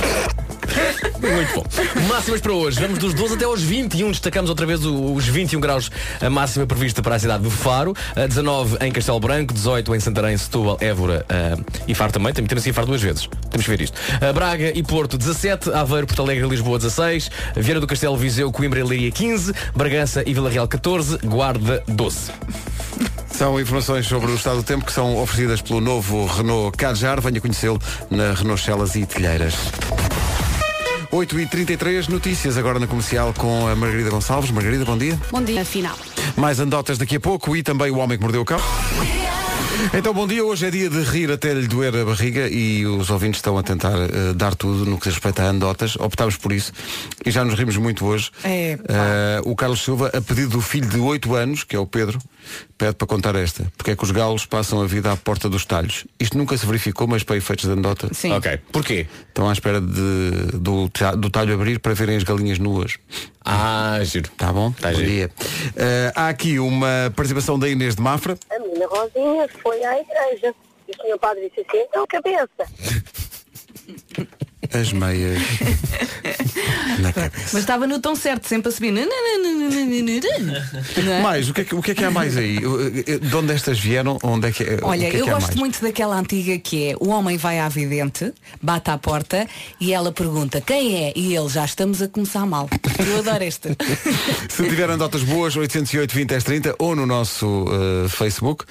Muito 1.20 1.54
bom. 1.54 1.64
Máximas 2.08 2.40
para 2.40 2.52
hoje. 2.52 2.80
Vamos 2.80 2.98
dos 2.98 3.12
12 3.12 3.34
até 3.34 3.44
aos 3.44 3.62
21. 3.62 4.10
Destacamos 4.10 4.48
outra 4.48 4.64
vez 4.64 4.84
os 4.84 5.26
21 5.26 5.60
graus, 5.60 5.90
a 6.20 6.30
máxima 6.30 6.66
prevista 6.66 7.02
para 7.02 7.16
a 7.16 7.18
cidade 7.18 7.42
do 7.42 7.50
Faro. 7.50 7.94
A 8.16 8.26
19 8.26 8.78
em 8.80 8.90
Castelo 8.90 9.20
Branco, 9.20 9.52
18 9.52 9.94
em 9.94 10.00
Santarém, 10.00 10.36
Setúbal, 10.36 10.78
Évora 10.80 11.24
ah, 11.28 11.56
e 11.86 11.94
Faro 11.94 12.12
também. 12.12 12.32
Temos 12.32 12.62
que 12.62 12.70
ir 12.70 12.72
Faro 12.72 12.86
duas 12.86 13.02
vezes. 13.02 13.28
Temos 13.50 13.64
que 13.66 13.70
ver 13.70 13.82
isto. 13.82 14.00
Ah, 14.20 14.32
Braga 14.32 14.72
e 14.74 14.82
Porto, 14.82 15.18
17. 15.18 15.70
Aveiro, 15.72 16.06
Porto 16.06 16.22
Alegre 16.22 16.48
Lisboa, 16.48 16.78
16. 16.78 17.30
Viana 17.56 17.80
do 17.80 17.86
Castelo, 17.86 18.16
Viseu, 18.16 18.50
Coimbra 18.50 18.80
e 18.80 18.82
Leiria, 18.82 19.10
15. 19.10 19.52
Bragança 19.76 20.22
e 20.26 20.32
Vila 20.32 20.48
Real, 20.48 20.66
14. 20.66 21.18
Guarda, 21.18 21.82
12. 21.86 22.32
São 23.36 23.60
informações 23.60 24.06
sobre 24.06 24.30
o 24.30 24.34
estado 24.36 24.58
do 24.58 24.62
tempo 24.62 24.84
que 24.84 24.92
são 24.92 25.16
oferecidas 25.16 25.60
pelo 25.60 25.80
novo 25.80 26.24
Renault 26.24 26.76
Kadjar. 26.78 27.20
Venha 27.20 27.40
conhecê-lo 27.40 27.80
na 28.08 28.32
Renault 28.32 28.62
Celas 28.62 28.94
e 28.94 29.04
Telheiras. 29.04 29.54
8h33, 31.10 32.08
notícias 32.08 32.56
agora 32.56 32.78
na 32.78 32.86
comercial 32.86 33.34
com 33.36 33.66
a 33.66 33.74
Margarida 33.74 34.08
Gonçalves. 34.08 34.52
Margarida, 34.52 34.84
bom 34.84 34.96
dia. 34.96 35.18
Bom 35.32 35.42
dia, 35.42 35.64
final. 35.64 35.96
Mais 36.36 36.60
andotas 36.60 36.96
daqui 36.96 37.16
a 37.16 37.20
pouco 37.20 37.56
e 37.56 37.62
também 37.64 37.90
o 37.90 37.98
homem 37.98 38.16
que 38.16 38.22
mordeu 38.22 38.42
o 38.42 38.44
cão. 38.44 38.60
Então, 39.96 40.12
bom 40.14 40.26
dia. 40.26 40.44
Hoje 40.44 40.66
é 40.66 40.70
dia 40.70 40.88
de 40.88 41.00
rir 41.02 41.30
até 41.30 41.52
lhe 41.52 41.66
doer 41.66 41.94
a 41.96 42.04
barriga 42.04 42.48
e 42.48 42.87
os 42.87 43.10
ouvintes 43.10 43.38
estão 43.38 43.56
a 43.58 43.62
tentar 43.62 43.92
eh, 43.96 44.32
dar 44.34 44.54
tudo 44.54 44.84
no 44.88 44.98
que 44.98 45.04
diz 45.04 45.14
respeito 45.14 45.40
a 45.40 45.46
andotas. 45.46 45.96
Optámos 45.96 46.37
por 46.37 46.52
isso 46.52 46.72
e 47.24 47.30
já 47.30 47.44
nos 47.44 47.54
rimos 47.58 47.76
muito 47.76 48.04
hoje. 48.04 48.30
É, 48.42 48.78
Eh, 48.88 49.40
o 49.44 49.54
Carlos 49.56 49.82
Silva, 49.82 50.10
a 50.14 50.20
pedido 50.20 50.50
do 50.50 50.60
filho 50.60 50.88
de 50.88 50.98
8 50.98 51.34
anos, 51.34 51.64
que 51.64 51.74
é 51.74 51.78
o 51.78 51.87
Pedro, 51.87 52.18
pede 52.78 52.94
para 52.94 53.06
contar 53.06 53.34
esta. 53.37 53.70
Porque 53.76 53.92
é 53.92 53.96
que 53.96 54.02
os 54.04 54.10
galos 54.10 54.46
passam 54.46 54.80
a 54.82 54.87
vida 54.87 55.10
à 55.12 55.16
porta 55.16 55.48
dos 55.48 55.64
talhos. 55.64 56.04
Isto 56.20 56.37
nunca 56.38 56.56
se 56.56 56.66
verificou, 56.66 57.06
mas 57.06 57.22
para 57.22 57.37
efeitos 57.37 57.64
de 57.64 57.70
andota. 57.72 58.08
Sim. 58.12 58.32
Ok. 58.32 58.58
Porquê? 58.72 59.06
Estão 59.28 59.48
à 59.48 59.52
espera 59.52 59.80
de- 59.80 60.58
do, 60.58 60.90
do 61.18 61.30
talho 61.30 61.54
abrir 61.54 61.78
para 61.78 61.94
verem 61.94 62.16
as 62.16 62.22
galinhas 62.22 62.58
nuas. 62.58 62.96
Ah, 63.44 63.98
giro. 64.02 64.30
Tá 64.37 64.52
bom? 64.52 64.72
Tá 64.72 64.90
bom 64.90 64.96
giro. 64.96 65.08
dia. 65.08 65.30
Eh, 65.76 66.12
há 66.14 66.28
aqui 66.28 66.58
uma 66.58 67.12
participação 67.14 67.58
da 67.58 67.68
Inês 67.68 67.94
de 67.94 68.00
Mafra. 68.02 68.38
Menina 68.74 68.88
Rosinha 68.88 69.48
foi 69.62 69.84
à 69.84 70.00
igreja. 70.00 70.52
E 70.88 70.90
o 70.90 70.96
senhor 71.00 71.18
padre 71.18 71.48
disse 71.48 71.60
assim, 71.60 71.78
então 71.88 72.04
cabeça. 72.06 72.48
As 74.74 74.92
meias. 74.92 75.40
Na 76.98 77.12
cabeça. 77.12 77.50
Mas 77.52 77.62
estava 77.62 77.87
no 77.87 78.00
tom 78.00 78.14
certo, 78.14 78.48
sempre 78.48 78.68
a 78.68 78.72
subir. 78.72 78.94
É? 78.96 79.06
Mais, 81.22 81.48
o 81.48 81.54
que, 81.54 81.60
é 81.60 81.64
que, 81.64 81.74
o 81.74 81.82
que 81.82 81.90
é 81.90 81.94
que 81.94 82.04
há 82.04 82.10
mais 82.10 82.37
aí? 82.37 82.58
De 83.20 83.37
onde 83.37 83.52
estas 83.52 83.78
vieram? 83.78 84.18
Onde 84.22 84.48
é 84.48 84.52
que, 84.52 84.62
é- 84.62 84.78
Olha, 84.82 85.10
que 85.10 85.16
é 85.16 85.20
eu 85.20 85.26
gosto 85.26 85.46
mais? 85.48 85.56
muito 85.56 85.82
daquela 85.82 86.18
antiga 86.18 86.58
que 86.58 86.90
é 86.90 86.96
o 87.00 87.08
homem 87.08 87.37
vai 87.37 87.58
à 87.58 87.68
vidente, 87.68 88.32
bate 88.62 88.90
à 88.90 88.98
porta 88.98 89.46
e 89.80 89.92
ela 89.92 90.12
pergunta 90.12 90.60
quem 90.60 91.04
é? 91.04 91.12
E 91.16 91.34
ele 91.37 91.48
já 91.48 91.64
estamos 91.64 92.00
a 92.02 92.08
começar 92.08 92.46
mal. 92.46 92.68
Eu 93.06 93.18
adoro 93.18 93.44
esta. 93.44 93.76
Se 94.48 94.68
tiverem 94.68 94.96
notas 94.96 95.22
boas, 95.22 95.56
808 95.56 96.14
20 96.14 96.28
10 96.28 96.44
30 96.44 96.74
ou 96.78 96.94
no 96.96 97.06
nosso 97.06 97.66
eh, 98.04 98.08
Facebook. 98.08 98.64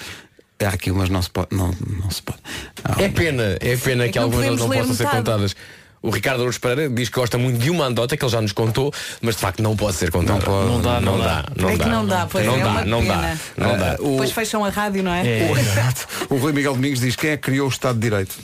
Há 0.64 0.70
aqui 0.70 0.92
umas 0.92 1.10
não 1.10 1.22
se 1.22 1.30
pode. 1.30 1.50
Não, 1.52 1.74
não 2.02 2.10
se 2.10 2.22
pode. 2.22 2.40
Há 2.84 3.02
É 3.02 3.10
pena, 3.10 3.58
é 3.60 3.76
pena 3.76 4.04
É 4.04 4.08
que, 4.08 4.14
que 4.14 4.20
algumas 4.20 4.46
não, 4.46 4.56
não 4.56 4.70
possam 4.70 4.96
ser 4.96 5.08
contadas. 5.10 5.56
O 6.04 6.10
Ricardo 6.10 6.42
Araújo 6.42 6.60
Pereira 6.60 6.90
diz 6.94 7.08
que 7.08 7.16
gosta 7.18 7.38
muito 7.38 7.58
de 7.60 7.70
uma 7.70 7.86
andota 7.86 8.18
que 8.18 8.24
ele 8.26 8.32
já 8.32 8.42
nos 8.42 8.52
contou, 8.52 8.94
mas 9.22 9.36
de 9.36 9.42
facto 9.42 9.64
não 9.64 9.74
pode 9.76 9.96
ser 9.96 10.12
contada. 10.12 10.40
Não 10.40 10.46
pode. 10.46 10.68
Não 10.70 10.82
dá, 10.82 11.00
não 11.02 11.18
dá. 11.18 11.46
Não 11.56 11.70
é 11.70 11.78
dá. 11.78 11.84
que 11.86 11.90
não 11.90 12.06
dá, 12.06 12.28
pois 12.30 12.46
não 12.46 12.56
é 12.58 12.60
dá, 12.60 12.70
uma 12.70 12.86
não 12.86 13.06
dá, 13.06 13.14
pena. 13.16 13.40
não 13.58 13.78
dá. 13.78 13.96
o, 14.02 14.12
Depois 14.12 14.32
fecham 14.34 14.66
a 14.66 14.70
rádio, 14.70 15.02
não 15.02 15.14
é? 15.14 15.24
o, 15.50 15.56
exato. 15.58 16.06
o 16.30 16.36
Rui 16.36 16.52
Miguel 16.52 16.74
Domingos 16.74 17.00
diz 17.00 17.16
quem 17.16 17.30
é 17.32 17.38
que 17.38 17.44
criou 17.44 17.68
o 17.68 17.70
Estado 17.70 17.96
de 17.96 18.02
Direito? 18.02 18.36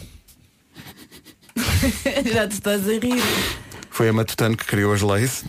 já 2.33 2.47
te 2.47 2.53
estás 2.53 2.87
a 2.87 2.93
rir. 2.93 3.21
Foi 3.91 4.07
a 4.09 4.13
Matutano 4.13 4.55
que 4.55 4.65
criou 4.65 4.93
as 4.93 5.01
leis. 5.01 5.43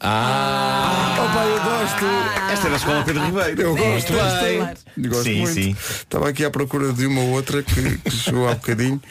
Ah, 0.00 1.16
Opa, 1.18 1.44
eu 1.44 1.60
gosto. 1.64 2.52
Esta 2.52 2.66
é 2.68 2.70
da 2.70 2.76
escola 2.76 3.02
Pedro 3.04 3.24
Ribeiro. 3.24 3.62
Eu 3.62 3.76
É, 3.76 3.92
gosto 3.94 4.12
claro. 4.12 4.44
bem. 4.44 5.08
Gosto 5.08 5.24
Sim, 5.24 5.40
muito. 5.40 5.54
sim. 5.54 5.76
Estava 5.80 6.28
aqui 6.28 6.44
à 6.44 6.50
procura 6.50 6.92
de 6.92 7.06
uma 7.06 7.22
outra 7.22 7.62
que, 7.62 7.98
que 7.98 8.10
chegou 8.10 8.48
há 8.48 8.54
bocadinho, 8.54 9.02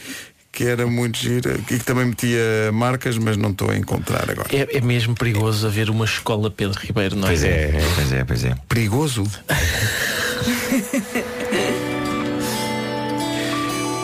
que 0.56 0.63
era 0.63 0.88
muito 0.88 1.20
gira 1.20 1.60
e 1.70 1.78
que 1.78 1.84
também 1.84 2.06
metia 2.06 2.72
marcas, 2.72 3.18
mas 3.18 3.36
não 3.36 3.50
estou 3.52 3.70
a 3.70 3.76
encontrar 3.78 4.32
agora. 4.32 4.48
É, 4.54 4.78
é 4.78 4.82
mesmo 4.82 5.13
perigoso 5.13 5.68
haver 5.68 5.89
uma 5.89 6.06
escola 6.06 6.50
Pedro 6.50 6.80
Ribeiro, 6.80 7.18
não 7.18 7.28
é? 7.28 7.32
Pois 7.32 7.44
é, 7.44 7.82
pois 7.96 8.13
é, 8.13 8.24
pois 8.24 8.46
é. 8.46 8.56
Perigoso. 8.70 9.24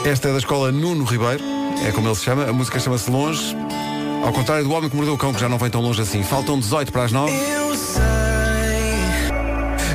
Esta 0.04 0.28
é 0.30 0.32
da 0.34 0.40
escola 0.40 0.72
Nuno 0.72 1.06
Ribeiro, 1.06 1.44
é 1.88 1.92
como 1.92 2.10
ele 2.10 2.16
se 2.16 2.26
chama, 2.26 2.44
a 2.46 2.54
música 2.54 2.80
chama-se 2.80 3.10
Longe. 3.10 3.56
Ao 4.26 4.34
contrário 4.34 4.66
do 4.66 4.72
Homem 4.72 4.90
que 4.90 4.96
Mordeu 4.96 5.14
o 5.14 5.18
Cão, 5.18 5.34
que 5.34 5.40
já 5.40 5.48
não 5.48 5.58
vem 5.58 5.70
tão 5.70 5.82
longe 5.82 6.02
assim. 6.02 6.22
Faltam 6.22 6.60
18 6.60 6.92
para 6.92 7.06
as 7.06 7.12
9. 7.12 7.32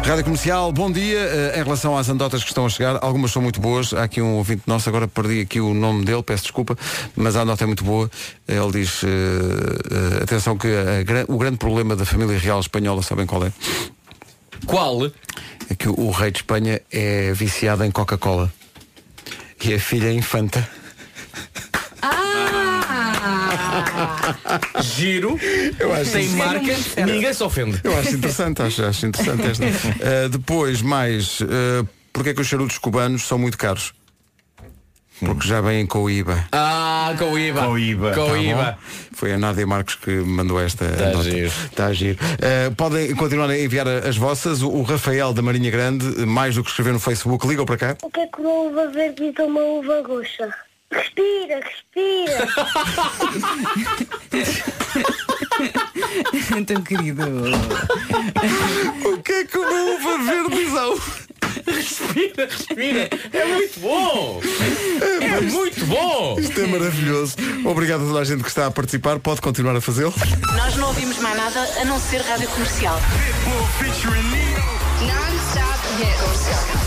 Rádio 0.06 0.22
Comercial, 0.24 0.70
bom 0.72 0.90
dia. 0.90 1.18
Eh, 1.18 1.60
em 1.60 1.64
relação 1.64 1.96
às 1.98 2.08
anedotas 2.08 2.42
que 2.44 2.48
estão 2.50 2.64
a 2.64 2.68
chegar, 2.68 2.98
algumas 3.02 3.32
são 3.32 3.42
muito 3.42 3.60
boas. 3.60 3.92
Há 3.92 4.04
aqui 4.04 4.22
um 4.22 4.34
ouvinte 4.36 4.62
nosso, 4.66 4.88
agora 4.88 5.08
perdi 5.08 5.40
aqui 5.40 5.60
o 5.60 5.74
nome 5.74 6.04
dele, 6.04 6.22
peço 6.22 6.44
desculpa, 6.44 6.76
mas 7.16 7.34
a 7.34 7.40
anedota 7.40 7.64
é 7.64 7.66
muito 7.66 7.82
boa. 7.82 8.08
Ele 8.46 8.70
diz, 8.72 9.02
eh, 9.02 9.08
eh, 9.08 10.22
atenção 10.22 10.56
que 10.56 10.68
a 10.68 11.02
gra- 11.02 11.24
o 11.28 11.36
grande 11.36 11.56
problema 11.56 11.96
da 11.96 12.04
família 12.04 12.38
real 12.38 12.60
espanhola, 12.60 13.02
sabem 13.02 13.26
qual 13.26 13.44
é? 13.46 13.52
Qual? 14.64 15.06
É 15.68 15.74
que 15.76 15.88
o, 15.88 15.98
o 15.98 16.10
rei 16.12 16.30
de 16.30 16.38
Espanha 16.38 16.80
é 16.92 17.32
viciado 17.32 17.84
em 17.84 17.90
Coca-Cola. 17.90 18.52
E 19.64 19.74
a 19.74 19.80
filha 19.80 20.06
é 20.08 20.12
infanta. 20.12 20.68
Giro, 24.82 25.38
Eu 25.78 25.92
acho 25.94 26.12
tem 26.12 26.24
isso- 26.26 26.36
marcas, 26.36 26.96
ninguém 26.96 27.32
se 27.32 27.42
ofende. 27.42 27.80
Eu 27.84 27.98
acho 27.98 28.10
interessante, 28.14 28.62
acho, 28.62 28.84
acho 28.84 29.06
interessante 29.06 29.46
esta. 29.50 29.64
Uh, 29.64 30.28
depois, 30.30 30.82
mais, 30.82 31.40
uh, 31.40 31.86
porque 32.12 32.30
é 32.30 32.34
que 32.34 32.40
os 32.40 32.46
charutos 32.46 32.78
cubanos 32.78 33.22
são 33.26 33.38
muito 33.38 33.56
caros? 33.58 33.92
Porque 35.18 35.48
já 35.48 35.62
vêm 35.62 35.86
com 35.86 36.00
o 36.00 36.10
IVA. 36.10 36.46
Ah, 36.52 37.14
com 37.18 37.32
o 37.32 37.38
IVA. 37.38 37.62
Com 37.62 37.68
o 37.72 37.78
IVA. 37.78 38.12
Com 38.12 38.26
Tá 38.26 38.72
bom? 38.72 38.78
Foi 39.14 39.32
a 39.32 39.38
Nádia 39.38 39.66
Marcos 39.66 39.94
que 39.94 40.10
me 40.10 40.24
mandou 40.26 40.60
esta 40.60 40.86
Tá 40.90 41.06
nota. 41.10 41.22
giro. 41.22 41.52
Tá 41.74 41.90
giro. 41.94 42.18
Uh, 42.22 42.74
podem 42.74 43.14
continuar 43.14 43.48
a 43.48 43.58
enviar 43.58 43.88
a- 43.88 44.06
as 44.06 44.18
vossas. 44.18 44.60
O, 44.60 44.82
Rafael 44.82 45.32
da 45.32 45.40
Marinha 45.40 45.70
Grande, 45.70 46.04
mais 46.26 46.54
do 46.56 46.62
que 46.62 46.68
escrever 46.68 46.92
no 46.92 47.00
Facebook, 47.00 47.46
ligam 47.46 47.64
para 47.64 47.78
cá. 47.78 47.96
O 48.02 48.10
que 48.10 48.20
é 48.20 48.26
que 48.26 48.38
uma 48.42 48.50
uva 48.70 48.88
verde 48.88 49.32
a 49.38 49.44
uma 49.44 49.60
uva 49.62 50.02
roxa? 50.06 50.50
Respira, 50.92 51.60
respira. 51.60 52.46
Tão 56.66 56.82
querido. 56.82 57.22
O 59.04 59.18
que 59.22 59.32
é 59.32 59.44
que 59.44 59.58
uma 59.58 59.82
uva 59.94 60.18
verde 60.18 60.56
diz 60.56 60.74
ao... 60.74 60.94
Respira, 61.66 62.46
respira. 62.46 63.10
É 63.32 63.44
muito 63.44 63.80
bom. 63.80 64.40
É 65.20 65.40
muito 65.40 65.86
bom. 65.86 66.38
Isto 66.38 66.60
é 66.60 66.66
maravilhoso. 66.66 67.36
Obrigado 67.64 68.04
a 68.04 68.06
toda 68.06 68.20
a 68.20 68.24
gente 68.24 68.42
que 68.42 68.48
está 68.48 68.66
a 68.66 68.70
participar. 68.70 69.18
Pode 69.18 69.40
continuar 69.40 69.74
a 69.76 69.80
fazê-lo. 69.80 70.14
Nós 70.56 70.76
não 70.76 70.88
ouvimos 70.88 71.18
mais 71.18 71.36
nada 71.36 71.60
a 71.80 71.84
não 71.84 71.98
ser 71.98 72.20
rádio 72.22 72.48
comercial. 72.48 73.00
Non-stop. 75.02 75.76
É 76.02 76.85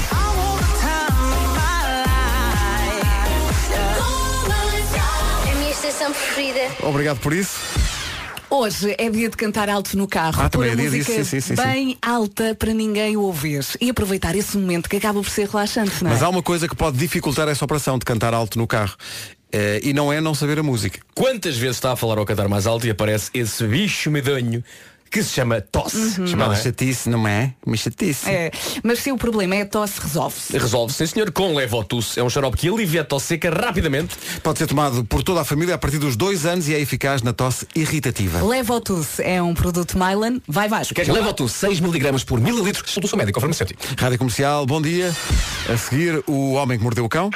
estação 5.90 6.12
preferida. 6.14 6.60
Obrigado 6.84 7.20
por 7.20 7.34
isso. 7.34 7.60
Hoje 8.48 8.96
é 8.98 9.10
dia 9.10 9.30
de 9.30 9.36
cantar 9.36 9.70
alto 9.70 9.98
no 9.98 10.08
carro. 10.08 10.42
Ah, 10.42 10.50
pôr 10.50 10.66
também 10.66 10.70
a 10.70 10.74
é 10.74 10.76
dia 10.76 10.86
música 10.86 11.18
disso, 11.18 11.30
sim, 11.30 11.40
sim, 11.42 11.56
sim, 11.56 11.62
bem 11.62 11.98
alta 12.02 12.56
para 12.56 12.74
ninguém 12.74 13.18
ouvir. 13.18 13.66
E 13.82 13.90
aproveitar 13.90 14.36
esse 14.36 14.58
momento 14.58 14.90
que 14.90 14.98
acaba 14.98 15.22
por 15.22 15.30
ser 15.30 15.48
relaxante, 15.48 16.04
não 16.04 16.12
é? 16.12 16.14
Mas 16.14 16.24
há 16.24 16.30
uma 16.30 16.42
coisa 16.44 16.68
que 16.68 16.76
pode 16.76 16.98
dificultar 16.98 17.48
essa 17.48 17.66
operação 17.66 17.98
de 17.98 18.06
cantar 18.06 18.34
alto 18.34 18.58
no 18.58 18.68
carro. 18.68 18.96
Eh, 19.52 19.82
e 19.84 19.94
não 19.94 20.14
é 20.14 20.22
não 20.22 20.36
saber 20.36 20.60
a 20.60 20.64
música. 20.64 21.00
Quantas 21.16 21.58
vezes 21.58 21.78
está 21.78 21.92
a 21.92 21.96
falar 21.96 22.18
ou 22.18 22.24
a 22.24 22.26
cantar 22.26 22.48
mais 22.48 22.68
alto 22.68 22.86
e 22.86 22.92
aparece 22.92 23.32
esse 23.34 23.64
bicho 23.66 24.12
medonho 24.12 24.64
que 25.10 25.24
se 25.24 25.34
chama 25.34 25.62
tosse. 25.62 26.28
Chamada 26.28 26.54
Não 26.54 26.60
é? 26.60 26.64
chatice, 26.64 27.10
não 27.10 27.28
é? 27.28 27.54
Uma 27.66 27.78
chatice. 27.78 28.30
É, 28.30 28.52
mas 28.84 29.00
se 29.00 29.12
o 29.12 29.18
problema 29.18 29.56
é 29.56 29.62
a 29.62 29.66
tosse, 29.66 30.00
resolve-se. 30.02 30.58
Resolve, 30.58 30.94
sim 30.94 31.06
senhor, 31.06 31.32
com 31.32 31.56
Levotus. 31.56 32.18
É 32.18 32.24
um 32.24 32.30
xarope 32.30 32.58
que 32.58 32.70
alivia 32.70 33.02
a 33.02 33.04
tosse 33.04 33.28
seca 33.28 33.50
rapidamente. 33.50 34.16
Pode 34.42 34.60
ser 34.60 34.68
tomado 34.68 35.04
por 35.06 35.24
toda 35.24 35.42
a 35.42 35.46
família 35.46 35.76
a 35.76 35.78
partir 35.78 35.98
dos 35.98 36.16
dois 36.16 36.46
anos 36.46 36.68
e 36.68 36.74
é 36.74 36.80
eficaz 36.80 37.22
na 37.22 37.34
tosse 37.34 37.68
irritativa. 37.76 38.44
Levotus 38.44 39.20
é 39.20 39.42
um 39.42 39.54
produto 39.54 39.98
Mylan. 39.98 40.40
Vai 40.48 40.68
Vasco. 40.68 40.94
Queres 40.94 41.14
Levotus 41.14 41.52
6 41.54 41.80
mg 41.80 42.26
por 42.26 42.40
mililitro? 42.40 42.84
Seu 42.90 43.18
médico 43.18 43.38
ou 43.38 43.42
farmacêutico. 43.42 43.82
Rádio 43.98 44.18
Comercial, 44.18 44.66
bom 44.66 44.82
dia. 44.82 45.14
A 45.72 45.78
seguir, 45.78 46.24
o 46.28 46.54
homem 46.54 46.78
que 46.78 46.84
mordeu 46.84 47.06
o 47.06 47.10
cão. 47.10 47.30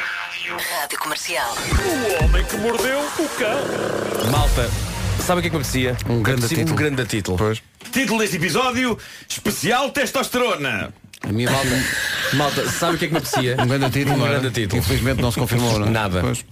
Rádio 0.82 1.00
comercial. 1.00 1.56
O 1.56 2.24
homem 2.24 2.44
que 2.46 2.58
mordeu 2.58 3.00
o 3.00 3.30
cão. 3.38 4.32
Malta, 4.32 4.70
sabe 5.20 5.40
o 5.40 5.42
que 5.42 5.48
é 5.48 5.50
que 5.50 5.56
me 5.56 5.62
apetecia? 5.62 5.98
Um 6.10 6.22
grande 6.22 6.48
título. 6.48 6.72
Um 6.72 6.76
grande 6.76 7.06
título. 7.06 7.38
Pois. 7.38 7.62
Título 7.92 8.20
deste 8.20 8.38
episódio, 8.38 8.98
especial 9.30 9.92
testosterona. 9.92 10.94
A 11.22 11.32
minha 11.32 11.50
Malta, 11.50 11.70
malta, 12.34 12.70
sabe 12.70 12.96
o 12.96 13.00
que 13.00 13.06
é 13.06 13.08
que 13.08 13.14
me 13.14 13.20
apetecia? 13.20 13.56
Um 13.60 13.68
grande 13.68 13.90
título. 13.92 14.16
Um 14.16 14.20
não 14.20 14.28
era? 14.28 14.40
grande 14.40 14.62
título. 14.62 14.82
Infelizmente 14.82 15.22
não 15.22 15.32
se 15.32 15.40
confirmou, 15.40 15.80
não 15.80 15.88
é? 15.88 15.90
Nada. 15.90 16.22
Pois. 16.22 16.46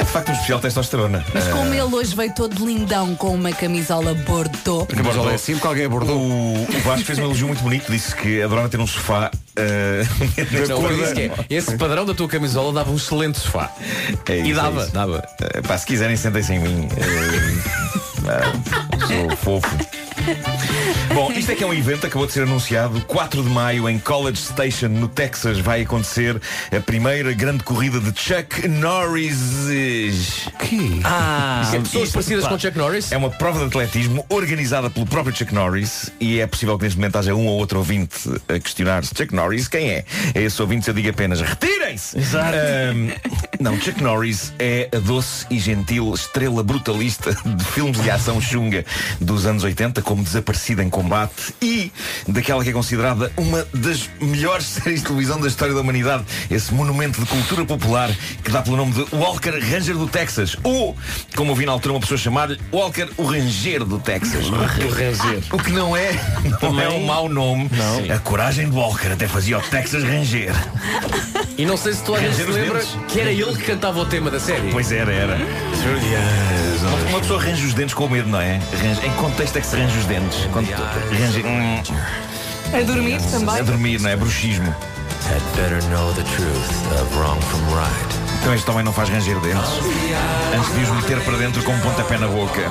É 0.00 0.02
de 0.02 0.10
facto 0.10 0.30
um 0.30 0.32
especial 0.32 0.58
testosterona. 0.60 1.22
Mas 1.34 1.46
como 1.48 1.74
ele 1.74 1.82
hoje 1.82 2.16
veio 2.16 2.34
todo 2.34 2.66
lindão 2.66 3.14
com 3.16 3.34
uma 3.34 3.52
camisola 3.52 4.14
bordeaux. 4.14 4.86
A 4.90 4.96
camisola 4.96 5.32
é 5.32 5.34
assim 5.34 5.52
porque 5.52 5.66
alguém 5.66 5.84
abordou. 5.84 6.18
O, 6.18 6.62
o 6.62 6.80
Vasco 6.82 7.04
fez 7.04 7.18
um 7.18 7.24
elogio 7.24 7.46
muito 7.48 7.62
bonito, 7.62 7.92
disse 7.92 8.16
que 8.16 8.40
adorava 8.40 8.70
ter 8.70 8.80
um 8.80 8.86
sofá. 8.86 9.30
neste 10.50 10.68
Não, 10.68 10.86
é, 10.86 11.44
esse 11.50 11.76
padrão 11.76 12.06
da 12.06 12.14
tua 12.14 12.26
camisola 12.28 12.72
dava 12.72 12.90
um 12.90 12.96
excelente 12.96 13.40
sofá. 13.40 13.70
É 14.26 14.36
isso, 14.38 14.46
e 14.46 14.52
é 14.52 14.54
dava, 14.54 14.82
isso. 14.84 14.92
dava. 14.92 15.28
Ah, 15.38 15.68
pá, 15.68 15.76
se 15.76 15.84
quiserem, 15.84 16.16
sentem-se 16.16 16.54
em 16.54 16.60
mim. 16.60 16.88
Ah, 18.26 18.52
sou 19.06 19.36
fofo. 19.36 19.76
Bom, 21.14 21.30
isto 21.50 21.54
é 21.54 21.56
que 21.56 21.64
é 21.64 21.66
um 21.66 21.74
evento, 21.74 22.06
acabou 22.06 22.28
de 22.28 22.32
ser 22.32 22.44
anunciado 22.44 23.00
4 23.06 23.42
de 23.42 23.48
maio 23.48 23.88
em 23.88 23.98
College 23.98 24.38
Station, 24.38 24.86
no 24.86 25.08
Texas, 25.08 25.58
vai 25.58 25.82
acontecer 25.82 26.40
a 26.70 26.78
primeira 26.78 27.32
grande 27.32 27.64
corrida 27.64 27.98
de 27.98 28.16
Chuck 28.16 28.68
Norris. 28.68 30.46
Que? 30.60 31.00
Ah, 31.02 31.62
Isso 31.64 31.74
é- 31.74 31.80
pessoas 31.80 32.04
isto, 32.04 32.12
parecidas 32.12 32.44
pá, 32.44 32.50
com 32.50 32.58
Chuck 32.58 32.78
Norris? 32.78 33.10
É 33.10 33.16
uma 33.16 33.30
prova 33.30 33.58
de 33.58 33.64
atletismo 33.64 34.24
organizada 34.28 34.88
pelo 34.88 35.04
próprio 35.06 35.34
Chuck 35.34 35.52
Norris 35.52 36.12
e 36.20 36.38
é 36.38 36.46
possível 36.46 36.78
que 36.78 36.84
neste 36.84 36.96
momento 36.98 37.16
haja 37.16 37.34
um 37.34 37.46
ou 37.48 37.58
outro 37.58 37.78
ouvinte 37.78 38.16
a 38.48 38.60
questionar-se 38.60 39.12
Chuck 39.16 39.34
Norris, 39.34 39.66
quem 39.66 39.90
é? 39.90 40.04
É 40.32 40.42
esse 40.42 40.62
ouvinte, 40.62 40.86
eu 40.86 40.94
digo 40.94 41.08
apenas 41.10 41.40
retirem-se! 41.40 42.16
Ahm, 42.16 43.10
não, 43.58 43.76
Chuck 43.80 44.00
Norris 44.00 44.52
é 44.56 44.88
a 44.94 44.98
doce 45.00 45.46
e 45.50 45.58
gentil 45.58 46.14
estrela 46.14 46.62
brutalista 46.62 47.34
de 47.44 47.64
filmes 47.64 48.00
de 48.00 48.08
ação 48.08 48.40
chunga 48.40 48.84
dos 49.20 49.46
anos 49.46 49.64
80, 49.64 50.00
como 50.02 50.22
Desaparecida 50.22 50.84
em 50.84 50.88
Combate 50.88 51.39
e 51.60 51.90
daquela 52.28 52.62
que 52.62 52.70
é 52.70 52.72
considerada 52.72 53.32
uma 53.36 53.66
das 53.74 54.08
melhores 54.20 54.66
séries 54.80 55.00
de 55.00 55.06
televisão 55.06 55.40
da 55.40 55.48
história 55.48 55.74
da 55.74 55.80
humanidade, 55.80 56.24
esse 56.50 56.72
monumento 56.74 57.20
de 57.20 57.26
cultura 57.26 57.64
popular 57.64 58.10
que 58.42 58.50
dá 58.50 58.62
pelo 58.62 58.76
nome 58.76 58.92
de 58.92 59.06
Walker 59.14 59.50
Ranger 59.58 59.96
do 59.96 60.06
Texas, 60.06 60.56
ou, 60.62 60.96
como 61.36 61.50
ouvi 61.50 61.66
na 61.66 61.72
altura 61.72 61.94
uma 61.94 62.00
pessoa 62.00 62.18
chamar-lhe, 62.18 62.58
Walker 62.72 63.08
o 63.16 63.24
Ranger 63.24 63.84
do 63.84 63.98
Texas. 63.98 64.46
O 64.48 64.52
Ranger. 64.54 65.42
O 65.52 65.58
que 65.58 65.70
não 65.72 65.96
é, 65.96 66.12
não 66.62 66.80
é 66.80 66.88
um 66.88 67.04
mau 67.06 67.28
nome. 67.28 67.68
A 68.10 68.18
coragem 68.18 68.68
de 68.68 68.76
Walker 68.76 69.08
até 69.08 69.26
fazia 69.28 69.58
o 69.58 69.62
Texas 69.62 70.02
Ranger. 70.04 70.54
E 71.58 71.66
não 71.66 71.76
sei 71.76 71.92
se 71.92 72.02
tu 72.02 72.14
alguém 72.14 72.32
se 72.32 72.42
lembra 72.44 72.82
que 73.08 73.20
era 73.20 73.30
ele 73.30 73.54
que 73.56 73.64
cantava 73.64 74.00
o 74.00 74.06
tema 74.06 74.30
da 74.30 74.40
série? 74.40 74.70
Pois 74.70 74.90
era, 74.92 75.12
era. 75.12 75.36
Uma- 76.80 77.10
Uma 77.10 77.20
pessoa 77.20 77.40
arranja 77.40 77.66
os 77.66 77.74
dentes 77.74 77.94
com 77.94 78.08
medo, 78.08 78.28
não 78.28 78.40
é? 78.40 78.56
Em 79.04 79.10
que 79.10 79.16
contexto 79.16 79.56
é 79.56 79.60
que 79.60 79.66
se 79.66 79.76
arranja 79.76 79.98
os 79.98 80.04
dentes? 80.06 80.38
Quando 80.52 80.66
arranja, 81.22 81.40
hum, 81.46 81.82
A 82.72 82.82
dormir 82.82 83.20
também? 83.30 83.58
a 83.58 83.62
dormir, 83.62 84.00
não 84.00 84.10
é? 84.10 84.16
Bruxismo. 84.16 84.74
Então 88.40 88.54
este 88.54 88.70
homem 88.70 88.82
não 88.84 88.92
faz 88.92 89.08
ranger 89.10 89.38
dentes 89.40 89.70
antes 90.56 90.74
de 90.74 90.80
os 90.82 90.90
meter 90.90 91.20
para 91.22 91.36
dentro 91.36 91.62
com 91.62 91.72
um 91.72 91.80
pontapé 91.80 92.16
na 92.18 92.26
boca. 92.26 92.62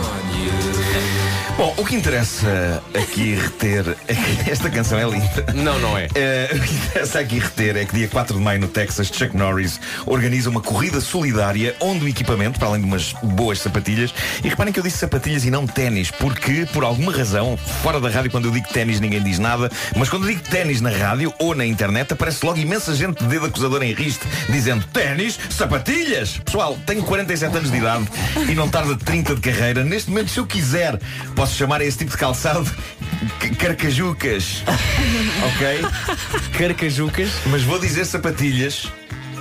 Bom, 1.59 1.73
o 1.75 1.83
que 1.83 1.93
interessa 1.93 2.81
aqui 2.93 3.35
reter 3.35 3.97
é 4.07 4.15
que 4.15 4.47
esta 4.49 4.69
canção 4.69 4.97
é 4.97 5.03
linda. 5.03 5.45
Não, 5.53 5.77
não 5.77 5.97
é. 5.97 6.07
Eh, 6.15 6.51
o 6.53 6.59
que 6.61 6.73
interessa 6.73 7.19
aqui 7.19 7.37
reter 7.37 7.75
é 7.75 7.83
que 7.83 7.93
dia 7.93 8.07
4 8.07 8.37
de 8.37 8.41
maio 8.41 8.61
no 8.61 8.69
Texas, 8.69 9.07
Chuck 9.07 9.35
Norris 9.35 9.77
organiza 10.05 10.49
uma 10.49 10.61
corrida 10.61 11.01
solidária 11.01 11.75
onde 11.81 12.05
o 12.05 12.07
equipamento, 12.07 12.57
para 12.57 12.69
além 12.69 12.79
de 12.79 12.87
umas 12.87 13.11
boas 13.21 13.59
sapatilhas, 13.59 14.13
e 14.41 14.47
reparem 14.47 14.71
que 14.71 14.79
eu 14.79 14.83
disse 14.83 14.99
sapatilhas 14.99 15.43
e 15.43 15.51
não 15.51 15.67
ténis, 15.67 16.09
porque 16.11 16.65
por 16.71 16.85
alguma 16.85 17.11
razão, 17.11 17.57
fora 17.57 17.99
da 17.99 18.07
rádio, 18.07 18.31
quando 18.31 18.45
eu 18.45 18.51
digo 18.51 18.69
ténis 18.69 19.01
ninguém 19.01 19.21
diz 19.21 19.37
nada, 19.37 19.69
mas 19.97 20.07
quando 20.07 20.23
eu 20.23 20.29
digo 20.29 20.49
ténis 20.49 20.79
na 20.79 20.91
rádio 20.91 21.33
ou 21.39 21.53
na 21.53 21.65
internet, 21.65 22.13
aparece 22.13 22.45
logo 22.45 22.57
imensa 22.57 22.95
gente 22.95 23.21
de 23.21 23.27
dedo 23.27 23.47
acusador 23.47 23.83
em 23.83 23.91
riste, 23.91 24.25
dizendo 24.47 24.85
ténis, 24.93 25.37
sapatilhas! 25.49 26.37
Pessoal, 26.37 26.77
tenho 26.85 27.03
47 27.03 27.57
anos 27.57 27.69
de 27.69 27.77
idade 27.79 28.07
e 28.49 28.55
não 28.55 28.69
tarda 28.69 28.95
30 28.95 29.35
de 29.35 29.41
carreira. 29.41 29.83
Neste 29.83 30.09
momento, 30.09 30.31
se 30.31 30.39
eu 30.39 30.45
quiser, 30.45 30.97
posso 31.35 31.48
chamar 31.53 31.81
a 31.81 31.85
esse 31.85 31.97
tipo 31.97 32.11
de 32.11 32.17
calçado 32.17 32.69
carcajucas. 33.57 34.63
ok? 35.55 36.57
Carcajucas. 36.57 37.29
Mas 37.47 37.63
vou 37.63 37.79
dizer 37.79 38.05
sapatilhas 38.05 38.91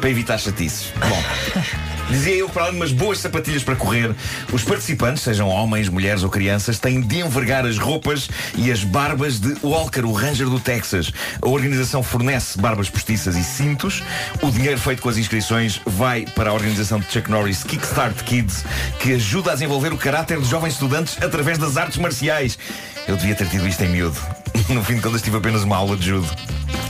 para 0.01 0.11
evitar 0.11 0.39
chatices. 0.39 0.93
Bom. 1.09 1.98
Dizia 2.11 2.35
eu 2.35 2.49
para 2.49 2.63
além 2.63 2.73
de 2.75 2.81
umas 2.81 2.93
boas 2.93 3.19
sapatilhas 3.19 3.63
para 3.63 3.77
correr, 3.77 4.15
os 4.53 4.65
participantes, 4.65 5.23
sejam 5.23 5.49
homens, 5.49 5.89
mulheres 5.89 6.23
ou 6.23 6.31
crianças, 6.31 6.79
têm 6.79 7.01
de 7.01 7.19
envergar 7.19 7.67
as 7.67 7.77
roupas 7.77 8.31
e 8.57 8.73
as 8.73 8.83
barbas 8.83 9.39
de 9.39 9.55
Walker, 9.63 10.01
o 10.01 10.13
Ranger 10.13 10.49
do 10.49 10.59
Texas. 10.59 11.13
A 11.43 11.49
organização 11.49 12.03
fornece 12.03 12.59
barbas 12.59 12.89
postiças 12.89 13.37
e 13.37 13.45
cintos. 13.45 14.03
O 14.43 14.51
dinheiro 14.51 14.79
feito 14.79 15.03
com 15.03 15.09
as 15.09 15.19
inscrições 15.19 15.81
vai 15.85 16.25
para 16.35 16.51
a 16.51 16.55
organização 16.55 16.99
de 16.99 17.13
Chuck 17.13 17.31
Norris 17.31 17.63
Kickstart 17.63 18.23
Kids, 18.25 18.65
que 19.01 19.13
ajuda 19.13 19.51
a 19.51 19.55
desenvolver 19.55 19.93
o 19.93 19.99
caráter 19.99 20.41
de 20.41 20.49
jovens 20.49 20.75
estudantes 20.75 21.19
através 21.23 21.59
das 21.59 21.77
artes 21.77 21.99
marciais. 21.99 22.59
Eu 23.07 23.17
devia 23.17 23.35
ter 23.35 23.49
tido 23.49 23.67
isto 23.69 23.83
em 23.85 23.89
miúdo. 23.89 24.19
No 24.69 24.85
fim 24.85 24.97
de 24.97 25.01
contas 25.01 25.23
tive 25.23 25.39
apenas 25.39 25.63
uma 25.63 25.77
aula 25.77 25.97
de 25.97 26.07
judo, 26.07 26.29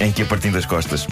em 0.00 0.10
que 0.10 0.22
ia 0.22 0.26
partindo 0.26 0.54
das 0.54 0.66
costas. 0.66 1.06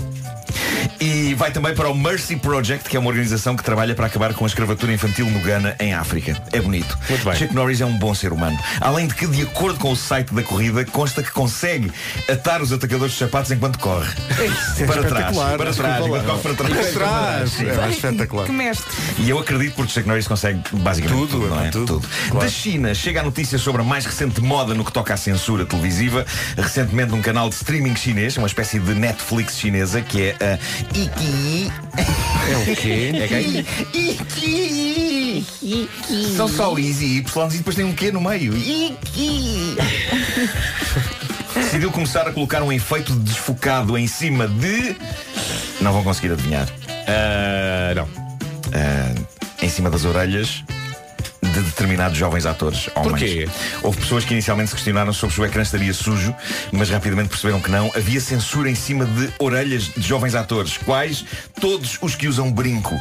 E 1.01 1.35
vai 1.35 1.51
também 1.51 1.75
para 1.75 1.89
o 1.89 1.95
Mercy 1.95 2.37
Project, 2.37 2.89
que 2.89 2.97
é 2.97 3.01
uma 3.01 3.09
organização 3.09 3.57
que 3.57 3.63
trabalha 3.63 3.95
para 3.95 4.07
acabar 4.07 4.33
com 4.35 4.45
a 4.45 4.49
escravatura 4.49 4.93
infantil 4.93 5.29
no 5.31 5.41
Ghana, 5.41 5.77
em 5.79 5.95
África. 5.95 6.41
É 6.53 6.61
bonito. 6.61 6.99
Muito 7.09 7.25
bem. 7.25 7.35
Chuck 7.37 7.55
Norris 7.55 7.81
é 7.81 7.87
um 7.87 7.97
bom 7.97 8.15
ser 8.15 8.33
humano. 8.33 8.59
Além 8.81 9.07
de 9.07 9.15
que, 9.15 9.27
de 9.27 9.43
acordo 9.43 9.79
com 9.79 9.93
o 9.93 9.97
site 9.97 10.33
da 10.35 10.43
corrida, 10.43 10.85
consta 10.85 11.23
que 11.23 11.31
consegue 11.31 11.93
atar 12.31 12.63
os 12.63 12.73
atacadores 12.73 13.13
de 13.13 13.19
sapatos 13.19 13.51
enquanto 13.51 13.79
corre. 13.79 14.11
para 14.87 15.03
trás. 15.03 15.03
espetacular, 15.03 15.57
Para 15.57 15.73
trás. 15.73 16.07
Enquanto 16.07 16.25
corre 16.25 16.41
para 16.43 16.55
trás. 16.55 16.93
Para 16.93 16.93
trás. 16.93 17.61
É 17.61 17.91
espetacular. 17.91 18.47
Que 18.47 18.53
mestre. 18.53 18.87
E 19.19 19.31
eu 19.31 19.39
acredito 19.39 19.75
porque 19.75 19.93
Chuck 19.93 20.07
Norris 20.07 20.27
consegue 20.27 20.61
basicamente 20.73 21.19
tudo, 21.19 21.47
não 21.49 21.65
é? 21.65 21.71
Tudo. 21.71 22.03
Da 22.39 22.49
China 22.49 22.95
chega 22.95 23.21
a 23.21 23.23
notícia 23.23 23.59
sobre 23.59 23.83
a 23.83 23.85
mais 23.85 24.05
recente 24.05 24.41
moda 24.41 24.75
no 24.75 24.85
que 24.85 24.93
toca 24.93 25.15
à 25.15 25.17
censura 25.17 25.65
televisiva. 25.65 26.25
Recentemente 26.57 27.15
um 27.15 27.23
canal 27.23 27.49
de 27.49 27.55
streaming 27.55 27.97
chinês, 27.97 28.37
uma 28.37 28.47
espécie 28.47 28.79
de 28.79 28.95
Netflix 28.95 29.59
chinesa, 29.59 30.01
que 30.01 30.23
é 30.23 30.37
a 30.41 30.76
Iki. 30.95 31.71
É 32.49 32.57
o 32.57 32.77
quê? 32.77 33.13
É 33.15 33.27
que 34.35 34.67
Iki. 35.53 35.87
São 36.37 36.49
só 36.49 36.79
Is 36.79 37.01
e 37.01 37.19
Y 37.19 37.55
e 37.55 37.59
depois 37.59 37.77
tem 37.77 37.85
um 37.85 37.93
Q 37.93 38.13
no 38.13 38.21
meio. 38.21 38.57
Iki. 38.57 39.77
Decidiu 41.55 41.91
começar 41.91 42.29
a 42.29 42.33
colocar 42.33 42.63
um 42.63 42.73
efeito 42.73 43.13
de 43.13 43.21
desfocado 43.21 43.97
em 43.97 44.07
cima 44.07 44.47
de. 44.47 44.95
Não 45.81 45.93
vão 45.93 46.03
conseguir 46.05 46.33
adivinhar. 46.33 46.69
Ah, 47.07 47.95
não. 47.95 48.09
Ah, 48.73 49.15
em 49.63 49.69
cima 49.69 49.91
das 49.91 50.05
orelhas 50.05 50.63
de 51.63 51.71
determinados 51.71 52.17
jovens 52.19 52.47
atores 52.47 52.89
homens. 52.95 53.11
Porquê? 53.11 53.49
Houve 53.83 53.99
pessoas 53.99 54.25
que 54.25 54.33
inicialmente 54.33 54.71
se 54.71 54.75
questionaram 54.77 55.13
sobre 55.13 55.35
se 55.35 55.41
o 55.41 55.45
ecrã 55.45 55.63
estaria 55.63 55.93
sujo, 55.93 56.35
mas 56.73 56.89
rapidamente 56.91 57.29
perceberam 57.29 57.61
que 57.61 57.71
não. 57.71 57.91
Havia 57.95 58.21
censura 58.21 58.71
em 58.71 58.75
cima 58.75 59.05
de 59.05 59.29
orelhas 59.39 59.91
de 59.97 60.07
jovens 60.07 60.35
atores. 60.35 60.77
Quais? 60.79 61.25
Todos 61.61 61.99
os 62.01 62.15
que 62.15 62.29
usam 62.29 62.51
brinco. 62.53 62.95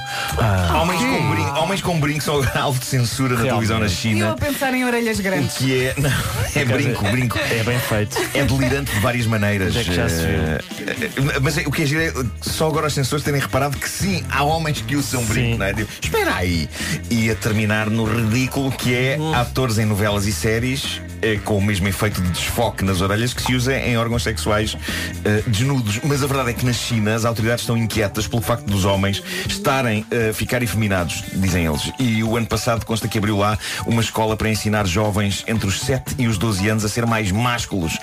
Homens, 0.81 0.99
com 1.01 1.29
brinco 1.33 1.59
homens 1.59 1.81
com 1.81 1.99
brinco 1.99 2.23
são 2.23 2.41
alvo 2.55 2.79
de 2.79 2.85
censura 2.85 3.35
na 3.35 3.43
televisão 3.43 3.79
na 3.79 3.85
E 3.85 3.89
eu 3.89 3.95
China. 3.95 4.31
a 4.31 4.35
pensar 4.35 4.73
em 4.73 4.83
orelhas 4.85 5.19
O 5.19 5.23
grandes. 5.23 5.57
que 5.57 5.85
é. 5.85 5.93
Não, 5.99 6.11
é 6.55 6.65
brinco, 6.65 7.03
brinco. 7.09 7.37
É 7.39 7.63
bem 7.63 7.79
feito. 7.79 8.17
É 8.33 8.43
delirante 8.43 8.91
de 8.93 8.99
várias 8.99 9.25
maneiras. 9.25 9.75
É 9.75 9.83
que 9.83 9.93
já 9.93 10.07
se 10.09 10.15
viu? 10.17 10.27
Eh, 10.27 11.39
Mas 11.41 11.57
o 11.57 11.71
que 11.71 11.83
é 11.83 11.85
giro 11.85 12.01
é 12.01 12.13
só 12.41 12.67
agora 12.67 12.87
os 12.87 12.93
censores 12.93 13.23
terem 13.23 13.39
reparado 13.41 13.77
que 13.77 13.89
sim, 13.89 14.23
há 14.29 14.43
homens 14.43 14.81
que 14.81 14.95
usam 14.95 15.23
brinco, 15.25 15.57
não 15.57 15.65
é? 15.65 15.73
Espera 16.01 16.35
aí. 16.35 16.69
E 17.09 17.29
a 17.29 17.35
terminar 17.35 17.89
no 17.89 18.03
ridículo 18.05 18.44
que 18.47 18.93
é 18.93 19.17
Hum. 19.19 19.33
atores 19.33 19.77
em 19.77 19.85
novelas 19.85 20.25
e 20.25 20.31
séries 20.31 21.01
eh, 21.21 21.37
com 21.43 21.57
o 21.57 21.61
mesmo 21.63 21.87
efeito 21.87 22.21
de 22.21 22.29
desfoque 22.29 22.83
nas 22.83 23.01
orelhas 23.01 23.33
que 23.33 23.41
se 23.41 23.55
usa 23.55 23.75
em 23.77 23.97
órgãos 23.97 24.23
sexuais 24.23 24.77
eh, 25.23 25.43
desnudos. 25.47 25.99
Mas 26.03 26.23
a 26.23 26.27
verdade 26.27 26.51
é 26.51 26.53
que 26.53 26.65
na 26.65 26.73
China 26.73 27.15
as 27.15 27.25
autoridades 27.25 27.63
estão 27.63 27.77
inquietas 27.77 28.27
pelo 28.27 28.41
facto 28.41 28.65
dos 28.65 28.85
homens 28.85 29.21
estarem 29.47 30.05
a 30.29 30.33
ficar 30.33 30.61
efeminados, 30.61 31.23
dizem 31.33 31.65
eles. 31.65 31.91
E 31.99 32.23
o 32.23 32.37
ano 32.37 32.45
passado 32.47 32.85
consta 32.85 33.07
que 33.07 33.17
abriu 33.17 33.37
lá 33.37 33.57
uma 33.85 34.01
escola 34.01 34.35
para 34.37 34.49
ensinar 34.49 34.85
jovens 34.85 35.43
entre 35.47 35.67
os 35.67 35.79
7 35.81 36.15
e 36.19 36.27
os 36.27 36.37
12 36.37 36.67
anos 36.69 36.85
a 36.85 36.89
ser 36.89 37.05
mais 37.05 37.31
másculos. 37.31 37.97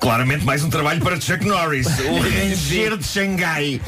Claramente 0.00 0.44
mais 0.44 0.64
um 0.64 0.70
trabalho 0.70 1.00
para 1.00 1.20
Chuck 1.20 1.44
Norris, 1.46 1.86
o 2.00 2.18
Ranger 2.20 2.96
de 2.96 3.04
Xangai. 3.04 3.80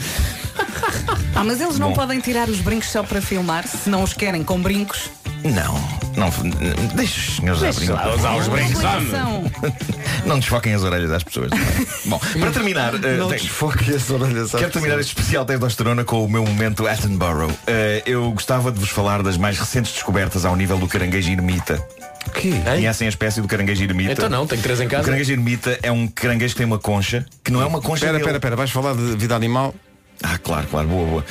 Ah, 1.34 1.44
mas 1.44 1.60
eles 1.60 1.78
não 1.78 1.88
Bom. 1.90 1.94
podem 1.94 2.20
tirar 2.20 2.48
os 2.48 2.58
brincos 2.58 2.90
só 2.90 3.02
para 3.02 3.20
filmar, 3.22 3.66
se 3.66 3.88
não 3.88 4.02
os 4.02 4.12
querem 4.12 4.42
com 4.42 4.60
brincos. 4.60 5.10
Não, 5.44 5.74
não, 6.16 6.30
deixa 6.94 7.20
os 7.20 7.36
senhores 7.36 7.62
a 7.62 7.70
Deixa 7.70 7.92
lá, 7.94 8.02
brincar. 8.02 8.18
usar 8.18 8.36
os 8.36 8.48
brincos. 8.48 8.82
Não 10.26 10.38
desfoquem 10.38 10.74
as 10.74 10.82
orelhas 10.82 11.10
às 11.12 11.22
pessoas. 11.22 11.50
Bom, 12.06 12.18
para 12.40 12.50
terminar, 12.50 12.94
eh, 12.94 13.16
Não 13.16 13.28
desfoquem 13.28 13.94
as 13.94 14.10
orelhas 14.10 14.54
às 14.54 14.60
Quero 14.60 14.72
terminar 14.72 14.98
este 14.98 15.10
especial 15.16 15.44
testosterona 15.44 16.04
com 16.04 16.24
o 16.24 16.28
meu 16.28 16.44
momento 16.44 16.86
Attenborough. 16.86 17.52
Eh, 17.66 18.02
eu 18.04 18.30
gostava 18.32 18.72
de 18.72 18.78
vos 18.80 18.90
falar 18.90 19.22
das 19.22 19.36
mais 19.36 19.58
recentes 19.58 19.92
descobertas 19.92 20.44
ao 20.44 20.56
nível 20.56 20.76
do 20.78 20.88
caranguejo 20.88 21.30
ermita. 21.30 21.76
Que? 22.34 22.52
Conhecem 22.60 23.06
a 23.06 23.08
espécie 23.08 23.40
do 23.40 23.46
caranguejo 23.48 23.82
ermita? 23.84 24.12
Então 24.12 24.28
não, 24.28 24.46
tenho 24.46 24.60
três 24.60 24.80
em 24.80 24.88
casa. 24.88 25.02
O 25.02 25.06
caranguejo 25.06 25.32
ermita 25.32 25.78
é 25.82 25.90
um 25.90 26.06
caranguejo 26.08 26.52
que 26.54 26.58
tem 26.58 26.66
uma 26.66 26.78
concha, 26.78 27.24
que 27.44 27.50
não 27.50 27.62
é 27.62 27.66
uma 27.66 27.80
concha 27.80 28.04
Espera, 28.04 28.12
dele. 28.14 28.22
espera, 28.24 28.36
espera. 28.38 28.56
Vais 28.56 28.70
falar 28.70 28.94
de 28.94 29.16
vida 29.16 29.34
animal? 29.34 29.74
Ah, 30.20 30.36
claro, 30.36 30.66
claro, 30.66 30.88
boa, 30.88 31.06
boa. 31.06 31.24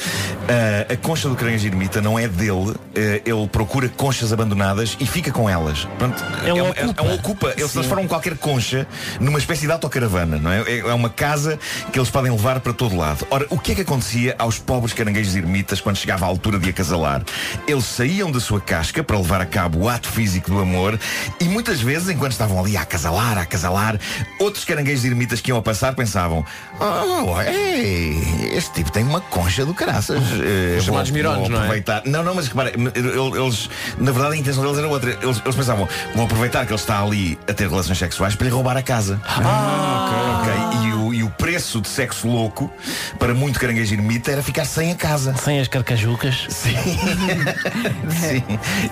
Ah, 0.47 0.93
a 0.93 0.95
concha 0.95 1.27
do 1.27 1.35
caranguejo 1.35 1.67
ermita 1.67 2.01
não 2.01 2.17
é 2.17 2.25
dele, 2.27 2.73
eh, 2.95 3.21
ele 3.25 3.45
procura 3.49 3.89
conchas 3.89 4.31
abandonadas 4.31 4.95
e 4.97 5.05
fica 5.05 5.29
com 5.29 5.49
elas. 5.49 5.85
Pronto, 5.97 6.23
É 6.45 6.53
um 6.53 6.61
uma- 6.63 6.69
ocupa. 6.71 7.01
é 7.01 7.03
um 7.05 7.13
ocupa. 7.15 7.53
Eles 7.57 7.71
transformam 7.73 8.07
qualquer 8.07 8.37
concha 8.37 8.87
numa 9.19 9.39
espécie 9.39 9.65
de 9.65 9.71
autocaravana, 9.73 10.37
não 10.37 10.49
é? 10.51 10.61
É- 10.61 10.77
É 10.87 10.93
uma 10.93 11.09
casa 11.09 11.59
que 11.91 11.99
eles 11.99 12.09
podem 12.09 12.31
levar 12.31 12.61
para 12.61 12.71
todo 12.71 12.95
lado. 12.95 13.27
Ora, 13.29 13.45
o 13.49 13.59
que 13.59 13.73
é 13.73 13.75
que 13.75 13.81
acontecia 13.81 14.35
aos 14.39 14.57
pobres 14.57 14.93
caranguejos 14.93 15.35
ermitas 15.35 15.81
quando 15.81 15.97
chegava 15.97 16.23
a 16.25 16.29
altura 16.29 16.57
de 16.57 16.69
acasalar? 16.69 17.23
Eles 17.67 17.83
saíam 17.83 18.31
da 18.31 18.39
sua 18.39 18.61
casca 18.61 19.03
para 19.03 19.17
levar 19.17 19.41
a 19.41 19.45
cabo 19.45 19.79
o 19.79 19.89
ato 19.89 20.07
físico 20.07 20.49
do 20.49 20.59
amor 20.59 20.97
e 21.41 21.43
muitas 21.45 21.81
vezes, 21.81 22.07
enquanto 22.09 22.31
estavam 22.31 22.57
ali 22.57 22.77
a 22.77 22.81
acasalar, 22.83 23.37
a 23.37 23.41
acasalar, 23.41 23.99
outros 24.39 24.63
caranguejos 24.63 25.03
ermitas 25.03 25.41
que 25.41 25.51
iam 25.51 25.57
a 25.57 25.61
passar 25.61 25.93
pensavam 25.93 26.45
Oh, 26.79 27.41
ei, 27.41 28.53
este 28.53 28.76
tipo 28.77 28.91
tem 28.91 29.03
uma 29.03 29.19
concha 29.21 29.65
do 29.65 29.73
caraças. 29.73 30.21
Eh, 30.41 30.77
Os 30.77 30.85
chamados 30.85 31.09
vou- 31.09 31.17
mirones, 31.17 31.39
vou 31.41 31.49
não 31.49 31.57
é? 31.57 31.61
aproveitar. 31.61 32.01
Não, 32.05 32.23
não, 32.23 32.33
mas 32.35 32.47
repara, 32.47 32.71
eles, 32.71 33.69
na 33.97 34.11
verdade 34.11 34.35
a 34.35 34.37
intenção 34.37 34.63
deles 34.63 34.77
era 34.77 34.87
outra. 34.87 35.11
Eles, 35.21 35.41
eles 35.43 35.55
pensavam, 35.55 35.87
vou 36.15 36.25
aproveitar 36.25 36.65
que 36.65 36.71
ele 36.71 36.79
está 36.79 37.01
ali 37.01 37.37
a 37.47 37.53
ter 37.53 37.67
relações 37.69 37.97
sexuais 37.97 38.35
para 38.35 38.45
lhe 38.47 38.53
roubar 38.53 38.77
a 38.77 38.81
casa. 38.83 39.19
Ah, 39.25 40.41
ok. 40.41 40.87
E 40.87 40.93
o, 40.93 41.13
e 41.13 41.23
o 41.23 41.29
preço 41.31 41.81
de 41.81 41.87
sexo 41.87 42.27
louco 42.27 42.71
para 43.19 43.33
muito 43.33 43.59
caranguejo 43.59 43.93
ermita 43.93 44.31
era 44.31 44.43
ficar 44.43 44.65
sem 44.65 44.91
a 44.91 44.95
casa. 44.95 45.35
Sem 45.35 45.59
as 45.59 45.67
carcajucas. 45.67 46.45
Sim. 46.49 46.75
Sim. 48.09 48.43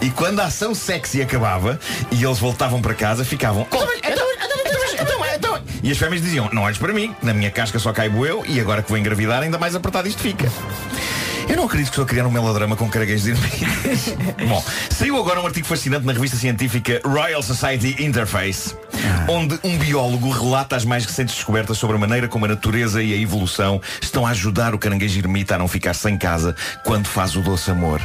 E 0.01 0.09
quando 0.11 0.39
a 0.39 0.45
ação 0.45 0.73
sexy 0.75 1.21
acabava 1.21 1.79
e 2.11 2.23
eles 2.23 2.39
voltavam 2.39 2.81
para 2.81 2.93
casa, 2.93 3.23
ficavam. 3.25 3.67
"Então, 3.71 4.25
E 5.85 5.91
as 5.91 5.99
fêmeas 5.99 6.19
diziam, 6.19 6.49
não 6.51 6.63
olhes 6.63 6.79
para 6.79 6.91
mim, 6.91 7.15
na 7.21 7.31
minha 7.31 7.51
casca 7.51 7.77
só 7.77 7.93
caibo 7.93 8.25
eu 8.25 8.43
e 8.47 8.59
agora 8.59 8.81
que 8.81 8.89
vou 8.89 8.97
engravidar 8.97 9.43
ainda 9.43 9.59
mais 9.59 9.75
apertado 9.75 10.07
isto 10.07 10.19
fica. 10.19 10.51
Eu 11.47 11.57
não 11.57 11.65
acredito 11.65 11.89
que 11.89 11.91
estou 11.91 12.05
a 12.05 12.07
criar 12.07 12.25
um 12.25 12.31
melodrama 12.31 12.75
com 12.75 12.89
caranguejos 12.89 13.27
ermitas. 13.27 14.15
Bom, 14.49 14.65
saiu 14.89 15.15
agora 15.15 15.39
um 15.39 15.45
artigo 15.45 15.67
fascinante 15.67 16.03
na 16.03 16.11
revista 16.11 16.37
científica 16.37 16.99
Royal 17.05 17.43
Society 17.43 18.03
Interface, 18.03 18.75
onde 19.27 19.59
um 19.63 19.77
biólogo 19.77 20.31
relata 20.31 20.75
as 20.75 20.83
mais 20.83 21.05
recentes 21.05 21.35
descobertas 21.35 21.77
sobre 21.77 21.97
a 21.97 21.99
maneira 21.99 22.27
como 22.27 22.45
a 22.45 22.47
natureza 22.47 23.03
e 23.03 23.13
a 23.13 23.17
evolução 23.17 23.79
estão 24.01 24.25
a 24.25 24.31
ajudar 24.31 24.73
o 24.73 24.79
caranguejo 24.79 25.19
ermita 25.19 25.53
a 25.53 25.59
não 25.59 25.67
ficar 25.67 25.93
sem 25.93 26.17
casa 26.17 26.55
quando 26.83 27.05
faz 27.05 27.35
o 27.35 27.41
doce 27.41 27.69
amor. 27.69 28.01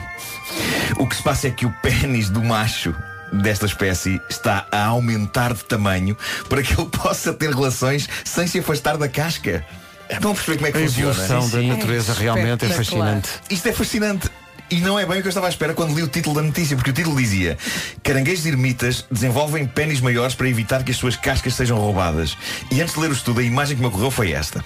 O 0.99 1.07
que 1.07 1.17
se 1.17 1.23
passa 1.23 1.49
é 1.49 1.51
que 1.51 1.65
o 1.65 1.75
pênis 1.81 2.29
do 2.29 2.45
macho 2.45 2.95
desta 3.33 3.67
espécie 3.67 4.21
está 4.29 4.67
a 4.71 4.85
aumentar 4.87 5.55
de 5.55 5.65
tamanho 5.65 6.17
para 6.49 6.63
que 6.63 6.73
ele 6.81 6.89
possa 6.91 7.33
ter 7.33 7.51
relações 7.51 8.09
sem 8.25 8.47
se 8.47 8.59
afastar 8.59 8.97
da 8.97 9.09
casca. 9.09 9.65
Estão 10.09 10.33
a 10.33 10.35
perceber 10.35 10.57
como 10.57 10.67
é 10.67 10.73
que 10.73 10.79
A 10.79 10.81
funciona? 10.81 11.11
evolução 11.13 11.49
da 11.51 11.63
natureza 11.63 12.15
realmente 12.15 12.65
é 12.65 12.69
fascinante. 12.69 13.29
Isto 13.49 13.69
é 13.69 13.73
fascinante. 13.73 14.29
E 14.69 14.77
não 14.81 14.97
é 14.99 15.05
bem 15.05 15.19
o 15.19 15.21
que 15.21 15.27
eu 15.27 15.31
estava 15.31 15.47
à 15.47 15.51
espera 15.51 15.75
quando 15.75 15.95
li 15.97 16.03
o 16.03 16.07
título 16.09 16.37
da 16.37 16.43
notícia, 16.43 16.77
porque 16.77 16.91
o 16.91 16.93
título 16.93 17.17
dizia 17.17 17.59
Caranguejos 18.05 18.47
ermitas 18.47 19.05
desenvolvem 19.11 19.67
pênis 19.67 20.01
maiores 20.01 20.35
para 20.37 20.49
evitar 20.49 20.85
que 20.85 20.93
as 20.93 20.97
suas 20.97 21.17
cascas 21.17 21.55
sejam 21.55 21.77
roubadas. 21.77 22.37
E 22.71 22.81
antes 22.81 22.95
de 22.95 23.01
ler 23.01 23.11
o 23.11 23.13
estudo, 23.13 23.41
a 23.41 23.43
imagem 23.43 23.77
que 23.77 23.83
me 23.83 23.89
ocorreu 23.89 24.11
foi 24.13 24.31
esta. 24.33 24.65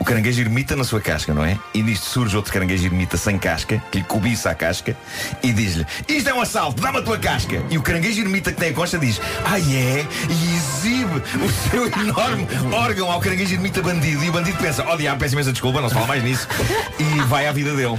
O 0.00 0.04
caranguejo 0.04 0.40
ermita 0.40 0.76
na 0.76 0.84
sua 0.84 1.00
casca, 1.00 1.32
não 1.32 1.44
é? 1.44 1.58
E 1.72 1.82
nisto 1.82 2.06
surge 2.06 2.36
outro 2.36 2.52
caranguejo 2.52 2.84
ermita 2.84 3.16
sem 3.16 3.38
casca, 3.38 3.82
que 3.90 3.98
lhe 3.98 4.04
cobiça 4.04 4.50
a 4.50 4.54
casca, 4.54 4.96
e 5.42 5.52
diz-lhe, 5.52 5.86
isto 6.08 6.28
é 6.28 6.34
um 6.34 6.40
assalto, 6.40 6.82
dá-me 6.82 6.98
a 6.98 7.02
tua 7.02 7.18
casca. 7.18 7.62
E 7.70 7.78
o 7.78 7.82
caranguejo 7.82 8.20
ermita 8.20 8.52
que 8.52 8.58
tem 8.58 8.70
a 8.70 8.74
concha 8.74 8.98
diz, 8.98 9.20
ah 9.44 9.58
é? 9.58 10.06
E 10.28 10.56
exibe 10.56 11.22
o 11.42 11.70
seu 11.70 11.86
enorme 12.02 12.46
órgão 12.72 13.10
ao 13.10 13.20
caranguejo 13.20 13.54
ermita 13.54 13.80
bandido. 13.82 14.24
E 14.24 14.28
o 14.28 14.32
bandido 14.32 14.58
pensa, 14.58 14.84
oh 14.88 14.96
diabo, 14.96 15.20
peço 15.20 15.34
imensa 15.34 15.52
desculpa, 15.52 15.80
não 15.80 15.88
se 15.88 15.94
fala 15.94 16.06
mais 16.06 16.22
nisso. 16.22 16.46
E 16.98 17.20
vai 17.22 17.46
à 17.46 17.52
vida 17.52 17.74
dele. 17.74 17.98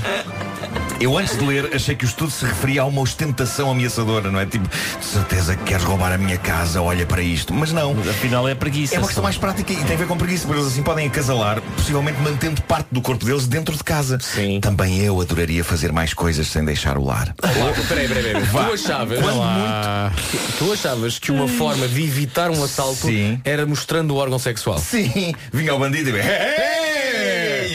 Eu 1.00 1.18
antes 1.18 1.38
de 1.38 1.46
ler 1.46 1.76
achei 1.76 1.94
que 1.94 2.06
o 2.06 2.08
estudo 2.08 2.32
se 2.32 2.46
referia 2.46 2.82
a 2.82 2.86
uma 2.86 3.02
ostentação 3.02 3.70
ameaçadora, 3.70 4.32
não 4.32 4.40
é? 4.40 4.46
Tipo, 4.46 4.68
de 4.68 5.06
certeza 5.06 5.56
que 5.56 5.64
queres 5.66 5.84
roubar 5.84 6.14
a 6.14 6.18
minha 6.18 6.38
casa, 6.38 6.82
olha 6.82 7.06
para 7.06 7.22
isto. 7.22 7.54
Mas 7.54 7.74
não. 7.74 7.94
Mas 7.94 8.08
afinal 8.08 8.48
é 8.48 8.56
preguiça. 8.56 8.96
É 8.96 8.98
uma 9.00 9.08
questão 9.08 9.24
mais 9.24 9.38
prática 9.38 9.74
e 9.74 9.76
tem 9.76 9.96
a 9.96 10.00
ver 10.00 10.08
com 10.08 10.18
preguiça, 10.18 10.48
porque 10.48 10.62
eles 10.62 10.72
assim 10.72 10.84
podem 10.84 11.08
acasalar, 11.08 11.62
possivelmente 11.76 12.20
mantendo 12.22 12.62
parte 12.62 12.88
do 12.92 13.02
corpo 13.02 13.26
deles 13.26 13.46
dentro 13.46 13.76
de 13.76 13.84
casa. 13.84 14.18
Sim. 14.22 14.62
Também 14.62 15.02
eu 15.02 15.20
adoraria 15.20 15.64
fazer 15.66 15.92
mais 15.92 16.14
coisas 16.14 16.48
sem 16.48 16.64
deixar 16.64 16.98
o 16.98 17.04
lar. 17.04 17.36
Peraí, 17.42 18.08
peraí, 18.08 18.24
peraí. 18.24 18.46
Tu 18.46 18.74
achavas, 18.74 19.20
muito, 19.20 20.58
tu 20.58 20.74
achavas 20.74 21.20
que 21.20 21.32
uma 21.32 21.48
forma 21.48 21.88
de 21.88 22.04
evitar 22.04 22.50
um 22.50 22.64
assalto 22.64 23.08
era 23.44 23.66
mostrando 23.66 24.12
o 24.12 24.18
órgão 24.18 24.40
sexual? 24.40 24.80
Sim, 24.80 25.36
vinha 25.52 25.76
o 25.76 25.80
bandido 25.80 26.10
e 26.10 26.14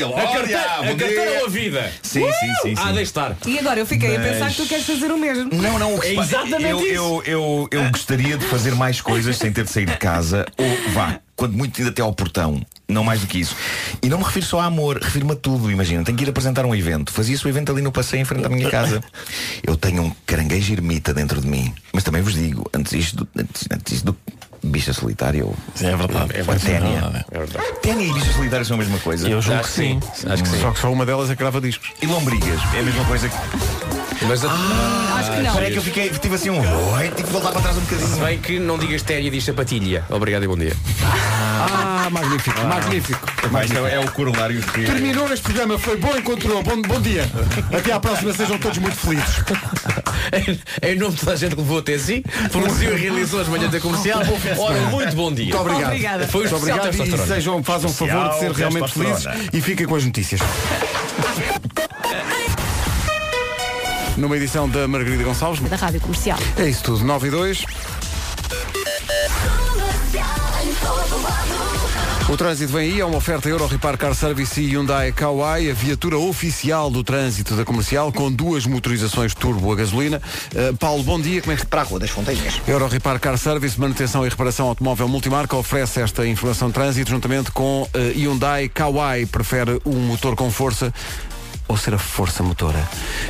"Hey, 0.02 0.12
hey, 0.12 0.20
ele, 0.20 0.26
a 0.26 0.32
carteira, 0.32 0.62
a 0.62 0.86
carteira 0.86 1.30
dia." 1.30 1.40
ou 1.40 1.46
a 1.46 1.48
vida? 1.48 1.92
Sim, 2.02 2.32
sim, 2.32 2.32
sim, 2.32 2.54
sim. 2.62 2.74
Ah, 2.76 2.86
deixe 2.86 3.02
estar. 3.02 3.36
E 3.46 3.58
agora 3.58 3.80
eu 3.80 3.86
fiquei 3.86 4.16
a 4.16 4.20
pensar 4.20 4.50
que 4.50 4.56
tu 4.56 4.66
queres 4.66 4.84
fazer 4.84 5.10
o 5.10 5.18
mesmo. 5.18 5.50
Não, 5.52 5.78
não, 5.78 5.94
o 5.94 6.00
que 6.00 6.08
é 6.08 6.14
exatamente 6.14 6.70
eu, 6.70 6.80
isso. 6.80 6.94
eu, 6.94 7.22
eu, 7.26 7.68
eu 7.70 7.90
gostaria 7.90 8.36
de 8.36 8.44
fazer 8.46 8.74
mais 8.74 9.00
coisas 9.00 9.36
sem 9.36 9.52
ter 9.52 9.64
de 9.64 9.70
sair 9.70 9.86
de 9.86 9.96
casa 9.96 10.46
ou 10.56 10.92
vá, 10.92 11.20
quando 11.36 11.56
muito 11.56 11.80
ainda 11.80 11.90
até 11.90 12.02
ao 12.02 12.12
portão. 12.12 12.60
Não 12.86 13.04
mais 13.04 13.20
do 13.20 13.26
que 13.26 13.38
isso. 13.38 13.56
E 14.02 14.08
não 14.08 14.18
me 14.18 14.24
refiro 14.24 14.44
só 14.44 14.60
a 14.60 14.64
amor, 14.64 14.98
refiro-me 15.00 15.32
a 15.32 15.36
tudo. 15.36 15.70
Imagina, 15.70 16.04
tenho 16.04 16.18
que 16.18 16.24
ir 16.24 16.28
apresentar 16.28 16.66
um 16.66 16.74
evento. 16.74 17.12
Fazia-se 17.12 17.46
o 17.46 17.48
evento 17.48 17.70
ali 17.70 17.80
no 17.80 17.92
passeio 17.92 18.20
em 18.20 18.24
frente 18.24 18.44
à 18.44 18.48
minha 18.48 18.68
casa. 18.68 19.02
Eu 19.62 19.76
tenho 19.76 20.02
um 20.02 20.12
caranguejo 20.26 20.72
ermita 20.72 21.14
dentro 21.14 21.40
de 21.40 21.46
mim. 21.46 21.72
Mas 21.92 22.02
também 22.02 22.20
vos 22.20 22.34
digo, 22.34 22.68
antes 22.74 22.92
isto, 22.92 23.26
antes, 23.36 23.64
antes 23.70 23.92
isto 23.92 24.06
do 24.06 24.16
bicha 24.62 24.92
solitária 24.92 25.44
ou 25.44 25.54
é 25.80 25.96
verdade. 25.96 26.32
é 26.34 26.42
ténia. 26.42 27.24
É 27.30 27.38
verdade. 27.38 27.64
Ténia 27.82 28.06
e 28.06 28.12
bicha 28.12 28.32
solitária 28.32 28.64
são 28.64 28.74
a 28.76 28.78
mesma 28.78 28.98
coisa. 28.98 29.28
Eu 29.28 29.40
julgo 29.40 29.62
que 29.62 29.68
sim. 29.68 30.00
Acho 30.30 30.42
que 30.42 30.48
sim. 30.48 30.60
Só 30.60 30.70
que 30.70 30.78
só 30.78 30.92
uma 30.92 31.06
delas 31.06 31.30
é 31.30 31.34
que 31.34 31.38
grava 31.38 31.60
discos. 31.60 31.92
E 32.00 32.06
lombrigas, 32.06 32.60
é 32.74 32.80
a 32.80 32.82
mesma 32.82 33.04
coisa 33.04 33.28
que. 33.28 33.36
Mas 34.26 34.44
ah, 34.44 35.16
Acho 35.18 35.30
que 35.32 35.38
não. 35.38 35.50
Espera 35.50 35.70
que 35.70 35.76
eu 35.76 35.82
fiquei, 35.82 36.10
tive 36.10 36.34
assim 36.34 36.50
um. 36.50 36.60
Oi, 36.94 37.08
tive 37.08 37.24
que 37.24 37.32
voltar 37.32 37.52
para 37.52 37.62
trás 37.62 37.76
um 37.76 37.80
bocadinho. 37.80 38.08
Se 38.08 38.20
bem 38.20 38.38
que 38.38 38.58
não 38.58 38.78
digas 38.78 39.02
téria, 39.02 39.30
diz 39.30 39.44
sapatilha. 39.44 40.04
Obrigado 40.10 40.44
e 40.44 40.46
bom 40.46 40.56
dia. 40.56 40.72
Ah, 41.02 42.08
magnífico, 42.10 42.60
magnífico. 42.66 43.26
Vai, 43.50 43.64
isto 43.64 43.78
é, 43.78 43.94
é 43.94 44.00
o 44.00 44.10
corolário 44.12 44.60
que. 44.60 44.84
Terminou 44.84 45.32
este 45.32 45.42
programa, 45.42 45.78
foi 45.78 45.96
bom 45.96 46.16
encontrou. 46.16 46.62
Bom, 46.62 46.82
bom 46.82 47.00
dia. 47.00 47.24
Até 47.76 47.92
à 47.92 48.00
próxima, 48.00 48.32
sejam 48.32 48.58
todos 48.58 48.78
muito 48.78 48.96
felizes. 48.96 49.42
em 50.82 50.96
nome 50.96 51.14
de 51.14 51.20
toda 51.20 51.32
a 51.32 51.36
gente 51.36 51.54
que 51.54 51.60
levou 51.60 51.78
até 51.78 51.98
si, 51.98 52.24
produziu 52.50 52.96
e 52.96 53.00
realizou 53.00 53.40
as 53.40 53.48
manhãs 53.48 53.70
da 53.70 53.80
comercial. 53.80 54.20
Ora, 54.58 54.80
muito 54.86 55.16
bom 55.16 55.32
dia. 55.32 55.54
Muito 55.54 55.58
obrigado. 55.58 56.26
Foi 56.28 56.46
o 56.46 56.50
Muito 56.50 56.56
especial 56.56 56.88
obrigado 56.88 57.24
e 57.24 57.26
sejam, 57.26 57.62
façam 57.62 57.90
favor 57.92 58.28
de 58.28 58.38
ser 58.38 58.50
Especial 58.50 58.70
realmente 58.70 58.92
felizes 58.92 59.26
e 59.52 59.60
fiquem 59.60 59.86
com 59.86 59.94
as 59.94 60.04
notícias. 60.04 60.40
Numa 64.16 64.36
edição 64.36 64.68
da 64.68 64.86
Margarida 64.86 65.24
Gonçalves. 65.24 65.60
Da 65.68 65.76
Rádio 65.76 66.00
Comercial. 66.00 66.38
É 66.58 66.68
isso 66.68 66.82
tudo, 66.82 67.04
9 67.04 67.28
e 67.28 67.30
2. 67.30 67.64
O 72.30 72.36
trânsito 72.36 72.72
vem 72.72 72.92
aí, 72.92 73.00
é 73.00 73.04
uma 73.04 73.16
oferta 73.16 73.48
Euro 73.48 73.66
Repar 73.66 73.98
Car 73.98 74.14
Service 74.14 74.60
e 74.60 74.68
Hyundai 74.68 75.10
Kauai, 75.10 75.68
a 75.68 75.74
viatura 75.74 76.16
oficial 76.16 76.88
do 76.88 77.02
trânsito 77.02 77.56
da 77.56 77.64
comercial, 77.64 78.12
com 78.12 78.30
duas 78.30 78.66
motorizações 78.66 79.34
turbo 79.34 79.72
a 79.72 79.74
gasolina. 79.74 80.22
Uh, 80.54 80.76
Paulo, 80.76 81.02
bom 81.02 81.20
dia, 81.20 81.40
como 81.40 81.52
é 81.52 81.56
que 81.56 81.66
Para 81.66 81.80
a 81.80 81.84
Rua 81.84 81.98
das 81.98 82.10
Fonteiras. 82.10 82.60
Euro 82.68 82.86
Repar 82.86 83.18
Car 83.18 83.36
Service, 83.36 83.78
manutenção 83.80 84.24
e 84.24 84.28
reparação 84.28 84.68
automóvel 84.68 85.08
multimarca, 85.08 85.56
oferece 85.56 86.00
esta 86.00 86.24
informação 86.24 86.68
de 86.68 86.74
trânsito 86.74 87.10
juntamente 87.10 87.50
com 87.50 87.82
uh, 87.82 87.88
Hyundai 88.14 88.68
Kauai. 88.68 89.26
Prefere 89.26 89.80
um 89.84 89.98
motor 89.98 90.36
com 90.36 90.52
força 90.52 90.94
ou 91.70 91.76
ser 91.76 91.94
a 91.94 91.98
força 91.98 92.42
motora? 92.42 92.82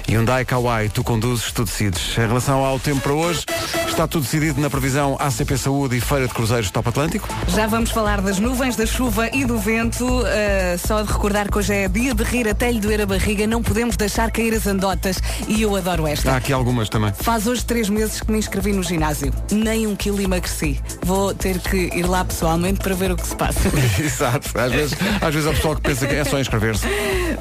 Hyundai 0.08 0.46
Kauai, 0.46 0.88
tu 0.88 1.04
conduzes, 1.04 1.52
tu 1.52 1.62
decides. 1.62 2.16
Em 2.16 2.26
relação 2.26 2.64
ao 2.64 2.80
tempo 2.80 3.02
para 3.02 3.12
hoje, 3.12 3.44
está 3.86 4.08
tudo 4.08 4.22
decidido 4.22 4.58
na 4.58 4.70
previsão 4.70 5.14
ACP 5.20 5.58
Saúde 5.58 5.98
e 5.98 6.00
Feira 6.00 6.26
de 6.26 6.32
Cruzeiros 6.32 6.70
Top 6.70 6.88
Atlântico. 6.88 7.28
Já 7.48 7.66
vamos 7.66 7.90
falar 7.90 8.22
das 8.22 8.38
nuvens, 8.38 8.76
da 8.76 8.86
chuva 8.86 9.28
e 9.30 9.44
do 9.44 9.58
vento. 9.58 10.06
Uh, 10.06 10.78
só 10.78 11.02
de 11.02 11.12
recordar 11.12 11.50
que 11.50 11.58
hoje 11.58 11.74
é 11.74 11.86
dia 11.86 12.14
de 12.14 12.24
rir 12.24 12.48
até 12.48 12.72
lhe 12.72 12.80
doer 12.80 13.02
a 13.02 13.06
barriga. 13.06 13.46
Não 13.46 13.62
podemos 13.62 13.94
deixar 13.94 14.30
cair 14.30 14.54
as 14.54 14.66
andotas. 14.66 15.20
E 15.46 15.60
eu 15.60 15.76
adoro 15.76 16.06
esta. 16.06 16.32
Há 16.32 16.36
aqui 16.36 16.50
algumas 16.50 16.88
também. 16.88 17.12
Faz 17.12 17.46
hoje 17.46 17.62
três 17.62 17.90
meses 17.90 18.22
que 18.22 18.32
me 18.32 18.38
inscrevi 18.38 18.72
no 18.72 18.82
ginásio. 18.82 19.34
Nem 19.52 19.86
um 19.86 19.94
quilo 19.94 20.18
emagreci. 20.22 20.80
Vou 21.02 21.34
ter 21.34 21.58
que 21.58 21.76
ir 21.94 22.06
lá 22.06 22.24
pessoalmente 22.24 22.80
para 22.80 22.94
ver 22.94 23.12
o 23.12 23.16
que 23.16 23.26
se 23.26 23.36
passa. 23.36 23.68
Exato. 24.02 24.58
Às 24.58 24.72
vezes, 24.72 24.98
às 25.20 25.34
vezes 25.34 25.46
há 25.46 25.52
pessoal 25.52 25.76
que 25.76 25.82
pensa 25.82 26.06
que 26.06 26.14
é 26.14 26.24
só 26.24 26.40
inscrever-se. 26.40 26.86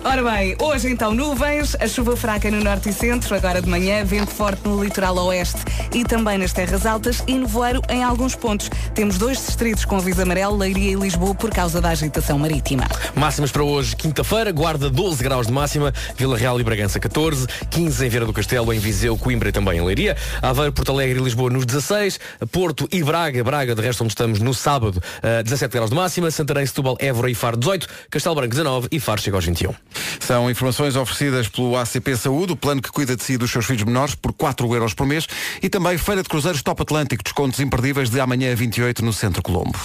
Ora 0.04 0.24
bem, 0.24 0.58
hoje 0.60 0.89
então 0.92 1.14
nuvens, 1.14 1.76
a 1.80 1.88
chuva 1.88 2.18
fraca 2.18 2.50
no 2.50 2.64
norte 2.64 2.90
e 2.90 2.94
centro, 2.94 3.36
agora 3.36 3.62
de 3.62 3.70
manhã, 3.70 4.04
vento 4.04 4.32
forte 4.32 4.68
no 4.68 4.84
litoral 4.84 5.16
oeste 5.18 5.60
e 5.94 6.04
também 6.04 6.38
nas 6.38 6.52
terras 6.52 6.86
altas 6.86 7.24
e 7.28 7.34
nevoeiro 7.34 7.82
em 7.90 8.04
alguns 8.04 8.36
pontos. 8.36 8.70
Temos 8.96 9.18
dois 9.18 9.38
distritos 9.38 9.86
com 9.86 9.98
aviso 9.98 10.22
amarelo, 10.22 10.58
Leiria 10.58 10.92
e 10.92 10.96
Lisboa, 10.96 11.36
por 11.36 11.52
causa 11.52 11.80
da 11.80 11.90
agitação 11.90 12.40
marítima. 12.40 12.88
Máximas 13.16 13.52
para 13.52 13.64
hoje, 13.64 13.96
quinta-feira, 13.96 14.52
Guarda 14.52 14.90
12 14.90 15.24
graus 15.24 15.48
de 15.48 15.54
máxima, 15.54 15.94
Vila 16.18 16.38
Real 16.38 16.60
e 16.60 16.64
Bragança 16.64 17.00
14, 17.00 17.46
15 17.70 18.06
em 18.06 18.10
Vieira 18.10 18.26
do 18.26 18.34
Castelo, 18.34 18.74
em 18.74 18.80
Viseu, 18.80 19.18
Coimbra 19.18 19.50
e 19.50 19.52
também 19.52 19.78
em 19.78 19.86
Leiria, 19.86 20.18
Aveiro, 20.42 20.74
Porto 20.74 20.92
Alegre 20.92 21.20
e 21.20 21.24
Lisboa 21.24 21.50
nos 21.50 21.66
16, 21.66 22.20
Porto 22.52 22.88
e 22.92 23.04
Braga, 23.04 23.44
Braga 23.44 23.76
de 23.76 23.82
resto 23.82 24.04
onde 24.04 24.12
estamos 24.12 24.40
no 24.40 24.54
sábado, 24.54 25.02
eh, 25.22 25.44
17 25.44 25.74
graus 25.74 25.90
de 25.90 25.96
máxima, 25.96 26.32
Santarém, 26.32 26.66
Setúbal, 26.66 26.98
Évora 27.00 27.30
e 27.30 27.36
Faro 27.36 27.58
18, 27.58 27.88
Castelo 28.10 28.36
Branco 28.36 28.52
19 28.52 28.88
e 28.92 29.00
Faro 29.00 29.22
chega 29.22 29.38
aos 29.38 29.46
21. 29.46 29.74
São 30.20 30.50
informações 30.50 30.79
oferecidas 30.80 31.48
pelo 31.48 31.78
ACP 31.78 32.16
Saúde, 32.16 32.54
o 32.54 32.56
plano 32.56 32.82
que 32.82 32.90
cuida 32.92 33.16
de 33.16 33.24
si 33.24 33.34
e 33.34 33.38
dos 33.38 33.52
seus 33.52 33.66
filhos 33.66 33.84
menores, 33.84 34.16
por 34.16 34.34
4 34.34 34.74
euros 34.74 34.94
por 34.94 35.06
mês, 35.06 35.28
e 35.62 35.70
também 35.70 35.98
Feira 35.98 36.24
de 36.24 36.30
Cruzeiros 36.30 36.62
Top 36.64 36.82
Atlântico, 36.82 37.24
descontos 37.24 37.60
imperdíveis 37.60 38.10
de 38.10 38.20
amanhã 38.20 38.52
a 38.52 38.56
28 38.56 39.04
no 39.04 39.12
Centro 39.14 39.42
Colombo. 39.42 39.78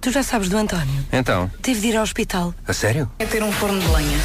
Tu 0.00 0.10
já 0.10 0.22
sabes 0.22 0.48
do 0.48 0.56
António. 0.56 1.04
Então, 1.12 1.50
Teve 1.60 1.80
de 1.80 1.86
ir 1.88 1.96
ao 1.96 2.02
hospital. 2.02 2.54
a 2.66 2.72
sério? 2.72 3.10
É 3.18 3.26
ter 3.26 3.42
um 3.42 3.52
forno 3.52 3.78
de 3.78 3.86
lenha. 3.88 4.18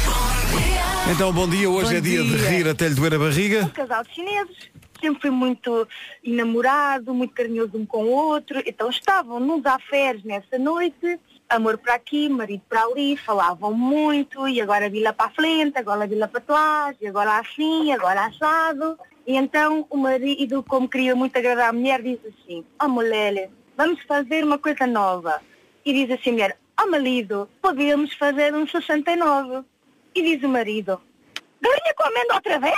Então, 1.12 1.32
bom 1.32 1.48
dia. 1.48 1.68
Hoje 1.70 1.90
Bom 1.90 1.96
é 1.96 2.00
dia, 2.00 2.22
de 2.22 2.38
dia. 2.38 2.48
rir 2.48 2.68
até 2.68 2.88
lhe 2.88 2.94
doer 2.94 3.14
a 3.14 3.18
barriga. 3.18 3.64
Um 3.64 3.68
casal 3.68 4.02
de 4.02 4.14
chineses, 4.14 4.56
sempre 5.00 5.20
foi 5.20 5.30
muito 5.30 5.86
enamorado, 6.24 7.14
muito 7.14 7.34
carinhoso 7.34 7.72
um 7.76 7.86
com 7.86 8.04
o 8.04 8.08
outro. 8.10 8.60
Então 8.66 8.88
estavam 8.90 9.38
nos 9.38 9.64
afés 9.66 10.24
nessa 10.24 10.58
noite, 10.58 11.18
amor 11.48 11.78
para 11.78 11.94
aqui, 11.94 12.28
marido 12.28 12.62
para 12.68 12.82
ali, 12.82 13.16
falavam 13.16 13.72
muito, 13.72 14.48
e 14.48 14.60
agora 14.60 14.90
vila 14.90 15.12
para 15.12 15.26
a 15.26 15.30
frente, 15.30 15.78
agora 15.78 16.06
vila 16.06 16.28
para 16.28 16.40
trás, 16.40 16.96
e 17.00 17.06
agora 17.06 17.38
assim, 17.38 17.92
agora 17.92 18.26
assado. 18.26 18.98
E 19.26 19.36
então 19.36 19.86
o 19.90 19.96
marido, 19.96 20.62
como 20.62 20.88
queria 20.88 21.14
muito 21.14 21.36
agradar 21.36 21.70
a 21.70 21.72
mulher, 21.72 22.02
diz 22.02 22.18
assim, 22.24 22.64
ó 22.80 22.88
mulher, 22.88 23.50
vamos 23.76 24.02
fazer 24.02 24.44
uma 24.44 24.58
coisa 24.58 24.86
nova. 24.86 25.40
E 25.84 25.92
diz 25.92 26.10
assim 26.10 26.30
a 26.30 26.32
mulher, 26.32 26.58
ó 26.80 26.86
marido, 26.86 27.48
podemos 27.60 28.12
fazer 28.14 28.54
um 28.54 28.66
69. 28.66 29.64
E 30.14 30.22
diz 30.22 30.42
o 30.42 30.48
marido, 30.48 31.00
galinha 31.60 31.94
com 31.96 32.04
amêndoa 32.04 32.36
outra 32.36 32.58
vez? 32.58 32.76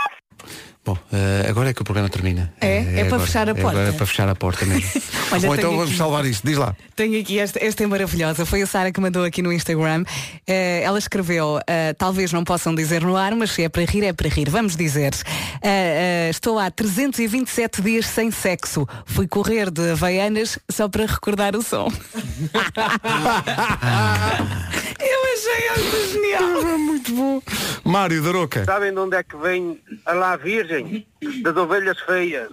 Bom, 0.89 0.97
eh, 1.13 1.45
agora 1.51 1.69
é 1.69 1.75
que 1.75 1.83
o 1.83 1.85
programa 1.85 2.09
termina. 2.09 2.51
É? 2.63 2.79
É 2.79 2.83
para 3.05 3.17
agora. 3.17 3.27
fechar 3.27 3.47
a 3.47 3.51
É 3.51 3.55
porta? 3.55 3.79
agora 3.79 3.93
para 3.93 4.07
fechar 4.07 4.27
a 4.31 4.35
porta 4.35 4.65
mesmo. 4.65 4.89
Olha, 5.31 5.49
Ou 5.49 5.55
então 5.55 5.57
tenho 5.57 5.71
vamos 5.73 5.89
aqui- 5.91 5.97
salvar 5.99 6.25
isto. 6.25 6.47
Diz 6.47 6.57
lá. 6.57 6.75
Tenho 6.97 7.21
aqui 7.21 7.39
esta, 7.39 7.63
esta 7.63 7.85
é 7.85 7.87
maravilhosa. 7.87 8.47
Foi 8.47 8.63
a 8.63 8.67
Sara 8.67 8.91
que 8.91 8.99
mandou 8.99 9.23
aqui 9.23 9.43
no 9.43 9.53
Instagram. 9.53 10.05
Eh, 10.47 10.81
ela 10.83 10.99
escreveu, 10.99 11.61
eh, 11.67 11.93
talvez 11.93 12.33
não 12.33 12.43
possam 12.43 12.75
dizer 12.75 13.03
no 13.03 13.17
ar, 13.19 13.35
mas 13.35 13.51
se 13.51 13.63
é 13.65 13.69
para 13.69 13.85
rir, 13.85 14.03
é 14.05 14.15
para 14.15 14.31
rir. 14.31 14.49
Vamos 14.49 14.77
dizer. 14.77 15.13
Eh, 15.61 16.29
estou 16.31 16.59
há 16.59 16.71
327 16.71 17.83
dias 17.83 18.07
sem 18.07 18.31
sexo. 18.31 18.89
Fui 19.05 19.29
correr 19.29 19.71
de 19.71 19.91
Havaianas 19.91 20.59
só 20.71 20.89
para 20.89 21.05
recordar 21.05 21.55
o 21.55 21.61
som. 21.63 21.93
Eu 25.01 25.21
achei 25.35 25.69
esta 25.85 26.13
genial. 26.13 26.79
Muito 26.79 27.13
bom. 27.15 27.43
Mário 27.89 28.23
da 28.23 28.31
Roca. 28.31 28.65
Sabem 28.65 28.93
de 28.93 28.99
onde 29.01 29.17
é 29.17 29.23
que 29.23 29.37
vem 29.37 29.81
a 30.05 30.13
lá 30.13 30.37
virgem? 30.37 31.07
Das 31.43 31.57
ovelhas 31.57 31.99
feias. 32.01 32.49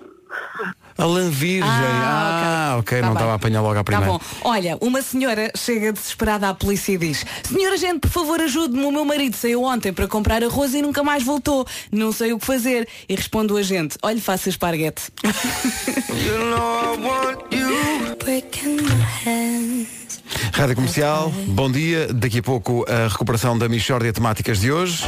A 0.98 1.06
lã 1.06 1.30
virgem. 1.30 1.64
Ah, 1.70 2.78
ok. 2.80 3.00
Tá 3.02 3.06
não 3.06 3.14
estava 3.14 3.32
a 3.34 3.36
apanhar 3.36 3.62
logo 3.62 3.74
à 3.74 3.78
Tá 3.78 3.84
primeira. 3.84 4.12
bom. 4.14 4.20
Olha, 4.44 4.78
uma 4.82 5.02
senhora 5.02 5.52
chega 5.56 5.92
desesperada 5.92 6.48
à 6.50 6.54
polícia 6.54 6.94
e 6.94 6.98
diz 6.98 7.26
Senhora 7.44 7.78
gente, 7.78 8.00
por 8.00 8.10
favor 8.10 8.40
ajude-me, 8.42 8.84
o 8.86 8.92
meu 8.92 9.04
marido 9.06 9.36
saiu 9.36 9.64
ontem 9.64 9.92
para 9.94 10.08
comprar 10.08 10.42
arroz 10.44 10.74
e 10.74 10.82
nunca 10.82 11.04
mais 11.04 11.24
voltou. 11.24 11.66
Não 11.92 12.12
sei 12.14 12.32
o 12.34 12.40
que 12.40 12.46
fazer. 12.46 12.88
E 13.10 13.16
responde 13.16 13.52
o 13.54 13.58
agente, 13.58 13.98
olha, 14.02 14.22
faça 14.22 14.48
esparguete. 14.50 15.04
Rádio 20.54 20.76
Comercial, 20.76 21.32
bom 21.48 21.72
dia. 21.72 22.08
Daqui 22.14 22.40
a 22.40 22.44
pouco 22.44 22.86
a 22.90 23.08
recuperação 23.08 23.58
da 23.58 23.68
Michórdia 23.70 24.12
Temáticas 24.12 24.60
de 24.60 24.72
hoje. 24.72 25.04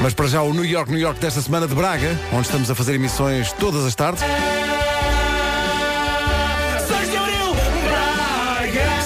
Mas 0.00 0.14
para 0.14 0.26
já 0.26 0.42
o 0.42 0.52
New 0.52 0.64
York, 0.64 0.90
New 0.90 1.00
York 1.00 1.20
desta 1.20 1.40
semana 1.40 1.66
de 1.66 1.74
Braga, 1.74 2.18
onde 2.32 2.46
estamos 2.46 2.70
a 2.70 2.74
fazer 2.74 2.94
emissões 2.94 3.52
todas 3.52 3.84
as 3.84 3.94
tardes. 3.94 4.22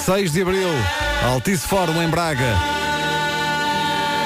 6 0.05 0.31
de 0.31 0.41
Abril, 0.41 0.69
Altice 1.23 1.67
Fórum 1.67 2.01
em 2.01 2.07
Braga. 2.07 2.76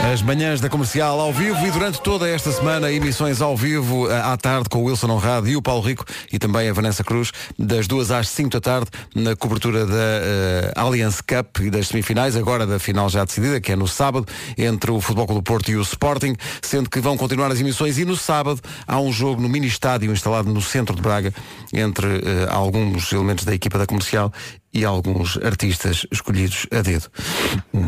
As 0.04 0.22
manhãs 0.22 0.60
da 0.60 0.68
comercial 0.68 1.20
ao 1.20 1.32
vivo 1.32 1.66
e 1.66 1.70
durante 1.70 2.02
toda 2.02 2.28
esta 2.28 2.52
semana 2.52 2.92
emissões 2.92 3.40
ao 3.40 3.56
vivo 3.56 4.10
eh, 4.10 4.20
à 4.20 4.36
tarde 4.36 4.68
com 4.68 4.80
o 4.80 4.86
Wilson 4.86 5.10
Honrado 5.12 5.48
e 5.48 5.56
o 5.56 5.62
Paulo 5.62 5.82
Rico 5.82 6.04
e 6.34 6.40
também 6.40 6.68
a 6.68 6.74
Vanessa 6.74 7.04
Cruz, 7.04 7.32
das 7.58 7.88
duas 7.88 8.10
às 8.10 8.28
5 8.28 8.50
da 8.50 8.60
tarde, 8.60 8.88
na 9.14 9.36
cobertura 9.36 9.86
da 9.86 9.94
eh, 9.94 10.72
Allianz 10.76 11.22
Cup 11.22 11.60
e 11.62 11.70
das 11.70 11.88
semifinais, 11.88 12.36
agora 12.36 12.66
da 12.66 12.80
final 12.80 13.10
já 13.10 13.24
decidida, 13.24 13.62
que 13.62 13.72
é 13.72 13.76
no 13.76 13.88
sábado, 13.88 14.28
entre 14.58 14.90
o 14.92 15.00
Futebol 15.00 15.28
Clube 15.28 15.42
do 15.42 15.44
Porto 15.44 15.72
e 15.72 15.78
o 15.78 15.82
Sporting, 15.82 16.36
sendo 16.62 16.90
que 16.90 17.00
vão 17.00 17.16
continuar 17.16 17.52
as 17.52 17.62
emissões 17.62 17.98
e 17.98 18.04
no 18.04 18.18
sábado 18.18 18.60
há 18.88 19.00
um 19.00 19.14
jogo 19.14 19.42
no 19.42 19.48
mini 19.48 19.68
estádio 19.68 20.12
instalado 20.12 20.52
no 20.52 20.62
centro 20.62 20.96
de 20.96 21.02
Braga 21.02 21.32
entre 21.72 22.08
eh, 22.08 22.48
alguns 22.50 23.14
elementos 23.14 23.46
da 23.46 23.54
equipa 23.54 23.78
da 23.78 23.86
comercial 23.86 24.34
e 24.74 24.86
alguns 24.86 25.38
artistas 25.44 26.06
escolhidos 26.12 26.66
a 26.72 26.82
dedo. 26.82 27.08
Hum, 27.74 27.86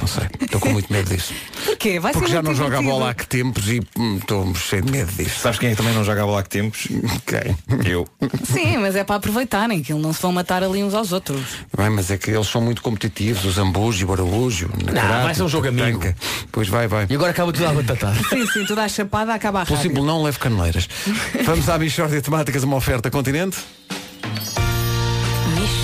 Não 0.00 0.06
sei, 0.06 0.24
estou 0.40 0.60
com 0.60 0.70
muito 0.70 0.92
medo 0.92 1.08
disso. 1.14 1.32
Porquê? 1.64 2.00
Vai 2.00 2.12
Porque 2.12 2.28
ser 2.28 2.34
já 2.34 2.42
não 2.42 2.54
joga 2.54 2.78
a 2.78 2.82
bola 2.82 3.10
há 3.10 3.14
que 3.14 3.26
tempos 3.26 3.68
e 3.68 3.80
hum, 3.98 4.16
estou 4.16 4.54
cheio 4.54 4.82
de 4.82 4.90
medo 4.90 5.12
disso. 5.12 5.40
Sabes 5.40 5.58
quem 5.58 5.68
é 5.68 5.72
que 5.72 5.76
também 5.76 5.94
não 5.94 6.04
joga 6.04 6.22
a 6.22 6.26
bola 6.26 6.40
há 6.40 6.42
que 6.42 6.48
tempos? 6.48 6.88
Quem? 7.26 7.56
Eu. 7.90 8.06
Sim, 8.44 8.78
mas 8.78 8.96
é 8.96 9.04
para 9.04 9.16
aproveitarem, 9.16 9.82
que 9.82 9.92
eles 9.92 10.02
não 10.02 10.12
se 10.12 10.22
vão 10.22 10.32
matar 10.32 10.62
ali 10.62 10.82
uns 10.82 10.94
aos 10.94 11.12
outros. 11.12 11.42
Bem, 11.76 11.90
mas 11.90 12.10
é 12.10 12.16
que 12.18 12.30
eles 12.30 12.46
são 12.48 12.60
muito 12.60 12.82
competitivos, 12.82 13.44
o 13.44 13.50
Zambujo, 13.50 14.06
o 14.06 14.12
Araújo, 14.12 14.70
na 14.84 14.92
Não, 14.92 15.02
karate, 15.02 15.24
vai 15.24 15.34
ser 15.34 15.42
um 15.42 15.48
jogo 15.48 15.68
amigo. 15.68 16.00
tanca. 16.00 16.16
Pois 16.50 16.68
vai, 16.68 16.88
vai. 16.88 17.06
E 17.08 17.14
agora 17.14 17.30
acaba 17.30 17.52
tudo 17.52 17.66
a 17.66 17.72
batatar. 17.72 18.14
Sim, 18.28 18.46
sim, 18.46 18.64
tu 18.64 18.74
dás 18.74 18.92
chapada, 18.92 19.34
acaba 19.34 19.62
a 19.62 19.66
Pelo 19.66 19.78
simples 19.80 20.04
não 20.04 20.22
leve 20.22 20.38
caneleiras. 20.38 20.88
Vamos 21.44 21.68
à 21.68 21.78
Michórdia 21.78 22.20
Temáticas, 22.22 22.62
uma 22.64 22.76
oferta 22.76 23.10
continente. 23.10 23.58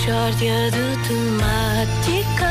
Mixórdia 0.08 0.70
de 0.70 0.96
temáticas. 1.06 2.48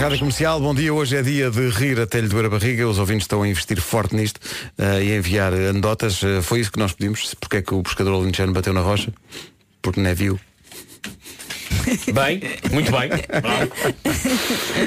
Rádio 0.00 0.18
Comercial, 0.18 0.58
bom 0.58 0.74
dia. 0.74 0.94
Hoje 0.94 1.18
é 1.18 1.22
dia 1.22 1.50
de 1.50 1.68
rir 1.68 2.00
até 2.00 2.22
lhe 2.22 2.28
doer 2.28 2.46
a 2.46 2.48
barriga. 2.48 2.88
Os 2.88 2.98
ouvintes 2.98 3.24
estão 3.24 3.42
a 3.42 3.48
investir 3.48 3.78
forte 3.82 4.16
nisto 4.16 4.40
eh, 4.78 5.04
e 5.04 5.12
a 5.12 5.16
enviar 5.16 5.52
anedotas. 5.52 6.22
Eh, 6.24 6.40
foi 6.40 6.60
isso 6.60 6.72
que 6.72 6.78
nós 6.78 6.94
pedimos. 6.94 7.34
Porque 7.34 7.58
é 7.58 7.62
que 7.62 7.74
o 7.74 7.82
pescador 7.82 8.14
alentejano 8.14 8.54
bateu 8.54 8.72
na 8.72 8.80
rocha? 8.80 9.12
Porque 9.82 10.00
não 10.00 10.08
é 10.08 10.14
viu. 10.14 10.40
Bem, 12.12 12.40
muito 12.72 12.90
bem. 12.90 13.10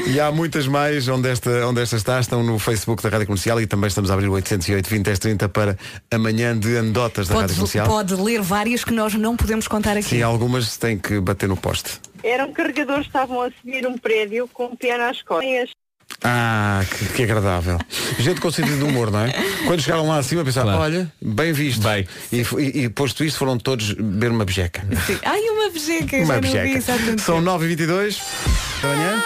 E 0.07 0.19
há 0.19 0.31
muitas 0.31 0.67
mais 0.67 1.07
onde 1.07 1.29
esta, 1.29 1.67
onde 1.67 1.81
esta 1.81 1.95
está, 1.95 2.19
estão 2.19 2.43
no 2.43 2.57
Facebook 2.59 3.01
da 3.03 3.09
Rádio 3.09 3.27
Comercial 3.27 3.59
e 3.61 3.67
também 3.67 3.87
estamos 3.87 4.09
a 4.09 4.13
abrir 4.13 4.27
o 4.27 4.33
808 4.33 4.89
20 4.89 5.03
10 5.03 5.19
30 5.19 5.49
para 5.49 5.77
amanhã 6.11 6.57
de 6.57 6.77
anedotas 6.77 7.27
da 7.27 7.35
Pode, 7.35 7.41
Rádio 7.47 7.55
Comercial. 7.55 7.87
pode 7.87 8.15
ler 8.15 8.41
várias 8.41 8.83
que 8.83 8.91
nós 8.91 9.13
não 9.13 9.35
podemos 9.35 9.67
contar 9.67 9.97
aqui. 9.97 10.09
Sim, 10.09 10.21
algumas 10.21 10.77
têm 10.77 10.97
que 10.97 11.19
bater 11.19 11.47
no 11.47 11.57
poste. 11.57 11.99
Eram 12.23 12.51
carregadores 12.51 13.03
que 13.03 13.09
estavam 13.09 13.41
a 13.41 13.51
subir 13.51 13.85
um 13.85 13.97
prédio 13.97 14.49
com 14.51 14.65
um 14.67 14.75
piano 14.75 15.03
às 15.03 15.21
costas. 15.21 15.71
Ah, 16.23 16.81
que, 16.89 17.05
que 17.13 17.23
agradável. 17.23 17.77
Gente 18.17 18.41
com 18.41 18.49
sentido 18.51 18.77
de 18.77 18.83
humor, 18.83 19.11
não 19.11 19.19
é? 19.19 19.31
Quando 19.65 19.81
chegaram 19.81 20.07
lá 20.07 20.17
acima 20.17 20.43
pensaram, 20.43 20.77
olha, 20.79 21.11
bem 21.21 21.53
visto. 21.53 21.85
E, 22.31 22.41
f- 22.41 22.55
e, 22.59 22.83
e 22.85 22.89
posto 22.89 23.23
isto 23.23 23.37
foram 23.37 23.57
todos 23.57 23.93
beber 23.93 24.31
uma 24.31 24.43
bejeca. 24.43 24.81
Sim. 25.05 25.17
Ai, 25.23 25.39
uma 25.41 25.69
bejeca, 25.69 26.17
Uma 26.17 26.33
já 26.35 26.39
bejeca. 26.41 26.81
São 26.81 26.97
tempo. 26.97 27.51
9h22 27.51 28.17
da 28.81 28.87
manhã. 28.87 29.23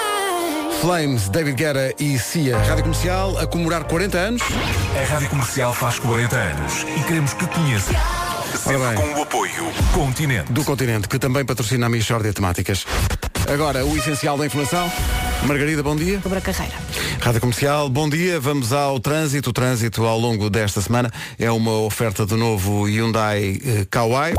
Flames, 0.82 1.30
David 1.30 1.56
Guerra 1.56 1.94
e 2.00 2.18
Cia. 2.20 2.58
Rádio 2.58 2.84
Comercial 2.84 3.38
a 3.38 3.46
comemorar 3.48 3.84
40 3.86 4.18
anos. 4.18 4.42
A 5.00 5.14
Rádio 5.14 5.30
Comercial 5.30 5.74
faz 5.74 6.00
40 6.00 6.36
anos 6.36 6.74
e 7.00 7.04
queremos 7.04 7.34
que 7.34 7.46
conheça. 7.48 7.92
Sempre 8.58 8.80
bem. 8.80 8.96
com 8.96 9.20
o 9.20 9.24
apoio 9.24 9.72
Continente. 9.94 10.52
Do 10.52 10.64
continente, 10.66 11.08
que 11.08 11.18
também 11.18 11.46
patrocina 11.46 11.86
a 11.86 11.90
Michórdia 11.90 12.34
Temáticas. 12.34 12.86
Agora, 13.52 13.86
o 13.86 13.98
essencial 13.98 14.38
da 14.38 14.46
informação. 14.46 14.90
Margarida, 15.44 15.84
bom 15.84 15.94
dia. 15.94 16.22
Sobre 16.22 16.38
a 16.38 16.42
carreira. 16.42 16.74
Rádio 17.20 17.42
Comercial, 17.42 17.90
bom 17.90 18.10
dia. 18.10 18.40
Vamos 18.40 18.72
ao 18.72 18.98
trânsito. 18.98 19.50
O 19.50 19.54
trânsito 19.54 20.06
ao 20.06 20.18
longo 20.18 20.50
desta 20.50 20.80
semana 20.80 21.12
é 21.38 21.52
uma 21.52 21.80
oferta 21.80 22.26
do 22.26 22.38
novo 22.38 22.88
Hyundai 22.88 23.60
eh, 23.66 23.86
Kauai. 23.90 24.34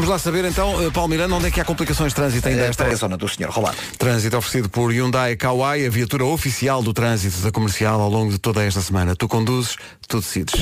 Vamos 0.00 0.12
lá 0.12 0.18
saber 0.18 0.46
então, 0.46 0.82
eh, 0.82 0.90
Paulo 0.90 1.10
Miranda, 1.10 1.34
onde 1.34 1.48
é 1.48 1.50
que 1.50 1.60
há 1.60 1.64
complicações 1.64 2.12
de 2.12 2.16
trânsito 2.16 2.48
ainda 2.48 2.62
esta 2.62 2.84
É 2.84 2.92
a 2.92 2.94
zona 2.94 3.18
do 3.18 3.28
Senhor 3.28 3.52
Rolando. 3.52 3.76
Trânsito 3.98 4.34
oferecido 4.34 4.70
por 4.70 4.90
Hyundai 4.90 5.36
Kauai, 5.36 5.84
a 5.84 5.90
viatura 5.90 6.24
oficial 6.24 6.82
do 6.82 6.94
trânsito 6.94 7.36
da 7.42 7.52
comercial 7.52 8.00
ao 8.00 8.08
longo 8.08 8.32
de 8.32 8.38
toda 8.38 8.64
esta 8.64 8.80
semana. 8.80 9.14
Tu 9.14 9.28
conduzes, 9.28 9.76
tu 10.08 10.20
decides. 10.20 10.54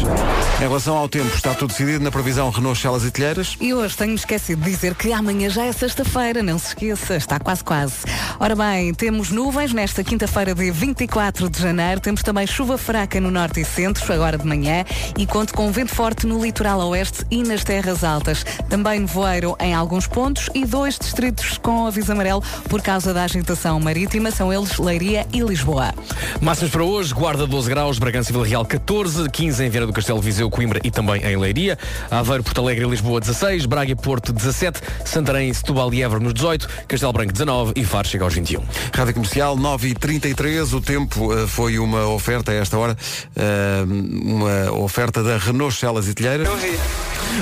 Em 0.59 0.63
relação 0.63 0.97
ao 0.97 1.09
tempo, 1.09 1.33
está 1.37 1.55
tudo 1.55 1.71
decidido 1.71 2.03
na 2.03 2.11
previsão 2.11 2.51
Renault 2.51 2.81
Celas 2.81 3.05
e 3.05 3.13
Telheiras. 3.13 3.57
E 3.61 3.73
hoje 3.73 3.97
tenho 3.97 4.17
esquecido 4.17 4.61
de 4.61 4.71
dizer 4.73 4.97
que 4.97 5.13
amanhã 5.13 5.49
já 5.49 5.65
é 5.65 5.71
sexta-feira, 5.71 6.43
não 6.43 6.59
se 6.59 6.69
esqueça, 6.69 7.15
está 7.15 7.39
quase 7.39 7.63
quase. 7.63 7.95
Ora 8.41 8.57
bem, 8.57 8.93
temos 8.93 9.31
nuvens 9.31 9.73
nesta 9.73 10.03
quinta-feira 10.03 10.53
de 10.53 10.69
24 10.69 11.49
de 11.49 11.63
janeiro, 11.63 12.01
temos 12.01 12.25
também 12.25 12.45
chuva 12.45 12.77
fraca 12.77 13.21
no 13.21 13.31
norte 13.31 13.61
e 13.61 13.65
centro, 13.65 14.13
agora 14.13 14.37
de 14.37 14.45
manhã, 14.45 14.85
e 15.17 15.25
conto 15.25 15.55
com 15.55 15.71
vento 15.71 15.95
forte 15.95 16.27
no 16.27 16.43
litoral 16.43 16.81
oeste 16.89 17.25
e 17.31 17.45
nas 17.45 17.63
terras 17.63 18.03
altas. 18.03 18.45
Também 18.69 19.07
nevoeiro 19.29 19.57
em 19.61 19.75
alguns 19.75 20.07
pontos 20.07 20.49
e 20.55 20.65
dois 20.65 20.99
distritos 20.99 21.59
com 21.59 21.87
aviso 21.87 22.11
amarelo 22.13 22.43
por 22.69 22.81
causa 22.81 23.13
da 23.13 23.25
agitação 23.25 23.79
marítima, 23.79 24.31
são 24.31 24.53
eles 24.53 24.79
Leiria 24.79 25.27
e 25.33 25.41
Lisboa. 25.41 25.93
Máximas 26.41 26.71
para 26.71 26.85
hoje, 26.85 27.13
Guarda 27.13 27.47
12 27.47 27.69
graus, 27.69 27.99
Bragança 27.99 28.31
e 28.31 28.33
Vila 28.33 28.47
Real 28.47 28.65
14, 28.65 29.29
15 29.29 29.65
em 29.65 29.69
Viana 29.69 29.87
do 29.87 29.93
Castelo, 29.93 30.21
Viseu, 30.21 30.49
Coimbra 30.49 30.81
e 30.83 30.91
também 30.91 31.23
em 31.23 31.37
Leiria, 31.37 31.79
Aveiro, 32.11 32.43
Porto 32.43 32.61
Alegre 32.61 32.87
e 32.87 32.89
Lisboa 32.89 33.21
16, 33.21 33.67
Braga 33.67 33.93
e 33.93 33.95
Porto 33.95 34.33
17, 34.33 34.81
Santarém, 35.05 35.53
Setúbal 35.53 35.93
e 35.93 36.03
Évora 36.03 36.21
nos 36.21 36.33
18, 36.33 36.69
Castelo 36.89 37.13
Branco 37.13 37.33
19 37.33 37.73
e 37.77 37.85
Faro 37.85 38.09
chega 38.09 38.25
aos 38.25 38.35
21. 38.35 38.63
Rádio 38.95 39.15
Comercial 39.15 39.57
9h33, 39.57 40.73
o 40.75 40.81
tempo 40.81 41.35
eh, 41.35 41.47
foi 41.47 41.79
uma 41.79 42.07
oferta 42.09 42.53
a 42.53 42.55
esta 42.55 42.79
hora, 42.79 42.97
eh, 43.37 43.85
uma 43.87 44.73
oferta 44.73 45.23
da 45.23 45.37
Renault 45.37 45.75
Celas 45.75 46.09
e 46.09 46.15
Telheiras. 46.15 46.49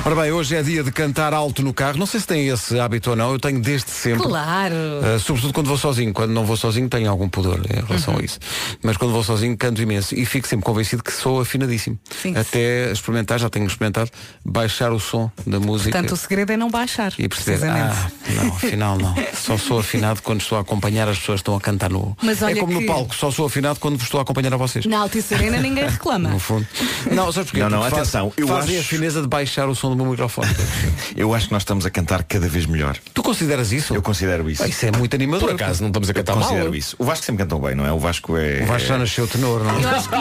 Ora 0.05 0.15
bem, 0.15 0.31
hoje 0.31 0.55
é 0.55 0.63
dia 0.63 0.83
de 0.83 0.93
cantar 0.93 1.33
alto 1.33 1.63
no 1.63 1.73
carro. 1.77 1.97
Não 1.99 2.07
sei 2.07 2.19
se 2.21 2.27
tem 2.27 2.49
esse 2.49 2.79
hábito 2.81 3.11
ou 3.11 3.17
não, 3.17 3.33
eu 3.33 3.39
tenho 3.39 3.61
desde 3.61 3.91
sempre. 3.91 4.25
Claro. 4.25 4.75
Uh, 4.75 5.21
sobretudo 5.21 5.53
quando 5.53 5.67
vou 5.69 5.77
sozinho. 5.79 6.13
Quando 6.13 6.33
não 6.33 6.45
vou 6.45 6.57
sozinho 6.57 6.89
tenho 6.89 7.09
algum 7.11 7.29
pudor 7.29 7.61
em 7.71 7.85
relação 7.87 8.15
Uhum. 8.15 8.21
a 8.21 8.25
isso. 8.25 8.39
Mas 8.83 8.97
quando 8.97 9.13
vou 9.13 9.23
sozinho 9.23 9.57
canto 9.57 9.81
imenso 9.81 10.15
e 10.15 10.25
fico 10.27 10.49
sempre 10.49 10.65
convencido 10.65 11.03
que 11.05 11.13
sou 11.13 11.41
afinadíssimo. 11.41 11.99
Sim. 12.23 12.37
Até 12.37 12.91
experimentar, 12.91 13.39
já 13.39 13.49
tenho 13.49 13.67
experimentado, 13.67 14.11
baixar 14.45 14.91
o 14.93 14.99
som 14.99 15.31
da 15.47 15.61
música. 15.61 15.93
Portanto, 15.93 16.13
o 16.13 16.17
segredo 16.17 16.51
é 16.53 16.57
não 16.57 16.71
baixar. 16.71 17.13
E 17.19 17.29
perceber, 17.29 17.59
precisamente. 17.61 17.95
ah, 17.97 18.11
não, 18.45 18.49
afinal 18.57 18.99
não. 18.99 19.15
Só 19.35 19.57
sou 19.59 19.79
afinado 19.79 20.23
quando 20.23 20.41
estou 20.41 20.59
a 20.59 20.63
acompanhar 20.63 21.09
as 21.09 21.19
pessoas 21.19 21.37
que 21.41 21.43
estão 21.43 21.55
a 21.57 21.61
cantar 21.61 21.91
no. 21.91 22.17
Mas 22.23 22.43
olha 22.43 22.53
é 22.53 22.57
como 22.61 22.73
que- 22.73 22.81
no 22.81 22.87
palco, 22.87 23.15
só 23.15 23.31
sou 23.31 23.47
afinado 23.47 23.79
quando 23.79 23.95
vos 23.97 24.05
estou 24.05 24.19
a 24.19 24.23
acompanhar 24.23 24.53
a 24.55 24.57
vocês. 24.57 24.87
Na 24.87 24.99
Altice 24.99 25.35
Arena 25.35 25.59
ninguém 25.59 25.89
reclama. 25.89 26.31
No 26.37 26.39
fundo. 26.39 26.67
Não, 27.13 27.31
sabes 27.31 27.51
porquê? 27.51 27.61
Não, 27.63 27.71
não, 27.71 27.79
Porque 27.81 27.91
faz- 27.97 28.09
atenção, 28.09 28.33
eu 28.37 28.49
fazem 28.49 28.77
acho- 28.79 28.87
a 28.87 28.89
fineza 28.89 29.21
de 29.23 29.29
baixar 29.29 29.69
o 29.69 29.75
som 29.75 29.91
do 29.91 29.97
meu 29.97 30.07
microfone. 30.07 30.49
Eu 31.17 31.33
acho 31.35 31.47
que 31.49 31.53
nós 31.53 31.63
estamos 31.67 31.85
a 31.85 31.91
cantar 31.91 32.23
cada 32.23 32.49
vez 32.49 32.65
melhor. 32.65 32.97
Tu 33.13 33.23
consideras 33.23 33.73
isso? 33.73 33.93
Eu 33.95 34.01
considero 34.01 34.49
isso. 34.49 34.63
Ah, 34.63 34.69
isso 34.69 34.87
é 34.87 34.93
muito 34.93 35.15
animador. 35.15 35.49
Por 35.51 35.55
acaso 35.57 35.83
não 35.83 35.89
estamos 35.89 36.09
a 36.09 36.13
Eu 36.13 36.15
cantar 36.15 36.37
mal. 36.37 36.45
considero 36.45 36.75
isso. 36.75 36.95
O 36.99 37.05
Vasco 37.05 37.25
sempre 37.25 37.43
cantou 37.45 37.61
bem, 37.61 37.75
não 37.75 37.85
é? 37.85 37.93
O 37.93 37.99
Vasco 37.99 38.37
é. 38.37 38.63
O 38.63 38.67
Vasco 38.67 38.89
já 38.89 38.97
nasceu 38.97 39.27
tenor, 39.27 39.65
não 39.65 39.81
Eu 39.81 39.89
é? 39.89 39.95
acho 39.97 40.09
que, 40.09 40.15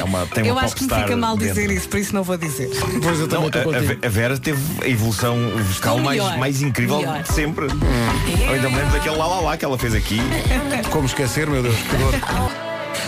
é 0.00 0.04
uma, 0.04 0.26
tem 0.26 0.46
eu 0.46 0.54
uma 0.54 0.62
acho 0.62 0.76
que 0.76 0.84
me 0.84 0.90
fica 0.90 1.16
mal 1.16 1.36
dentro. 1.36 1.54
dizer 1.54 1.70
isso, 1.70 1.88
por 1.88 1.98
isso 1.98 2.14
não 2.14 2.22
vou 2.22 2.36
dizer. 2.36 2.70
Pois 3.02 3.18
eu 3.18 3.26
Não, 3.26 3.44
a, 3.46 4.06
a 4.06 4.08
Vera 4.10 4.38
teve 4.38 4.60
a 4.84 4.88
evolução 4.88 5.36
vocal 5.72 5.98
mais, 5.98 6.22
mais 6.38 6.60
incrível 6.62 6.98
Melhor. 6.98 7.22
de 7.22 7.32
sempre. 7.32 7.66
Eu 7.66 8.52
ainda 8.54 8.68
me 8.68 8.76
lembro 8.76 8.92
daquele 8.92 9.16
lá 9.16 9.26
lá 9.26 9.40
lá 9.40 9.56
que 9.56 9.64
ela 9.64 9.78
fez 9.78 9.94
aqui. 9.94 10.20
Como 10.90 11.06
esquecer, 11.06 11.48
meu 11.48 11.62
Deus, 11.62 11.74
que 11.76 11.96
dor. 11.96 12.14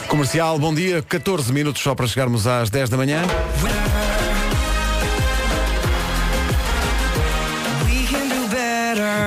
Comercial, 0.08 0.58
bom 0.58 0.72
dia. 0.74 1.02
14 1.02 1.52
minutos 1.52 1.82
só 1.82 1.94
para 1.94 2.06
chegarmos 2.06 2.46
às 2.46 2.70
10 2.70 2.88
da 2.88 2.96
manhã. 2.96 3.22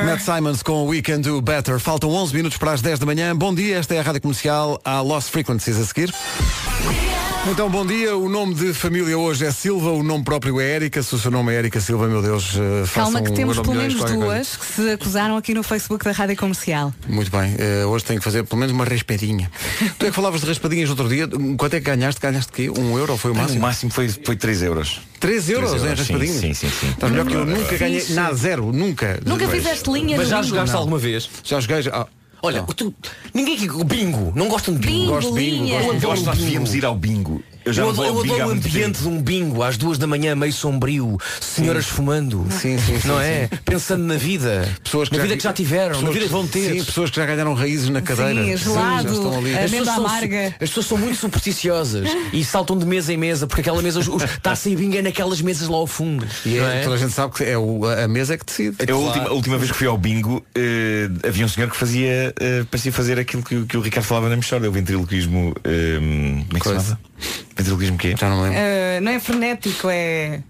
Matt 0.10 0.22
Simons 0.22 0.64
com 0.64 0.88
We 0.88 1.04
Can 1.04 1.22
Do 1.22 1.40
Better. 1.40 1.80
Faltam 1.80 2.10
11 2.10 2.34
minutos 2.34 2.58
para 2.58 2.72
as 2.72 2.82
10 2.82 2.98
da 2.98 3.06
manhã. 3.06 3.36
Bom 3.36 3.54
dia, 3.54 3.78
esta 3.78 3.94
é 3.94 4.00
a 4.00 4.02
Rádio 4.02 4.22
Comercial. 4.22 4.82
Há 4.84 5.02
Lost 5.02 5.30
Frequencies 5.30 5.78
a 5.78 5.86
seguir. 5.86 6.12
Então, 7.52 7.70
bom 7.70 7.86
dia. 7.86 8.16
O 8.16 8.30
nome 8.30 8.54
de 8.54 8.74
família 8.74 9.18
hoje 9.18 9.44
é 9.46 9.52
Silva, 9.52 9.90
o 9.92 10.04
nome 10.04 10.24
próprio 10.24 10.60
é 10.62 10.70
Érica. 10.72 11.02
Se 11.02 11.16
o 11.16 11.18
seu 11.18 11.32
nome 11.32 11.52
é 11.52 11.58
Érica 11.58 11.82
Silva, 11.82 12.08
meu 12.08 12.22
Deus, 12.22 12.54
eh, 12.56 12.88
Calma 12.94 13.22
que 13.22 13.32
temos 13.32 13.60
pelo 13.60 13.74
menos 13.76 13.96
duas 13.96 14.56
que 14.56 14.66
se 14.66 14.90
acusaram 14.92 15.36
aqui 15.36 15.54
no 15.54 15.64
Facebook 15.64 16.06
da 16.06 16.12
Rádio 16.12 16.36
Comercial. 16.38 16.94
Muito 17.08 17.32
bem. 17.32 17.56
Eh, 17.58 17.86
hoje 17.86 18.06
tenho 18.06 18.20
que 18.20 18.24
fazer 18.24 18.44
pelo 18.44 18.60
menos 18.60 18.74
uma 18.74 18.86
raspadinha. 18.86 19.50
tu 19.98 20.06
é 20.06 20.10
que 20.10 20.16
falavas 20.16 20.42
de 20.42 20.48
raspadinhas 20.48 20.90
outro 20.90 21.10
dia. 21.10 21.28
Quanto 21.58 21.74
é 21.74 21.80
que 21.80 21.86
ganhaste? 21.86 22.22
Ganhaste 22.22 22.52
quê? 22.52 22.70
Um 22.70 22.98
euro 22.98 23.18
foi 23.18 23.32
o 23.32 23.34
O 23.34 23.38
máximo? 23.38 23.62
máximo 23.62 23.92
foi, 23.92 24.10
foi 24.10 24.36
3 24.36 24.62
euros. 24.62 25.02
3 25.20 25.50
euros 25.50 25.70
Três 25.72 25.84
em 25.84 25.88
euros, 25.88 26.06
sim, 26.08 26.14
raspadinhas? 26.14 26.42
sim, 26.42 26.54
sim, 26.54 26.70
sim. 26.70 26.90
Estás 26.90 27.12
melhor 27.12 27.26
que 27.26 27.34
eu. 27.34 27.46
Nunca 27.46 27.78
ganhei. 27.78 28.06
Nada, 28.10 28.36
zero. 28.36 28.72
Nunca. 28.72 29.20
Nunca 29.26 29.48
fizeste 29.48 29.90
linha 29.92 30.18
Mas 30.18 30.30
já 30.30 30.42
jogaste 30.42 30.76
alguma 30.76 30.98
vez? 31.00 31.30
Já 31.44 31.60
joguei. 31.60 31.82
já- 31.82 31.92
ah, 31.94 32.08
Olha, 32.42 32.64
tu, 32.76 32.94
ninguém 33.34 33.56
aqui. 33.56 33.70
O 33.70 33.84
bingo. 33.84 34.32
Não 34.36 34.48
gostam 34.48 34.74
de 34.74 34.80
bingo. 34.88 35.00
Bingo, 35.00 35.12
Gosto 35.14 35.34
de 35.34 35.40
bingo, 35.40 35.64
linha. 35.66 35.82
gosto 35.82 36.04
Eu 36.04 36.12
acho 36.12 36.22
que 36.22 36.28
nós 36.28 36.38
bingo. 36.38 36.46
devíamos 36.46 36.74
ir 36.76 36.86
ao 36.86 36.96
bingo. 36.96 37.44
Eu 37.70 37.74
já 37.74 37.84
Eu 37.84 37.90
adoro, 37.90 38.08
eu 38.08 38.20
adoro 38.36 38.48
o 38.50 38.52
ambiente 38.52 39.02
de 39.02 39.08
um 39.08 39.22
bingo 39.22 39.62
às 39.64 39.78
duas 39.78 39.98
da 39.98 40.08
manhã, 40.08 40.36
meio 40.36 40.52
sombrio, 40.54 41.18
senhoras 41.40 41.86
fumando. 41.86 42.46
Sim, 42.52 42.78
sim, 42.80 43.00
sim, 43.00 43.08
Não 43.08 43.18
sim. 43.18 43.24
é? 43.24 43.50
Pensando 43.66 44.04
na 44.04 44.16
vida. 44.16 44.68
Pessoas 44.84 45.08
que 45.10 45.16
na 45.16 45.20
já- 45.20 45.24
vida 45.28 45.38
que 45.38 45.44
já 45.44 45.54
tiveram, 45.54 45.90
pessoas 45.90 46.04
na 46.04 46.12
vida 46.12 46.26
que 46.26 46.32
vão 46.32 46.48
ter. 46.48 46.74
Sim, 46.74 46.84
pessoas 46.84 47.10
que 47.10 47.16
já 47.18 47.26
ganharam 47.26 47.54
raízes 47.54 47.90
na 47.90 48.02
cadeira. 48.02 48.44
Sim, 48.44 48.58
gelado, 48.58 49.04
já 49.10 49.14
estão 49.14 49.38
ali. 49.38 49.54
a 49.54 49.64
As 49.64 49.72
pessoas, 49.72 49.74
amêndoa 49.88 49.94
são, 49.96 50.06
amarga. 50.08 50.48
as 50.48 50.56
pessoas 50.70 50.86
são 50.86 50.98
muito 50.98 51.18
supersticiosas 51.18 52.10
e 52.34 52.44
saltam 52.44 52.78
de 52.78 52.86
mesa 52.86 53.14
em 53.14 53.18
mesa, 53.18 53.48
porque 53.48 53.62
aquela 53.62 53.82
mesa 53.82 54.00
está 54.00 54.52
a 54.52 54.56
sair 54.56 54.76
bingo 54.76 54.98
é 54.98 55.02
naquelas 55.02 55.42
mesas 55.42 55.68
lá 55.68 55.78
ao 55.78 55.88
fundo. 55.88 56.26
E 56.46 56.58
é- 56.58 56.80
é? 56.80 56.82
toda 56.84 56.96
a 56.96 56.98
gente 57.00 57.14
sabe 57.14 57.34
que 57.34 57.44
é 57.44 57.58
o- 57.58 57.86
a 57.86 58.08
mesa 58.08 58.34
é 58.34 58.38
que 58.38 58.46
decide. 58.46 58.76
Eu, 58.88 58.98
a, 58.98 59.00
última, 59.00 59.26
a 59.30 59.34
última 59.34 59.58
vez 59.58 59.72
que 59.72 59.78
fui 59.78 59.88
ao 59.88 59.98
bingo 59.98 60.44
eh, 60.56 61.10
havia 61.28 61.46
um 61.46 61.50
senhor 61.50 61.70
que 61.70 61.78
fazia 61.78 62.34
eh, 62.40 62.64
parecia 62.70 62.92
fazer 62.92 63.20
aquilo 63.20 63.44
que, 63.44 63.56
o- 63.56 63.66
que 63.66 63.78
o 63.78 63.82
Ricardo 63.82 64.06
falava 64.06 64.30
na 64.30 64.36
Michorda, 64.36 64.68
o 64.68 64.72
ventriloquismo 64.72 65.54
eh, 65.64 65.98
como 66.00 66.58
é 66.58 66.60
que 66.60 66.68
se 66.70 66.76
chama? 66.76 67.00
Ventriloquismo 67.56 67.98
quê? 67.98 68.16
Já 68.20 68.30
não 68.30 68.42
lembro. 68.44 68.58
Ah, 68.60 69.02
não 69.02 69.12
é 69.12 69.20
frenético, 69.20 69.88
é. 69.90 70.42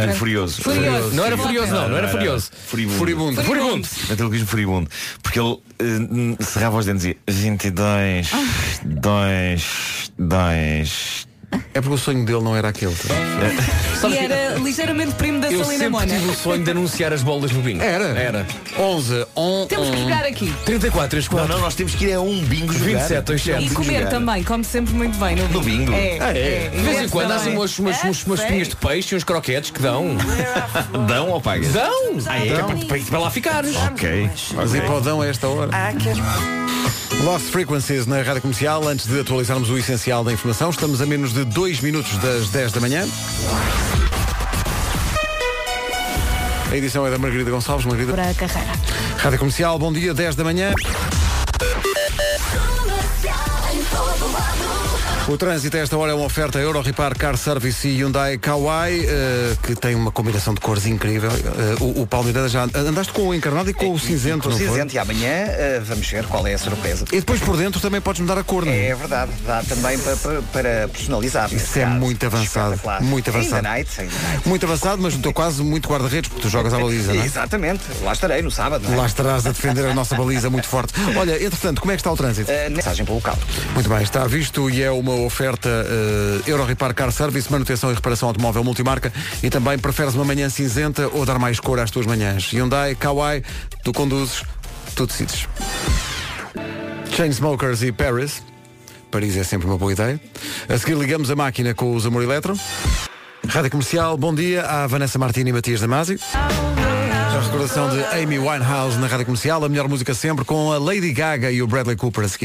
Furi- 0.00 0.14
Furioso. 0.14 0.62
Furioso. 0.62 1.16
não 1.16 1.24
era 1.24 1.36
furioso, 1.36 1.72
não, 1.72 1.88
não 1.88 1.96
era 1.96 2.06
furioso. 2.08 2.50
Furibundo. 2.66 2.96
Furibundo. 2.98 3.42
Furibundo. 3.42 3.88
Ventriloquismo 4.08 4.46
furibundo. 4.46 4.90
Porque 5.20 5.40
ele 5.40 5.58
eh, 5.80 6.44
cerrava 6.44 6.76
os 6.78 6.86
dentes 6.86 7.04
e 7.06 7.16
dizia 7.26 7.50
22, 7.50 8.30
2, 8.84 10.12
2. 10.16 11.28
É 11.72 11.80
porque 11.80 11.94
o 11.94 11.98
sonho 11.98 12.24
dele 12.24 12.40
não 12.42 12.56
era 12.56 12.68
aquele. 12.68 12.94
Sabe 14.00 14.14
E 14.14 14.18
era 14.18 14.54
ligeiramente 14.58 15.14
primo 15.14 15.40
da 15.40 15.50
Eu 15.52 15.62
Salina 15.62 15.84
sempre 15.84 15.90
Mona. 15.90 16.06
tive 16.06 16.30
o 16.30 16.34
sonho 16.34 16.64
de 16.64 16.70
anunciar 16.70 17.12
as 17.12 17.22
bolas 17.22 17.50
no 17.52 17.60
bingo. 17.60 17.82
Era? 17.82 18.04
Era. 18.18 18.46
11, 18.78 19.26
11. 19.36 19.68
Temos 19.68 19.90
que 19.90 19.96
jogar 19.98 20.24
aqui. 20.24 20.52
34, 20.64 21.08
34. 21.10 21.48
Não, 21.48 21.54
não, 21.56 21.60
nós 21.64 21.74
temos 21.74 21.94
que 21.94 22.06
ir 22.06 22.14
a 22.14 22.20
um 22.20 22.40
bingo 22.44 22.72
jogar. 22.72 22.86
27, 23.08 23.32
27. 23.32 23.64
E 23.64 23.70
comer 23.70 24.08
também, 24.08 24.42
come 24.42 24.64
sempre 24.64 24.94
muito 24.94 25.18
bem 25.18 25.36
no 25.36 25.42
bingo. 25.48 25.52
No 25.52 25.60
bingo? 25.62 25.92
É, 25.92 26.18
Ah, 26.20 26.36
é. 26.36 26.70
De 26.74 26.82
vez 26.82 27.00
em 27.02 27.08
quando 27.08 27.30
há 27.32 27.36
umas, 27.36 27.78
umas, 27.78 28.02
umas, 28.02 28.24
umas 28.26 28.40
É, 28.40 28.42
espinhas 28.44 28.68
de 28.68 28.76
peixe 28.76 29.14
e 29.14 29.18
uns 29.18 29.24
croquetes 29.24 29.70
que 29.70 29.80
dão. 29.82 30.16
Dão 31.06 31.28
ou 31.30 31.40
pagas? 31.40 31.72
Dão! 31.72 32.16
Ah, 32.26 32.38
é? 32.38 32.42
Que 32.48 32.54
para, 32.54 32.86
para, 32.86 32.98
para 33.10 33.18
lá 33.18 33.30
ficares. 33.30 33.76
Ok. 33.76 34.30
Mas 34.54 34.74
ir 34.74 34.82
para 34.82 34.94
o 34.94 35.00
Dão 35.00 35.20
a 35.20 35.26
esta 35.26 35.46
hora. 35.46 35.70
Lost 37.24 37.46
Frequencies 37.46 38.06
na 38.06 38.22
Rádio 38.22 38.42
Comercial. 38.42 38.86
Antes 38.86 39.06
de 39.06 39.20
atualizarmos 39.20 39.70
o 39.70 39.78
essencial 39.78 40.22
da 40.22 40.32
informação, 40.32 40.70
estamos 40.70 41.00
a 41.00 41.06
menos 41.06 41.32
de 41.32 41.44
2 41.44 41.80
minutos 41.80 42.16
das 42.18 42.50
10 42.50 42.72
da 42.72 42.80
manhã. 42.80 43.06
A 46.70 46.76
edição 46.76 47.06
é 47.06 47.10
da 47.10 47.18
Margarida 47.18 47.50
Gonçalves. 47.50 47.86
Margarida. 47.86 48.12
Para 48.12 48.30
a 48.30 48.34
carreira. 48.34 48.72
Rádio 49.18 49.38
Comercial, 49.38 49.78
bom 49.78 49.92
dia, 49.92 50.12
10 50.12 50.36
da 50.36 50.44
manhã. 50.44 50.72
O 55.28 55.36
trânsito 55.36 55.76
a 55.76 55.80
esta 55.80 55.96
hora 55.96 56.12
é 56.12 56.14
uma 56.14 56.24
oferta 56.24 56.56
Euro 56.60 56.80
Repar 56.80 57.16
Car 57.18 57.36
Service 57.36 57.86
e 57.88 57.96
Hyundai 58.00 58.38
Kauai, 58.38 59.00
eh, 59.04 59.56
que 59.60 59.74
tem 59.74 59.92
uma 59.96 60.12
combinação 60.12 60.54
de 60.54 60.60
cores 60.60 60.86
incrível. 60.86 61.30
Eh, 61.32 61.76
o, 61.80 62.02
o 62.02 62.06
Paulo 62.06 62.28
Miranda 62.28 62.48
já 62.48 62.62
andaste 62.62 63.12
com 63.12 63.22
o 63.22 63.34
encarnado 63.34 63.68
e 63.68 63.74
com 63.74 63.90
o 63.92 63.98
cinzento, 63.98 64.44
Com 64.44 64.48
o 64.48 64.52
não 64.52 64.58
foi? 64.58 64.68
cinzento 64.68 64.94
e 64.94 64.98
amanhã 65.00 65.28
eh, 65.48 65.82
vamos 65.84 66.06
ver 66.08 66.24
qual 66.26 66.46
é 66.46 66.54
a 66.54 66.58
surpresa. 66.58 67.06
E 67.10 67.16
depois 67.16 67.40
por 67.40 67.56
dentro 67.56 67.80
também 67.80 68.00
podes 68.00 68.20
mudar 68.20 68.38
a 68.38 68.44
cor, 68.44 68.64
não 68.64 68.70
é? 68.72 68.86
É 68.86 68.94
verdade, 68.94 69.32
dá 69.44 69.64
também 69.64 69.98
para, 69.98 70.16
para, 70.16 70.42
para 70.42 70.88
personalizar. 70.92 71.52
Isso 71.52 71.76
é 71.76 71.82
caso. 71.82 71.96
muito 71.96 72.24
avançado, 72.24 72.80
muito 73.00 73.28
avançado. 73.28 73.56
Ainda 73.56 73.68
night, 73.68 74.00
ainda 74.00 74.12
night. 74.28 74.48
Muito 74.48 74.64
avançado, 74.64 75.02
mas 75.02 75.14
estou 75.14 75.32
quase 75.32 75.60
muito 75.60 75.88
guarda-redes, 75.88 76.28
porque 76.30 76.42
tu 76.42 76.48
jogas 76.48 76.72
à 76.72 76.78
baliza, 76.78 77.12
não 77.12 77.20
é? 77.20 77.26
Exatamente, 77.26 77.82
lá 78.04 78.12
estarei 78.12 78.42
no 78.42 78.50
sábado. 78.52 78.84
não 78.86 78.94
é? 78.94 78.96
Lá 78.98 79.06
estarás 79.06 79.44
a 79.44 79.50
defender 79.50 79.86
a 79.86 79.92
nossa 79.94 80.14
baliza 80.14 80.48
muito 80.48 80.68
forte. 80.68 80.92
Olha, 81.16 81.32
entretanto, 81.44 81.80
como 81.80 81.90
é 81.90 81.96
que 81.96 82.00
está 82.00 82.12
o 82.12 82.16
trânsito? 82.16 82.48
Eh, 82.48 82.68
mensagem 82.70 83.04
para 83.04 83.12
o 83.12 83.16
local. 83.16 83.36
Muito 83.74 83.88
bem, 83.88 84.02
está 84.02 84.24
visto 84.28 84.70
e 84.70 84.84
é 84.84 84.90
oferta 85.24 85.68
uh, 85.68 86.50
Euro 86.50 86.64
Repar 86.64 86.94
Car 86.94 87.10
Service, 87.10 87.50
manutenção 87.50 87.90
e 87.90 87.94
reparação 87.94 88.28
automóvel 88.28 88.62
multimarca 88.62 89.12
e 89.42 89.48
também 89.48 89.78
preferes 89.78 90.14
uma 90.14 90.24
manhã 90.24 90.48
cinzenta 90.48 91.08
ou 91.08 91.24
dar 91.24 91.38
mais 91.38 91.58
cor 91.60 91.78
às 91.78 91.90
tuas 91.90 92.06
manhãs. 92.06 92.52
Hyundai, 92.52 92.94
Kauai, 92.94 93.42
tu 93.82 93.92
conduzes, 93.92 94.42
tu 94.94 95.06
decides. 95.06 95.48
Chainsmokers 97.14 97.82
e 97.82 97.92
Paris. 97.92 98.42
Paris 99.10 99.36
é 99.36 99.44
sempre 99.44 99.66
uma 99.66 99.78
boa 99.78 99.92
ideia. 99.92 100.20
A 100.68 100.76
seguir 100.76 100.96
ligamos 100.96 101.30
a 101.30 101.36
máquina 101.36 101.72
com 101.72 101.94
os 101.94 102.04
Amor 102.04 102.22
Eletro. 102.22 102.58
Rádio 103.48 103.70
Comercial, 103.70 104.16
bom 104.16 104.34
dia 104.34 104.62
à 104.62 104.86
Vanessa 104.86 105.18
Martini 105.18 105.50
e 105.50 105.52
Matias 105.52 105.80
Damasio. 105.80 106.18
A 106.34 107.40
recordação 107.40 107.90
de 107.90 108.02
Amy 108.22 108.38
Winehouse 108.38 108.98
na 108.98 109.06
Rádio 109.06 109.26
Comercial, 109.26 109.64
a 109.64 109.68
melhor 109.68 109.88
música 109.88 110.14
sempre 110.14 110.44
com 110.44 110.72
a 110.72 110.78
Lady 110.78 111.12
Gaga 111.12 111.50
e 111.50 111.62
o 111.62 111.66
Bradley 111.66 111.96
Cooper 111.96 112.24
a 112.24 112.28
seguir. 112.28 112.44